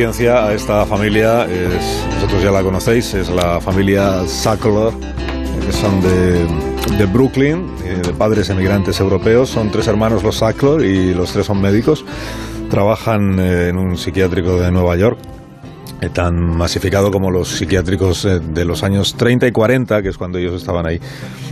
Audiencia 0.00 0.46
a 0.46 0.54
esta 0.54 0.86
familia, 0.86 1.44
es, 1.44 2.06
vosotros 2.14 2.42
ya 2.42 2.50
la 2.50 2.62
conocéis, 2.62 3.12
es 3.12 3.28
la 3.28 3.60
familia 3.60 4.26
Sackler, 4.26 4.94
eh, 4.94 5.60
que 5.66 5.72
son 5.72 6.00
de, 6.00 6.46
de 6.96 7.04
Brooklyn, 7.04 7.70
eh, 7.84 8.00
de 8.06 8.14
padres 8.14 8.48
emigrantes 8.48 8.98
europeos. 8.98 9.50
Son 9.50 9.70
tres 9.70 9.88
hermanos 9.88 10.22
los 10.22 10.38
Sackler 10.38 10.86
y 10.86 11.12
los 11.12 11.30
tres 11.34 11.44
son 11.44 11.60
médicos. 11.60 12.06
Trabajan 12.70 13.38
eh, 13.38 13.68
en 13.68 13.76
un 13.76 13.98
psiquiátrico 13.98 14.58
de 14.58 14.72
Nueva 14.72 14.96
York. 14.96 15.18
Eh, 16.00 16.08
tan 16.08 16.34
masificado 16.34 17.10
como 17.10 17.30
los 17.30 17.48
psiquiátricos 17.48 18.24
eh, 18.24 18.40
de 18.40 18.64
los 18.64 18.82
años 18.82 19.14
30 19.16 19.46
y 19.48 19.52
40, 19.52 20.02
que 20.02 20.08
es 20.08 20.16
cuando 20.16 20.38
ellos 20.38 20.54
estaban 20.54 20.86
ahí 20.86 20.98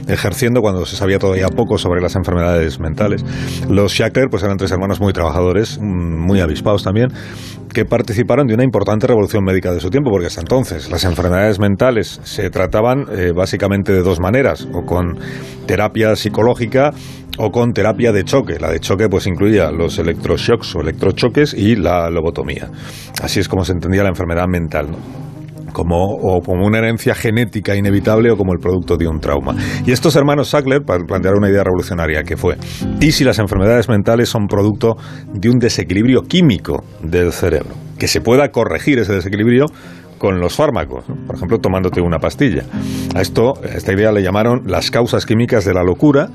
ejerciendo, 0.09 0.61
cuando 0.63 0.87
se 0.87 0.97
sabía 0.97 1.19
todavía 1.19 1.49
poco 1.49 1.77
sobre 1.77 2.01
las 2.01 2.17
enfermedades 2.17 2.81
mentales. 2.81 3.25
Los 3.69 3.93
Shackler 3.93 4.29
pues 4.31 4.43
eran 4.43 4.57
tres 4.57 4.71
hermanos 4.71 5.01
muy 5.01 5.13
trabajadores, 5.13 5.79
mm, 5.79 6.27
muy 6.27 6.41
avispados 6.41 6.83
también, 6.83 7.09
que 7.73 7.85
participaron 7.85 8.47
de 8.47 8.55
una 8.55 8.65
importante 8.65 9.07
revolución 9.07 9.45
médica 9.45 9.73
de 9.73 9.81
su 9.81 9.91
tiempo, 9.91 10.11
porque 10.11 10.27
hasta 10.27 10.41
entonces 10.41 10.91
las 10.91 11.05
enfermedades 11.05 11.59
mentales 11.59 12.21
se 12.25 12.49
trataban 12.51 13.05
eh, 13.13 13.33
básicamente 13.35 13.93
de 13.93 14.03
dos 14.03 14.19
maneras, 14.21 14.67
o 14.73 14.85
con 14.87 15.19
terapia 15.67 16.17
psicológica 16.17 16.93
o 17.39 17.51
con 17.51 17.73
terapia 17.73 18.13
de 18.13 18.25
choque. 18.25 18.59
La 18.59 18.71
de 18.71 18.81
choque 18.81 19.09
pues 19.09 19.27
incluía 19.27 19.71
los 19.71 19.99
electroshocks 19.99 20.77
o 20.77 20.81
electrochoques 20.81 21.55
y 21.55 21.77
la 21.77 22.11
lobotomía. 22.11 22.69
Así 23.23 23.41
es 23.41 23.49
como 23.49 23.65
se 23.65 23.73
entendía 23.73 24.03
la 24.03 24.11
enfermedad 24.11 24.47
mental. 24.47 24.89
como, 25.73 26.17
o 26.17 26.41
como 26.41 26.67
una 26.67 26.79
herencia 26.79 27.15
genética 27.15 27.77
inevitable 27.77 28.31
o 28.31 28.37
como 28.37 28.53
el 28.53 28.59
producto 28.59 28.97
de 28.97 29.07
un 29.07 29.21
trauma. 29.21 29.55
Y 29.87 29.93
estos 29.93 30.17
hermanos 30.17 30.49
Sackler 30.49 30.83
plantearon 30.83 31.39
una 31.39 31.51
idea 31.51 31.63
revolucionaria 31.63 32.23
que 32.23 32.37
fue, 32.37 32.57
¿y 33.01 33.13
si 33.13 33.25
las 33.25 33.39
enfermedades 33.39 33.89
mentales 33.89 34.29
son 34.29 34.47
producto 34.47 34.97
de 35.33 35.49
un 35.49 35.59
desequilibrio 35.59 36.23
químico 36.23 36.83
del 37.03 37.33
cerebro? 37.33 37.75
Que 37.99 38.09
se 38.09 38.21
pueda 38.21 38.49
corregir 38.51 38.99
ese 38.99 39.13
desequilibrio 39.13 39.67
con 40.19 40.41
los 40.41 40.57
fármacos, 40.57 41.05
por 41.27 41.37
ejemplo, 41.37 41.59
tomándote 41.59 42.01
una 42.01 42.19
pastilla. 42.19 42.65
A 43.15 43.21
esto, 43.21 43.55
a 43.63 43.77
esta 43.77 43.93
idea 43.93 44.11
le 44.11 44.23
llamaron 44.23 44.63
las 44.67 44.91
causas 44.91 45.27
químicas 45.27 45.65
de 45.65 45.75
la 45.75 45.85
locura 45.85 46.31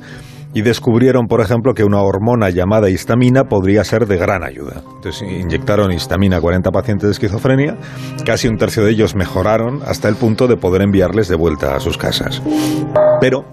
y 0.53 0.61
descubrieron, 0.61 1.27
por 1.27 1.41
ejemplo, 1.41 1.73
que 1.73 1.83
una 1.83 2.01
hormona 2.01 2.49
llamada 2.49 2.89
histamina 2.89 3.45
podría 3.45 3.83
ser 3.83 4.05
de 4.05 4.17
gran 4.17 4.43
ayuda. 4.43 4.81
Entonces 4.95 5.21
inyectaron 5.21 5.91
histamina 5.91 6.37
a 6.37 6.41
40 6.41 6.71
pacientes 6.71 7.07
de 7.07 7.11
esquizofrenia, 7.11 7.77
casi 8.25 8.47
un 8.47 8.57
tercio 8.57 8.83
de 8.83 8.91
ellos 8.91 9.15
mejoraron 9.15 9.81
hasta 9.85 10.09
el 10.09 10.15
punto 10.15 10.47
de 10.47 10.57
poder 10.57 10.81
enviarles 10.81 11.27
de 11.27 11.35
vuelta 11.35 11.75
a 11.75 11.79
sus 11.79 11.97
casas. 11.97 12.41
Pero 13.19 13.45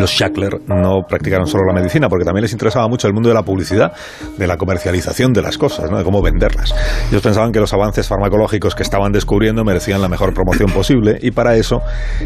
los 0.00 0.10
Shackler 0.10 0.60
no 0.68 1.02
practicaron 1.08 1.46
solo 1.46 1.64
la 1.66 1.74
medicina, 1.74 2.08
porque 2.08 2.24
también 2.24 2.42
les 2.42 2.52
interesaba 2.52 2.88
mucho 2.88 3.06
el 3.06 3.14
mundo 3.14 3.28
de 3.28 3.34
la 3.34 3.42
publicidad, 3.42 3.92
de 4.36 4.46
la 4.46 4.56
comercialización 4.56 5.32
de 5.32 5.42
las 5.42 5.58
cosas, 5.58 5.90
¿no? 5.90 5.98
de 5.98 6.04
cómo 6.04 6.22
venderlas. 6.22 6.74
Ellos 7.10 7.22
pensaban 7.22 7.52
que 7.52 7.60
los 7.60 7.72
avances 7.72 8.08
farmacológicos 8.08 8.74
que 8.74 8.82
estaban 8.82 9.12
descubriendo 9.12 9.64
merecían 9.64 10.00
la 10.00 10.08
mejor 10.08 10.34
promoción 10.34 10.70
posible 10.70 11.18
y 11.20 11.30
para 11.30 11.56
eso 11.56 11.80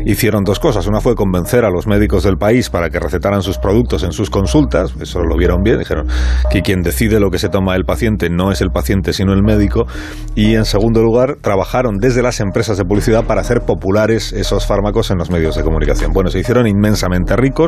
hicieron 0.04 0.44
dos 0.44 0.58
cosas. 0.58 0.87
Una 0.87 1.00
fue 1.00 1.14
convencer 1.14 1.64
a 1.64 1.70
los 1.70 1.87
médicos 1.87 2.24
del 2.24 2.37
país 2.37 2.70
para 2.70 2.90
que 2.90 2.98
recetaran 2.98 3.42
sus 3.42 3.58
productos 3.58 4.02
en 4.02 4.12
sus 4.12 4.30
consultas, 4.30 4.94
eso 5.00 5.20
lo 5.22 5.37
vieron 5.37 5.62
bien, 5.62 5.78
dijeron 5.78 6.06
que 6.50 6.62
quien 6.62 6.82
decide 6.82 7.20
lo 7.20 7.30
que 7.30 7.38
se 7.38 7.48
toma 7.48 7.76
el 7.76 7.85
paciente 7.85 8.28
no 8.30 8.52
es 8.52 8.61
el 8.61 8.70
paciente 8.70 9.12
sino 9.12 9.32
el 9.32 9.42
médico 9.42 9.87
y 10.35 10.54
en 10.54 10.64
segundo 10.64 11.02
lugar 11.02 11.37
trabajaron 11.40 11.96
desde 11.98 12.22
las 12.22 12.40
empresas 12.40 12.78
de 12.78 12.85
publicidad 12.85 13.24
para 13.24 13.40
hacer 13.40 13.61
populares 13.61 14.32
esos 14.32 14.66
fármacos 14.66 15.11
en 15.11 15.18
los 15.18 15.30
medios 15.30 15.56
de 15.56 15.62
comunicación. 15.62 16.12
Bueno, 16.12 16.30
se 16.30 16.40
hicieron 16.40 16.66
inmensamente 16.66 17.37
ricos, 17.37 17.62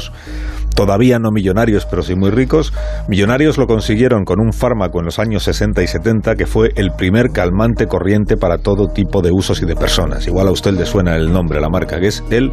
todavía 0.74 1.18
no 1.18 1.30
millonarios, 1.30 1.86
pero 1.86 2.02
sí 2.02 2.14
muy 2.14 2.30
ricos. 2.30 2.72
Millonarios 3.08 3.58
lo 3.58 3.66
consiguieron 3.66 4.24
con 4.24 4.40
un 4.40 4.52
fármaco 4.52 4.98
en 4.98 5.06
los 5.06 5.18
años 5.18 5.44
60 5.44 5.82
y 5.82 5.86
70 5.86 6.34
que 6.34 6.46
fue 6.46 6.70
el 6.76 6.90
primer 6.92 7.30
calmante 7.30 7.86
corriente 7.86 8.36
para 8.36 8.58
todo 8.58 8.88
tipo 8.88 9.22
de 9.22 9.30
usos 9.32 9.62
y 9.62 9.66
de 9.66 9.76
personas. 9.76 10.26
Igual 10.26 10.48
a 10.48 10.52
usted 10.52 10.72
le 10.72 10.86
suena 10.86 11.16
el 11.16 11.32
nombre, 11.32 11.60
la 11.60 11.68
marca, 11.68 12.00
que 12.00 12.08
es 12.08 12.22
el 12.30 12.50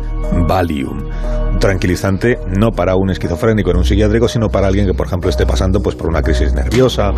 Valium. 0.47 1.50
Tranquilizante 1.62 2.39
no 2.58 2.71
para 2.71 2.95
un 2.95 3.12
esquizofrénico 3.12 3.69
en 3.69 3.78
un 3.78 3.86
psiquiátrico, 3.86 4.28
sino 4.28 4.50
para 4.50 4.65
alguien 4.65 4.88
que, 4.88 4.95
por 4.95 5.06
ejemplo, 5.06 5.30
esté 5.30 5.45
pasando 5.45 5.80
pues, 5.80 5.95
por 5.95 6.10
una 6.10 6.24
crisis 6.24 6.56
nerviosa 6.56 7.12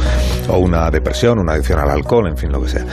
o 0.50 0.58
una 0.58 0.92
depresión, 0.92 1.40
una 1.40 1.54
adicción 1.54 1.80
al 1.80 1.90
alcohol, 1.90 2.28
en 2.28 2.36
fin, 2.36 2.52
lo 2.52 2.62
que 2.62 2.68
sea. 2.68 2.86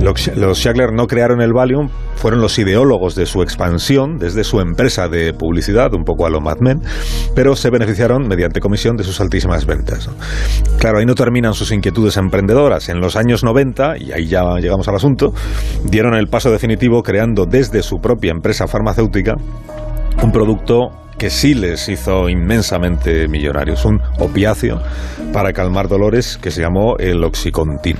Los, 0.00 0.36
los 0.36 0.58
Shackler 0.58 0.92
no 0.92 1.06
crearon 1.06 1.40
el 1.40 1.52
Valium, 1.52 1.90
fueron 2.16 2.40
los 2.40 2.58
ideólogos 2.58 3.14
de 3.14 3.24
su 3.24 3.40
expansión 3.40 4.18
desde 4.18 4.42
su 4.42 4.58
empresa 4.58 5.06
de 5.06 5.32
publicidad, 5.32 5.94
un 5.94 6.02
poco 6.02 6.26
a 6.26 6.30
lo 6.30 6.40
Mad 6.40 6.58
Men, 6.58 6.80
pero 7.36 7.54
se 7.54 7.70
beneficiaron 7.70 8.26
mediante 8.26 8.58
comisión 8.58 8.96
de 8.96 9.04
sus 9.04 9.20
altísimas 9.20 9.64
ventas. 9.64 10.10
Claro, 10.80 10.98
ahí 10.98 11.06
no 11.06 11.14
terminan 11.14 11.54
sus 11.54 11.70
inquietudes 11.70 12.16
emprendedoras. 12.16 12.88
En 12.88 13.00
los 13.00 13.14
años 13.14 13.44
90, 13.44 13.98
y 13.98 14.10
ahí 14.10 14.26
ya 14.26 14.42
llegamos 14.58 14.88
al 14.88 14.96
asunto, 14.96 15.32
dieron 15.84 16.14
el 16.14 16.26
paso 16.26 16.50
definitivo 16.50 17.04
creando 17.04 17.46
desde 17.46 17.84
su 17.84 17.98
propia 17.98 18.32
empresa 18.32 18.66
farmacéutica 18.66 19.36
un 20.22 20.32
producto 20.32 20.92
que 21.18 21.30
sí 21.30 21.54
les 21.54 21.88
hizo 21.88 22.28
inmensamente 22.28 23.26
millonarios, 23.28 23.84
un 23.84 24.02
opiáceo 24.18 24.82
para 25.32 25.52
calmar 25.52 25.88
dolores 25.88 26.38
que 26.40 26.50
se 26.50 26.60
llamó 26.60 26.96
el 26.98 27.24
Oxycontin. 27.24 27.96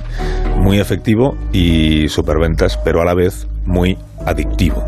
Muy 0.57 0.79
efectivo 0.79 1.35
y 1.51 2.09
superventas, 2.09 2.77
pero 2.77 3.01
a 3.01 3.05
la 3.05 3.13
vez 3.13 3.47
muy 3.65 3.97
adictivo. 4.25 4.85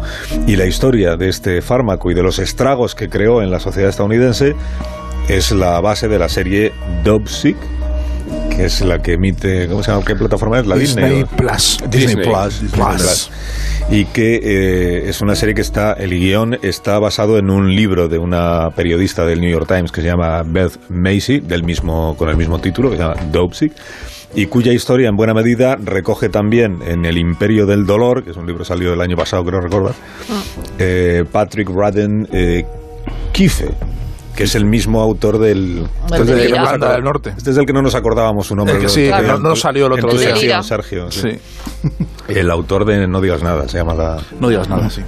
Y 0.47 0.55
la 0.55 0.65
historia 0.65 1.15
de 1.15 1.29
este 1.29 1.61
fármaco 1.61 2.11
y 2.11 2.13
de 2.13 2.23
los 2.23 2.39
estragos 2.39 2.95
que 2.95 3.09
creó 3.09 3.41
en 3.41 3.51
la 3.51 3.59
sociedad 3.59 3.89
estadounidense 3.89 4.55
es 5.27 5.51
la 5.51 5.79
base 5.79 6.07
de 6.07 6.19
la 6.19 6.29
serie 6.29 6.71
Dopesick, 7.03 7.57
que 8.59 8.65
es 8.65 8.81
la 8.81 9.01
que 9.01 9.13
emite, 9.13 9.69
¿cómo 9.69 9.81
se 9.83 9.91
llama? 9.91 10.03
¿Qué 10.03 10.17
plataforma 10.17 10.59
es? 10.59 10.67
La 10.67 10.75
Disney. 10.75 11.23
Plus. 11.37 11.79
Disney, 11.89 12.07
Disney. 12.07 12.25
Plus, 12.25 12.61
Disney 12.61 12.85
Plus. 12.85 13.01
Plus. 13.01 13.31
Y 13.89 14.03
que 14.03 14.35
eh, 14.35 15.09
es 15.09 15.21
una 15.21 15.35
serie 15.35 15.55
que 15.55 15.61
está, 15.61 15.93
el 15.93 16.09
guion 16.09 16.59
está 16.61 16.99
basado 16.99 17.37
en 17.37 17.49
un 17.49 17.73
libro 17.73 18.09
de 18.09 18.17
una 18.17 18.71
periodista 18.75 19.25
del 19.25 19.39
New 19.39 19.49
York 19.49 19.65
Times 19.65 19.93
que 19.93 20.01
se 20.01 20.07
llama 20.07 20.43
Beth 20.43 20.77
Macy, 20.89 21.39
del 21.39 21.63
mismo, 21.63 22.17
con 22.17 22.27
el 22.27 22.35
mismo 22.35 22.59
título, 22.59 22.89
que 22.89 22.97
se 22.97 23.03
llama 23.03 23.15
Dopesick, 23.31 23.71
y 24.35 24.47
cuya 24.47 24.73
historia 24.73 25.07
en 25.07 25.15
buena 25.15 25.33
medida 25.33 25.77
recoge 25.77 26.27
también 26.27 26.79
en 26.85 27.05
El 27.05 27.17
Imperio 27.17 27.65
del 27.65 27.85
Dolor, 27.85 28.25
que 28.25 28.31
es 28.31 28.37
un 28.37 28.45
libro 28.45 28.65
salido 28.65 28.93
el 28.93 28.99
año 28.99 29.15
pasado, 29.15 29.45
creo 29.45 29.61
recordar, 29.61 29.95
eh, 30.79 31.23
Patrick 31.31 31.69
Radden 31.69 32.27
eh, 32.33 32.65
que 34.35 34.43
es 34.43 34.55
el 34.55 34.65
mismo 34.65 35.01
autor 35.01 35.37
del... 35.39 35.87
Delira. 36.09 36.43
Irlanda 36.61 36.93
del 36.93 37.03
Norte. 37.03 37.33
Este 37.37 37.51
es 37.51 37.57
el 37.57 37.65
que 37.65 37.73
no 37.73 37.81
nos 37.81 37.95
acordábamos 37.95 38.47
su 38.47 38.55
nombre. 38.55 38.75
El 38.75 38.81
que 38.83 38.89
sí, 38.89 39.09
no- 39.27 39.37
no 39.39 39.55
salió 39.55 39.87
el 39.87 39.93
otro 39.93 40.13
día. 40.13 40.63
Sergio. 40.63 41.11
sí. 41.11 41.21
Sí. 41.21 41.89
El 42.27 42.51
autor 42.51 42.85
de 42.85 43.07
No 43.07 43.21
digas 43.21 43.41
nada, 43.43 43.67
se 43.67 43.77
llama 43.77 43.93
la... 43.95 44.17
No 44.39 44.49
digas 44.49 44.69
nada, 44.69 44.89
sí. 44.89 45.01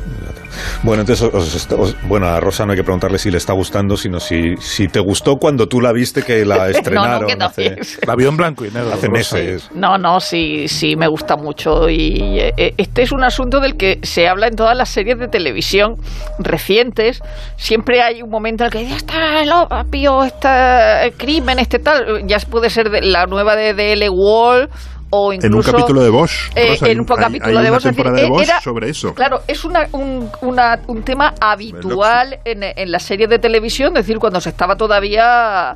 Bueno, 0.83 1.01
entonces, 1.01 1.29
os- 1.33 1.55
os- 1.55 1.71
os- 1.71 1.95
bueno, 2.07 2.27
a 2.27 2.39
Rosa 2.39 2.65
no 2.65 2.71
hay 2.71 2.77
que 2.77 2.83
preguntarle 2.83 3.17
si 3.17 3.31
le 3.31 3.37
está 3.37 3.53
gustando, 3.53 3.97
sino 3.97 4.19
si, 4.19 4.55
si 4.57 4.87
te 4.87 4.99
gustó 4.99 5.35
cuando 5.37 5.67
tú 5.67 5.81
la 5.81 5.91
viste 5.91 6.23
que 6.23 6.45
la 6.45 6.69
estrenaron 6.69 7.27
que 7.27 7.33
hace, 7.43 7.63
también. 7.65 7.87
La 8.07 8.15
vio 8.15 8.29
en 8.29 8.37
blanco 8.37 8.65
y 8.65 8.71
negro. 8.71 8.93
hace 8.93 9.09
meses. 9.09 9.69
No, 9.73 9.97
no, 9.97 10.19
sí, 10.19 10.67
sí, 10.67 10.95
me 10.95 11.07
gusta 11.07 11.35
mucho. 11.37 11.89
Y 11.89 12.39
eh, 12.39 12.53
eh, 12.57 12.73
este 12.77 13.03
es 13.03 13.11
un 13.11 13.23
asunto 13.23 13.59
del 13.59 13.75
que 13.77 13.99
se 14.03 14.27
habla 14.27 14.47
en 14.47 14.55
todas 14.55 14.75
las 14.77 14.89
series 14.89 15.17
de 15.19 15.27
televisión 15.27 15.95
recientes. 16.39 17.21
Siempre 17.57 18.01
hay 18.01 18.21
un 18.21 18.29
momento 18.29 18.63
en 18.63 18.67
el 18.67 18.71
que 18.73 18.85
ya 18.89 18.95
está 18.97 19.41
el 19.41 19.51
opio, 19.51 20.23
está 20.23 21.03
el 21.05 21.13
crimen, 21.13 21.59
este 21.59 21.79
tal. 21.79 22.27
Ya 22.27 22.37
puede 22.49 22.69
ser 22.69 22.89
de- 22.89 23.01
la 23.01 23.25
nueva 23.25 23.55
de 23.55 23.73
DL 23.73 24.09
Wall 24.09 24.69
o 25.11 25.31
incluso... 25.33 25.47
En 25.47 25.53
un 25.55 25.61
capítulo 25.61 26.01
de 26.01 26.09
Bosch. 26.09 26.49
Eh, 26.55 26.77
en 26.81 26.99
un 26.99 27.05
capítulo 27.05 27.59
hay 27.59 27.65
de 27.65 27.69
Bosch, 27.71 27.83
decir, 27.83 27.95
temporada 27.95 28.21
de 28.23 28.29
Bosch 28.29 28.43
era- 28.43 28.61
sobre 28.61 28.89
eso. 28.89 29.13
Claro, 29.13 29.41
es 29.47 29.63
una, 29.63 29.87
un, 29.91 30.29
una- 30.41 30.79
un 30.87 31.03
tema 31.03 31.33
habitual 31.39 32.39
en, 32.45 32.63
en 32.63 32.91
las 32.91 33.03
series 33.03 33.29
de 33.29 33.37
televisión, 33.39 33.89
es 33.97 34.05
decir, 34.05 34.17
cuando 34.17 34.41
se 34.41 34.49
estaba 34.49 34.75
todavía 34.75 35.75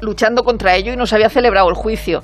luchando 0.00 0.44
contra 0.44 0.76
ello 0.76 0.92
y 0.92 0.96
no 0.96 1.06
se 1.06 1.16
había 1.16 1.28
celebrado 1.28 1.68
el 1.68 1.74
juicio. 1.74 2.22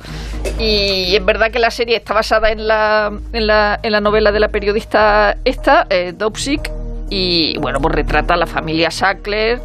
Y 0.58 1.14
es 1.16 1.24
verdad 1.24 1.50
que 1.50 1.58
la 1.58 1.70
serie 1.70 1.96
está 1.96 2.14
basada 2.14 2.50
en 2.50 2.66
la, 2.66 3.10
en 3.32 3.46
la, 3.46 3.78
en 3.82 3.92
la 3.92 4.00
novela 4.00 4.30
de 4.32 4.40
la 4.40 4.48
periodista 4.48 5.36
esta, 5.44 5.86
eh, 5.90 6.12
Dopsic, 6.16 6.70
y 7.10 7.58
bueno, 7.58 7.78
pues 7.80 7.94
retrata 7.94 8.34
a 8.34 8.36
la 8.36 8.46
familia 8.46 8.90
Sackler, 8.90 9.60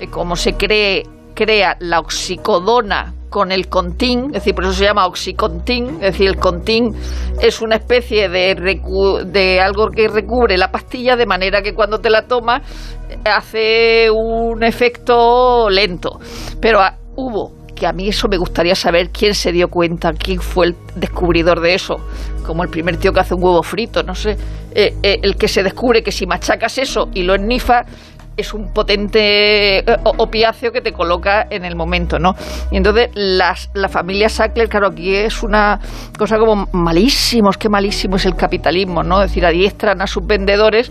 eh, 0.00 0.08
cómo 0.10 0.36
se 0.36 0.54
cree, 0.54 1.04
crea 1.34 1.76
la 1.80 2.00
oxicodona 2.00 3.14
con 3.28 3.52
el 3.52 3.68
contín, 3.68 4.26
es 4.26 4.32
decir, 4.32 4.54
por 4.54 4.64
eso 4.64 4.72
se 4.72 4.84
llama 4.84 5.06
oxicontín, 5.06 5.96
es 5.96 6.12
decir, 6.12 6.28
el 6.28 6.36
contín 6.36 6.94
es 7.40 7.60
una 7.60 7.76
especie 7.76 8.28
de, 8.28 8.56
recu- 8.56 9.22
de 9.24 9.60
algo 9.60 9.88
que 9.90 10.08
recubre 10.08 10.56
la 10.56 10.70
pastilla 10.70 11.16
de 11.16 11.26
manera 11.26 11.62
que 11.62 11.74
cuando 11.74 11.98
te 11.98 12.10
la 12.10 12.26
tomas 12.26 12.62
eh, 13.08 13.18
hace 13.24 14.10
un 14.10 14.62
efecto 14.62 15.68
lento. 15.70 16.18
Pero 16.60 16.80
ah, 16.80 16.96
hubo, 17.16 17.52
que 17.74 17.86
a 17.86 17.92
mí 17.92 18.08
eso 18.08 18.28
me 18.28 18.38
gustaría 18.38 18.74
saber 18.74 19.10
quién 19.10 19.34
se 19.34 19.52
dio 19.52 19.68
cuenta, 19.68 20.12
quién 20.12 20.40
fue 20.40 20.66
el 20.66 20.76
descubridor 20.96 21.60
de 21.60 21.74
eso, 21.74 21.96
como 22.46 22.64
el 22.64 22.70
primer 22.70 22.96
tío 22.96 23.12
que 23.12 23.20
hace 23.20 23.34
un 23.34 23.44
huevo 23.44 23.62
frito, 23.62 24.02
no 24.02 24.14
sé, 24.14 24.36
eh, 24.74 24.94
eh, 25.02 25.20
el 25.22 25.36
que 25.36 25.48
se 25.48 25.62
descubre 25.62 26.02
que 26.02 26.10
si 26.12 26.26
machacas 26.26 26.78
eso 26.78 27.08
y 27.14 27.22
lo 27.22 27.34
ennifas, 27.34 27.86
es 28.38 28.54
un 28.54 28.72
potente 28.72 29.80
eh, 29.80 29.96
opiáceo 30.04 30.72
que 30.72 30.80
te 30.80 30.92
coloca 30.92 31.46
en 31.50 31.64
el 31.64 31.76
momento, 31.76 32.18
¿no? 32.18 32.34
Y 32.70 32.76
entonces 32.76 33.10
las, 33.14 33.68
la 33.74 33.88
familia 33.88 34.28
Sackler, 34.28 34.68
claro, 34.68 34.86
aquí 34.86 35.14
es 35.14 35.42
una 35.42 35.80
cosa 36.16 36.38
como 36.38 36.68
malísimo, 36.72 37.50
es 37.50 37.58
que 37.58 37.68
malísimo 37.68 38.16
es 38.16 38.24
el 38.24 38.36
capitalismo, 38.36 39.02
¿no? 39.02 39.22
Es 39.22 39.30
decir, 39.30 39.44
adiestran 39.44 40.00
a 40.00 40.06
sus 40.06 40.26
vendedores. 40.26 40.90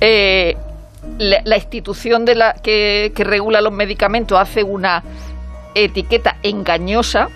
eh, 0.00 0.56
la, 1.18 1.42
la 1.44 1.56
institución 1.56 2.24
de 2.24 2.34
la, 2.34 2.54
que, 2.54 3.12
que 3.14 3.24
regula 3.24 3.60
los 3.60 3.72
medicamentos 3.72 4.38
hace 4.38 4.62
una 4.62 5.02
etiqueta 5.74 6.36
engañosa 6.42 7.28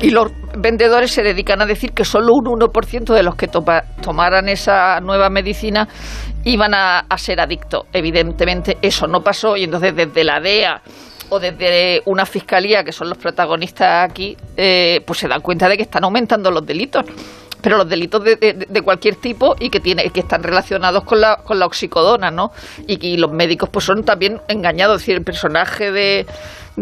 y 0.00 0.10
los 0.10 0.30
vendedores 0.56 1.10
se 1.10 1.22
dedican 1.22 1.60
a 1.60 1.66
decir 1.66 1.92
que 1.92 2.04
solo 2.04 2.32
un 2.34 2.44
1% 2.60 3.14
de 3.14 3.22
los 3.22 3.34
que 3.36 3.48
tomaran 3.48 4.48
esa 4.48 5.00
nueva 5.00 5.28
medicina 5.28 5.88
iban 6.44 6.72
a, 6.74 7.00
a 7.00 7.18
ser 7.18 7.40
adictos. 7.40 7.84
Evidentemente 7.92 8.78
eso 8.80 9.06
no 9.06 9.20
pasó 9.22 9.56
y 9.56 9.64
entonces 9.64 9.94
desde 9.96 10.24
la 10.24 10.40
DEA 10.40 10.80
o 11.30 11.38
desde 11.40 12.00
una 12.06 12.24
fiscalía, 12.24 12.84
que 12.84 12.92
son 12.92 13.08
los 13.08 13.18
protagonistas 13.18 14.08
aquí, 14.10 14.36
eh, 14.56 15.00
pues 15.06 15.18
se 15.18 15.28
dan 15.28 15.40
cuenta 15.42 15.68
de 15.68 15.76
que 15.76 15.82
están 15.82 16.04
aumentando 16.04 16.50
los 16.50 16.64
delitos. 16.64 17.04
Pero 17.60 17.76
los 17.76 17.88
delitos 17.88 18.22
de, 18.22 18.36
de- 18.36 18.82
cualquier 18.82 19.16
tipo 19.16 19.56
y 19.58 19.68
que 19.68 19.80
tiene 19.80 20.08
que 20.10 20.20
están 20.20 20.44
relacionados 20.44 21.02
con 21.02 21.20
la, 21.20 21.38
con 21.44 21.58
la 21.58 21.66
oxicodona, 21.66 22.30
¿no? 22.30 22.52
Y 22.86 22.98
que 22.98 23.18
los 23.18 23.32
médicos 23.32 23.68
pues 23.68 23.84
son 23.84 24.04
también 24.04 24.40
engañados. 24.46 24.96
Es 24.96 25.02
decir, 25.02 25.16
el 25.16 25.24
personaje 25.24 25.90
de... 25.90 26.24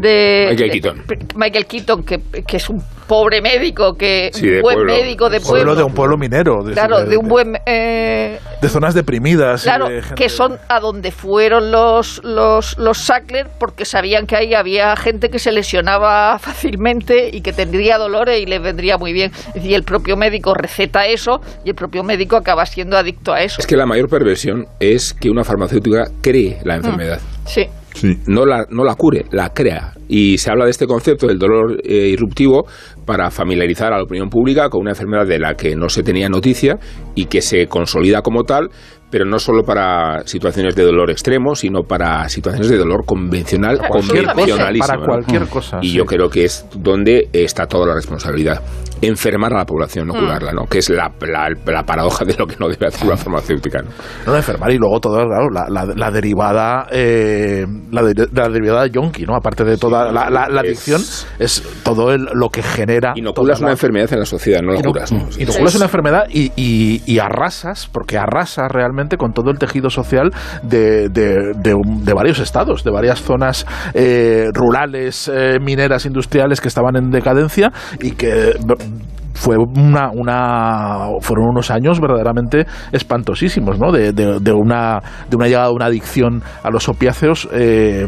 de 0.01 0.47
Michael 0.51 0.71
de- 0.71 0.81
Keaton. 0.81 1.03
Michael 1.37 1.67
Keaton, 1.67 2.03
que, 2.05 2.21
que 2.47 2.57
es 2.57 2.69
un 2.69 2.83
pobre 3.07 3.41
médico, 3.41 3.95
que 3.97 4.31
Sí, 4.35 4.49
un 4.49 4.63
buen 4.63 4.75
pueblo. 4.77 4.93
médico 4.95 5.31
de 5.31 5.41
Pueblo 5.41 5.65
pueblo. 5.65 5.75
de 5.77 5.83
un 5.85 5.95
pueblo 5.95 6.17
minero. 6.19 6.65
de- 6.65 6.73
claro, 6.73 7.01
de- 7.03 7.11
de 7.11 7.17
un 7.17 7.29
buen... 7.29 7.57
eh, 7.67 8.39
de 8.61 8.69
zonas 8.69 8.95
deprimidas. 8.95 9.63
y 9.63 9.65
Claro, 9.65 9.89
de 9.89 10.03
gente- 10.03 10.15
que 10.17 10.29
son 10.29 10.59
a 10.69 10.81
donde 10.81 11.13
fueron 11.13 11.71
los, 11.71 12.21
los, 12.25 12.77
los 12.79 12.99
Sackler 12.99 13.47
porque 13.61 13.85
sabían 13.85 14.27
que 14.27 14.35
ahí 14.37 14.55
había 14.55 14.97
gente 14.97 15.31
que 15.31 15.39
se 15.39 15.53
lesionaba 15.53 16.39
fácilmente 16.41 17.31
y 17.33 17.43
que 17.43 17.53
tendría 17.53 17.97
dolores 17.99 18.41
y 18.41 18.47
les 18.47 18.61
vendría 18.61 18.99
muy 18.99 19.13
bien. 19.13 19.31
Y 19.55 19.75
el 19.75 19.85
propio 19.85 20.17
médico 20.17 20.55
receta 20.55 21.07
eso 21.07 21.41
y 21.65 21.69
el 21.71 21.75
propio 21.77 22.03
médico 22.03 22.37
acaba 22.37 22.67
siendo 22.67 22.97
adicto 22.97 23.33
a 23.33 23.41
eso. 23.43 23.61
Es 23.61 23.67
que 23.67 23.77
la 23.77 23.87
mayor 23.87 24.09
perversión 24.09 24.67
es 24.81 25.15
que 25.15 25.31
una 25.31 25.45
farmacéutica 25.45 26.07
cree 26.23 26.59
la 26.65 26.75
enfermedad. 26.77 27.21
Sí. 27.47 27.69
Sí. 27.97 28.19
No 28.27 28.45
la, 28.45 28.67
no 28.71 28.85
la 28.85 28.95
cure, 28.95 29.25
la 29.31 29.51
crea. 29.51 29.95
Y 30.09 30.39
se 30.39 30.51
habla 30.51 30.67
de 30.67 30.71
este 30.71 30.87
concepto 30.87 31.27
del 31.27 31.39
dolor 31.39 31.81
eh, 31.83 32.09
irruptivo 32.09 32.67
para 33.05 33.31
familiarizar 33.31 33.93
a 33.93 33.97
la 33.97 34.03
opinión 34.05 34.29
pública 34.29 34.69
con 34.69 34.83
una 34.83 34.91
enfermedad 34.91 35.27
de 35.27 35.39
la 35.39 35.55
que 35.55 35.75
no 35.75 35.89
se 35.89 36.03
tenía 36.03 36.29
noticia 36.29 36.79
y 37.15 37.25
que 37.25 37.41
se 37.41 37.67
consolida 37.67 38.21
como 38.21 38.45
tal, 38.45 38.69
pero 39.11 39.25
no 39.25 39.39
solo 39.39 39.63
para 39.63 40.27
situaciones 40.27 40.75
de 40.77 40.85
dolor 40.85 41.11
extremo, 41.11 41.55
sino 41.55 41.83
para 41.83 42.29
situaciones 42.29 42.69
de 42.69 42.77
dolor 42.77 43.05
convencional, 43.07 43.79
convencionalísimo. 43.89 44.87
Para 44.87 45.01
¿no? 45.01 45.07
cualquier 45.07 45.47
cosa. 45.47 45.79
Y 45.81 45.89
sí. 45.89 45.97
yo 45.97 46.05
creo 46.05 46.29
que 46.29 46.45
es 46.45 46.67
donde 46.75 47.29
está 47.33 47.67
toda 47.67 47.87
la 47.87 47.95
responsabilidad. 47.95 48.63
Enfermar 49.03 49.53
a 49.53 49.59
la 49.59 49.65
población, 49.67 50.07
no 50.09 50.15
curarla, 50.15 50.53
¿no? 50.53 50.67
Que 50.67 50.79
es 50.79 50.89
la, 50.91 51.11
la- 51.21 51.51
la 51.67 51.83
paradoja 51.85 52.25
de 52.25 52.35
lo 52.39 52.47
que 52.47 52.57
no 52.59 52.69
debe 52.69 52.87
hacer 52.87 53.07
una 53.07 53.17
farmacéutica. 53.17 53.83
¿no? 53.83 53.91
No, 54.27 54.33
no, 54.33 54.37
enfermar 54.39 54.71
y 54.73 54.79
luego 54.79 55.01
todo, 55.01 55.17
claro, 55.27 55.49
la, 55.51 55.67
la- 55.69 55.93
la 55.95 56.11
derivada, 56.11 56.87
eh, 56.91 57.65
la, 57.91 58.03
de- 58.03 58.29
la 58.33 58.49
derivada 58.49 58.87
yonki, 58.87 59.25
¿no? 59.27 59.35
Aparte 59.37 59.65
de 59.65 59.77
toda 59.77 60.11
la, 60.13 60.31
la- 60.31 60.49
la 60.49 60.61
Es- 60.63 60.67
adicción, 60.67 61.03
es 61.39 61.63
todo 61.85 62.13
el- 62.13 62.27
lo 62.35 62.49
que 62.49 62.63
genera. 62.63 63.13
Inoculas 63.17 63.59
una 63.61 63.69
la- 63.69 63.73
enfermedad 63.73 64.13
en 64.13 64.21
la 64.21 64.27
sociedad, 64.27 64.61
no 64.63 64.73
la 64.73 64.83
curas. 64.83 65.13
¿no? 65.13 65.29
Inoculas 65.39 65.75
una 65.75 65.85
enfermedad 65.85 66.25
y, 66.31 66.53
y- 66.57 67.03
y 67.07 67.19
arrasas, 67.19 67.89
porque 67.93 68.19
arrasas 68.19 68.71
realmente 68.71 69.17
con 69.17 69.33
todo 69.33 69.51
el 69.51 69.59
tejido 69.59 69.91
social 69.91 70.31
de, 70.63 71.09
de- 71.11 71.53
de 71.57 71.75
un- 71.75 72.05
de 72.05 72.13
varios 72.15 72.39
estados, 72.39 72.83
de 72.85 72.91
varias 72.91 73.21
zonas 73.23 73.67
eh, 73.95 74.47
rurales, 74.55 75.31
eh, 75.33 75.59
mineras, 75.61 76.07
industriales 76.07 76.61
que 76.61 76.69
estaban 76.69 76.97
en 76.97 77.11
decadencia 77.11 77.73
y 78.01 78.13
que 78.13 78.53
and 78.87 79.26
fue 79.37 79.57
una, 79.57 80.11
una 80.13 81.09
fueron 81.21 81.47
unos 81.51 81.71
años 81.71 82.01
verdaderamente 82.01 82.67
espantosísimos 82.93 83.79
¿no? 83.79 83.93
de, 83.93 84.13
de- 84.13 84.41
de 84.41 84.53
una 84.53 85.01
de 85.29 85.37
una 85.37 85.47
llegada 85.47 85.67
a 85.67 85.71
una 85.73 85.87
adicción 85.87 86.43
a 86.63 86.71
los 86.71 86.89
opiáceos 86.89 87.49
eh, 87.53 88.07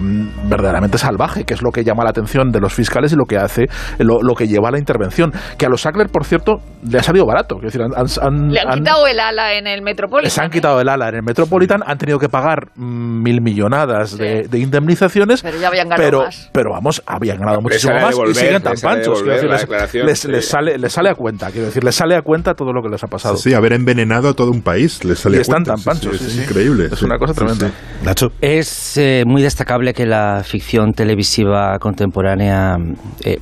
verdaderamente 0.49 0.99
salvaje 0.99 1.45
que 1.45 1.55
es 1.55 1.63
lo 1.63 1.71
que 1.71 1.85
llama 1.85 2.05
la 2.05 2.11
atención 2.11 2.51
de 2.51 2.61
los 2.61 2.75
fiscales 2.75 3.13
y 3.13 3.17
lo 3.17 3.25
que 3.25 3.37
hace 3.37 3.67
lo, 3.99 4.19
lo 4.23 4.35
que 4.35 4.49
lleva 4.49 4.69
a 4.69 4.73
la 4.73 4.79
intervención 4.79 5.33
que 5.57 5.67
a 5.67 5.69
los 5.69 5.83
Sackler 5.83 6.09
por 6.09 6.25
cierto 6.25 6.57
le 6.91 6.99
ha 6.99 7.03
salido 7.03 7.27
barato 7.27 7.57
quiero 7.57 7.69
decir, 7.69 7.83
han- 7.83 7.93
han- 7.95 8.49
Le 8.53 8.61
han 8.61 8.69
han- 8.69 8.79
quitado 8.79 9.07
el 9.07 9.21
ala 9.21 9.55
en 9.55 9.67
el 9.67 9.83
Metropolitan. 9.83 10.25
les 10.25 10.39
han 10.39 10.47
¿eh? 10.47 10.51
quitado 10.51 10.81
el 10.81 10.89
ala 10.89 11.09
en 11.09 11.17
el 11.17 11.23
Metropolitan, 11.23 11.81
han 11.87 11.99
tenido 11.99 12.19
que 12.19 12.29
pagar 12.29 12.69
mil 12.77 13.41
millonadas 13.43 14.17
de, 14.17 14.45
Sí. 14.45 14.49
de 14.51 14.59
indemnizaciones. 14.59 15.43
Pero 15.43 15.59
ya 15.59 15.69
habían 15.69 15.89
ganado 15.89 16.07
pero, 16.09 16.25
más. 16.25 16.51
pero 16.53 16.71
vamos, 16.73 17.03
habían 17.07 17.39
ganado 17.39 17.61
muchísimo 17.61 17.95
más 17.95 18.15
y 18.31 18.35
siguen 18.35 18.63
tan 18.63 18.75
panchos. 18.81 19.19
devolver 19.25 19.51
decir, 19.51 20.05
les, 20.05 20.19
sí. 20.21 20.29
les 20.31 20.49
sale, 20.49 20.79
les 20.79 20.93
sale 20.93 21.11
a 21.11 21.15
cuenta, 21.19 21.51
quiero 21.51 21.67
decir, 21.67 21.85
les 21.85 21.95
sale 21.95 22.17
a 22.17 22.23
cuenta 22.23 22.55
todo 22.55 22.73
lo 22.73 22.81
que 22.83 22.89
les 22.89 23.05
ha 23.05 23.09
pasado. 23.09 23.37
Sí, 23.37 23.53
haber 23.53 23.75
envenenado 23.75 24.31
a 24.31 24.33
todo 24.33 24.51
un 24.51 24.63
país 24.63 25.05
les 25.05 25.19
sale 25.19 25.37
Y 25.37 25.39
a 25.41 25.43
están 25.43 25.65
cuenta. 25.65 25.75
tan 25.75 25.85
panchos, 25.85 26.13
Sí, 26.13 26.19
sí, 26.19 26.25
es 26.25 26.33
sí. 26.33 26.43
increíble. 26.45 26.87
Es 26.91 26.99
sí. 27.01 27.05
una 27.05 27.19
cosa 27.19 27.35
tremenda. 27.35 27.69
sí. 27.69 27.75
Nacho. 28.05 28.29
Es 28.41 28.97
eh, 28.97 29.25
muy 29.27 29.43
destacable 29.43 29.93
que 29.93 30.07
la 30.07 30.43
ficción 30.45 30.93
televisiva 30.95 31.79
contemporánea 31.79 32.77
eh, 33.25 33.39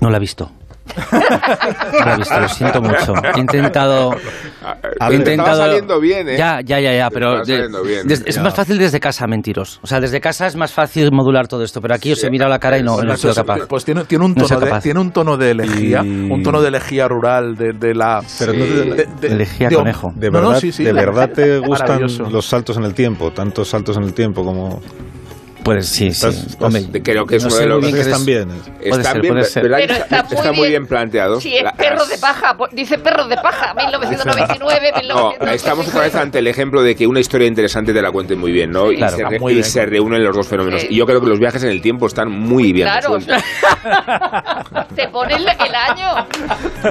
no 0.00 0.08
la 0.08 0.16
he 0.16 0.20
visto. 0.20 0.50
He 0.94 2.16
visto, 2.18 2.40
lo 2.40 2.48
siento 2.48 2.82
mucho. 2.82 3.14
He 3.34 3.40
intentado. 3.40 4.12
A 5.00 5.10
he 5.10 5.14
intentado 5.14 5.56
saliendo 5.56 6.00
bien, 6.00 6.28
¿eh? 6.28 6.36
Ya, 6.36 6.60
ya, 6.60 6.78
ya, 6.80 6.92
ya, 6.94 7.10
pero 7.10 7.42
estaba 7.42 7.44
de- 7.44 7.52
saliendo 7.54 7.82
bien. 7.82 8.06
des- 8.06 8.22
es 8.26 8.40
más 8.40 8.54
fácil 8.54 8.78
desde 8.78 9.00
casa 9.00 9.26
mentiros. 9.26 9.80
O 9.82 9.86
sea, 9.86 10.00
desde 10.00 10.20
casa 10.20 10.46
es 10.46 10.56
más 10.56 10.72
fácil 10.72 11.10
modular 11.12 11.48
todo 11.48 11.64
esto, 11.64 11.80
pero 11.80 11.94
aquí 11.94 12.12
os 12.12 12.22
he 12.24 12.30
mirado 12.30 12.50
la 12.50 12.58
cara 12.58 12.78
y 12.78 12.82
no, 12.82 13.00
no 13.02 13.12
he 13.12 13.16
sido 13.16 13.34
capaz. 13.34 13.66
pues 13.68 13.84
tiene, 13.84 14.04
tiene 14.04 14.24
un 14.24 14.34
No 14.34 14.46
tono 14.46 14.60
de, 14.60 14.66
capaz. 14.66 14.82
tiene 14.82 15.00
un 15.00 15.10
tono 15.12 15.36
de 15.36 15.50
elegía, 15.50 16.02
Y- 16.04 16.30
un 16.30 16.42
tono 16.42 16.60
de 16.62 16.68
elegía 16.68 17.08
rural 17.08 17.56
de, 17.56 17.72
de 17.72 17.94
la 17.94 18.22
Pero 18.38 18.52
Elegía 19.22 19.68
de- 19.68 19.74
conejo. 19.76 20.12
¿De 20.14 20.30
No, 20.30 20.40
no, 20.40 20.46
verdad, 20.48 20.60
sí, 20.60 20.72
sí. 20.72 20.84
¿De 20.84 20.92
verdad 20.92 21.30
te 21.30 21.58
gustan 21.66 22.00
los 22.30 22.46
saltos 22.46 22.76
en 22.76 22.84
el 22.84 22.94
tiempo? 22.94 23.32
Tantos 23.32 23.68
saltos 23.68 23.96
en 23.96 24.04
el 24.04 24.14
tiempo 24.14 24.44
como... 24.44 24.80
Pues 25.64 25.86
sí, 25.86 26.06
sí. 26.12 26.26
Estás- 26.26 26.34
estás- 26.46 26.56
Hombre, 26.62 27.02
Creo 27.02 27.24
que 27.26 27.36
es 27.36 27.42
no 27.44 27.48
uno 27.48 27.56
sé 27.56 27.62
de 27.62 27.68
los- 27.68 27.80
bien 27.80 27.94
que 27.94 28.00
están 28.00 28.20
es- 28.20 28.26
bien. 28.26 28.48
Puede 28.48 28.90
Están 28.90 29.02
ser, 29.12 29.20
bien. 29.22 29.34
Pero 29.34 29.74
está, 29.76 29.96
está 30.02 30.22
muy 30.24 30.34
está 30.36 30.52
muy 30.52 30.60
bien. 30.60 30.70
bien 30.70 30.86
planteado. 30.86 31.40
Sí, 31.40 31.56
es 31.56 31.62
La- 31.62 31.72
perros 31.72 32.08
de 32.08 32.18
paja. 32.18 32.56
pues, 32.56 32.72
Dice 32.74 32.98
perros 32.98 33.28
de 33.28 33.36
paja. 33.36 33.74
1999, 33.76 34.90
No, 35.08 35.30
1999. 35.32 35.54
estamos 35.54 35.88
otra 35.88 36.00
vez 36.02 36.14
ante 36.16 36.38
el 36.40 36.46
ejemplo 36.48 36.82
de 36.82 36.96
que 36.96 37.06
una 37.06 37.20
historia 37.20 37.46
interesante 37.46 37.92
te 37.92 38.02
la 38.02 38.10
cuenten 38.10 38.38
muy 38.38 38.50
bien, 38.52 38.70
¿no? 38.72 38.90
Y, 38.90 38.96
Claro, 38.96 39.16
se, 39.16 39.38
muy 39.38 39.52
y 39.52 39.56
bien. 39.56 39.64
se 39.66 39.86
reúnen 39.86 40.24
los 40.24 40.34
dos 40.34 40.46
fenómenos. 40.48 40.80
Sí. 40.80 40.88
Y 40.90 40.96
yo 40.96 41.06
creo 41.06 41.20
que 41.20 41.26
los 41.28 41.38
viajes 41.38 41.62
en 41.62 41.70
el 41.70 41.80
tiempo 41.80 42.06
están 42.06 42.30
muy 42.30 42.72
bien 42.72 42.88
Claro. 42.88 43.18
Te 44.96 45.08
ponen 45.08 45.40
el 45.42 45.74
año. 45.74 46.26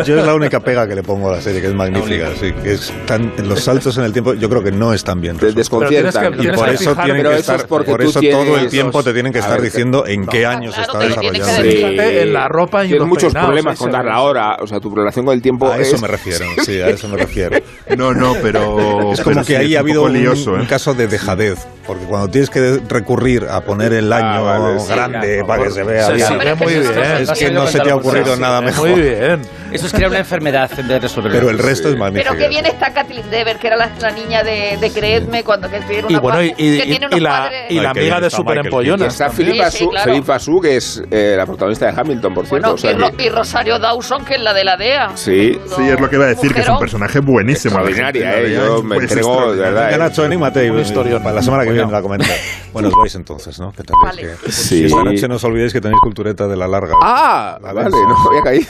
Yo 0.05 0.19
es 0.19 0.25
la 0.25 0.33
única 0.33 0.59
pega 0.59 0.87
que 0.87 0.95
le 0.95 1.03
pongo 1.03 1.29
a 1.31 1.35
la 1.35 1.41
serie, 1.41 1.61
que 1.61 1.67
es 1.67 1.73
magnífica. 1.73 2.29
Sí, 2.39 2.51
que 2.63 2.73
es 2.73 2.91
tan- 3.05 3.33
los 3.47 3.61
saltos 3.63 3.97
en 3.97 4.05
el 4.05 4.13
tiempo 4.13 4.33
yo 4.33 4.49
creo 4.49 4.63
que 4.63 4.71
no 4.71 4.93
están 4.93 5.19
bien 5.21 5.37
Te 5.37 5.51
desconciertan. 5.51 6.33
Y 6.41 6.47
por 6.49 6.69
eso 6.69 6.95
tienen 6.95 7.23
que 7.23 7.33
es 7.33 7.39
estar, 7.41 7.67
por 7.67 8.01
eso 8.01 8.19
todo 8.21 8.57
el 8.63 8.69
tiempo 8.69 9.03
te 9.03 9.13
tienen 9.13 9.31
que 9.33 9.39
A 9.39 9.41
estar 9.41 9.57
ver, 9.61 9.69
diciendo 9.69 10.05
en 10.07 10.25
qué 10.25 10.45
años 10.45 10.75
claro, 10.75 11.03
está 11.03 11.19
decir. 11.21 11.71
Fíjate 11.77 12.21
en 12.21 12.33
la 12.33 12.47
ropa 12.47 12.79
y 12.81 12.85
en 12.85 12.87
Tienes 12.89 12.99
los 12.99 13.07
muchos 13.09 13.33
peinados, 13.33 13.47
problemas 13.49 13.77
con 13.79 13.91
dar 13.91 14.05
la 14.05 14.19
hora. 14.21 14.57
O 14.61 14.67
sea, 14.67 14.79
tu 14.79 14.93
relación 14.95 15.25
con 15.25 15.33
el 15.35 15.41
tiempo 15.41 15.67
A 15.71 15.77
eso 15.79 15.95
es- 15.95 16.01
me 16.01 16.07
refiero, 16.07 16.45
sí, 16.65 16.79
a 16.81 16.89
eso 16.89 17.07
me 17.07 17.17
refiero. 17.17 17.57
No, 17.97 18.13
no, 18.13 18.33
pero. 18.41 19.11
Es 19.13 19.21
como 19.21 19.35
pero 19.35 19.45
que 19.45 19.53
sí, 19.53 19.55
ahí 19.55 19.75
ha 19.75 19.79
un 19.81 19.85
habido 19.85 20.03
un, 20.03 20.13
lioso, 20.13 20.53
un 20.53 20.61
¿eh? 20.61 20.67
caso 20.67 20.93
de 20.93 21.07
dejadez, 21.07 21.59
porque 21.85 22.05
cuando 22.05 22.29
tienes 22.29 22.49
que 22.49 22.79
recurrir 22.87 23.45
a 23.49 23.61
poner 23.61 23.93
el 23.93 24.11
año 24.11 24.45
vale, 24.45 24.79
sí, 24.79 24.87
grande 24.89 25.37
ya, 25.41 25.45
para 25.45 25.63
que 25.63 25.71
se 25.71 25.83
vea 25.83 26.07
Sí, 26.07 26.13
bien, 26.13 26.27
sí, 26.27 26.33
muy 26.63 26.73
eso 26.73 26.91
bien. 26.93 27.05
es 27.21 27.31
que 27.31 27.51
no 27.51 27.67
se 27.67 27.79
te 27.79 27.89
ha 27.91 27.95
ocurrido 27.95 28.35
nada 28.37 28.61
Muy 28.61 28.69
mejor. 28.71 28.95
bien. 28.95 29.41
Eso 29.71 29.87
es 29.87 29.93
crear 29.93 30.09
una 30.09 30.19
enfermedad 30.19 30.69
en 30.71 30.77
vez 30.87 30.87
de 30.87 30.99
resolverlo. 30.99 31.37
Pero 31.39 31.49
el 31.49 31.57
resto 31.59 31.89
es 31.89 31.97
magnífico. 31.97 32.31
Pero 32.33 32.41
que 32.43 32.49
bien 32.49 32.65
está 32.65 32.93
Kathleen 32.93 33.29
Dever, 33.29 33.57
que 33.57 33.67
era 33.67 33.75
la, 33.77 33.89
la 33.99 34.11
niña 34.11 34.43
de, 34.43 34.77
de 34.79 34.91
Creedme 34.91 35.43
cuando 35.43 35.69
que 35.69 35.79
tiene 35.81 36.07
una 36.07 36.17
Y 36.17 36.19
bueno, 36.19 36.41
y, 36.43 36.49
pa- 36.49 36.55
y- 36.61 36.77
que 36.77 36.83
tiene 36.85 37.05
y 37.05 37.07
unos 37.07 37.21
la, 37.21 37.29
padres- 37.49 37.65
y 37.71 37.79
la 37.79 37.89
amiga 37.91 38.19
de 38.21 38.29
Super 38.29 38.57
Empollonas. 38.59 39.07
está 39.13 39.29
Sí, 39.29 39.43
sí, 39.71 39.87
claro. 39.89 40.11
Philippa 40.11 40.39
Su, 40.39 40.59
que 40.61 40.75
es 40.77 41.01
eh, 41.11 41.33
la 41.37 41.45
protagonista 41.45 41.91
de 41.91 41.99
Hamilton, 42.01 42.33
por 42.33 42.45
cierto. 42.45 42.67
Bueno, 42.69 42.75
o 42.75 42.77
sea 42.77 42.91
y, 42.91 42.95
Ro- 42.95 43.11
que- 43.17 43.25
y 43.25 43.29
Rosario 43.29 43.79
Dawson, 43.79 44.25
que 44.25 44.35
es 44.35 44.41
la 44.41 44.53
de 44.53 44.63
la 44.63 44.77
DEA. 44.77 45.11
Sí. 45.15 45.59
Sí, 45.75 45.81
es 45.89 45.99
lo 45.99 46.09
que 46.09 46.15
iba 46.15 46.25
a 46.25 46.29
decir, 46.29 46.53
que 46.53 46.61
es 46.61 46.69
un 46.69 46.79
personaje 46.79 47.19
buenísimo. 47.19 47.75
La 47.79 47.89
Extraordinaria, 47.89 48.39
eh, 48.41 48.53
yo 48.53 48.83
me 48.83 48.95
pues, 48.95 49.11
entrego, 49.11 49.53
de 49.53 49.61
verdad. 49.61 49.97
Nacho, 49.97 50.23
anímate. 50.25 50.65
y- 50.65 50.69
Un 50.69 50.79
historión. 50.79 51.21
Para 51.23 51.35
la 51.35 51.41
semana 51.41 51.63
que 51.63 51.69
Bueno. 51.69 51.83
viene 51.83 51.91
la 51.97 52.01
comenta. 52.01 52.25
Bueno, 52.71 52.87
os 52.87 52.95
vais 52.95 53.13
entonces, 53.15 53.59
¿no? 53.59 53.73
Vale. 54.01 54.35
Sí. 54.47 54.83
Y 54.83 54.85
esta 54.85 55.03
noche 55.03 55.27
no 55.27 55.35
os 55.35 55.43
olvidéis 55.43 55.73
que 55.73 55.81
tenéis 55.81 55.99
cultureta 56.01 56.47
de 56.47 56.55
la 56.55 56.69
larga. 56.69 56.93
Ah, 57.03 57.57
La 57.61 57.73
vale, 57.73 57.89
no 57.89 58.29
había 58.29 58.41
caído. 58.41 58.65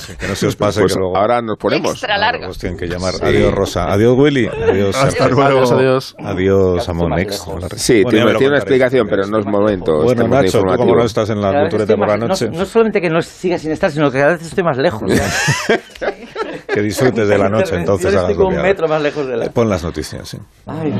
Sí, 0.00 0.06
sí, 0.08 0.12
que 0.18 0.26
no 0.26 0.34
se 0.44 0.48
os 0.48 0.56
pase 0.56 0.80
Pues 0.80 0.92
que 0.94 0.98
luego... 1.00 1.16
ahora 1.16 1.40
nos 1.40 1.56
ponemos. 1.58 1.92
Extra 1.92 2.18
larga. 2.18 2.48
Os 2.48 2.58
tienen 2.58 2.78
que 2.78 2.86
llamar. 2.86 3.14
Sí. 3.14 3.24
Adiós, 3.24 3.52
Rosa. 3.52 3.92
Adiós, 3.92 4.14
Willy. 4.16 4.46
Adiós, 4.46 4.96
Hasta 4.96 5.28
luego. 5.28 5.74
Adiós, 5.74 6.14
adiós. 6.18 6.88
Amonex. 6.88 7.44
Sí, 7.76 8.02
Bueno, 8.02 8.18
tiene, 8.18 8.32
tiene 8.38 8.48
una 8.48 8.58
explicación, 8.58 9.06
pero 9.08 9.26
no 9.26 9.38
es 9.38 9.46
momento. 9.46 10.02
Bueno, 10.02 10.28
Nacho, 10.28 10.60
tú 10.62 10.76
como 10.76 10.94
no 10.94 11.04
estás 11.04 11.30
en 11.30 11.40
la 11.40 11.64
estoy 11.66 11.96
por 11.96 12.08
la 12.08 12.16
noche, 12.16 12.48
No, 12.50 12.58
no 12.58 12.64
solamente 12.64 13.00
que 13.00 13.10
no 13.10 13.22
siga 13.22 13.58
sin 13.58 13.70
estar, 13.70 13.90
sino 13.90 14.10
que 14.10 14.18
cada 14.18 14.32
vez 14.32 14.42
estoy 14.42 14.64
más 14.64 14.76
lejos. 14.76 15.10
que 16.74 16.82
disfrutes 16.82 17.28
de 17.28 17.38
la 17.38 17.48
noche 17.48 17.76
entonces. 17.76 18.12
Yo 18.12 18.20
estoy 18.28 18.36
un 18.36 18.60
metro 18.62 18.88
más 18.88 19.00
lejos 19.00 19.26
de 19.26 19.36
la... 19.36 19.50
Pon 19.50 19.68
las 19.68 19.82
noticias, 19.84 20.28
sí. 20.28 20.38
Ay. 20.66 20.92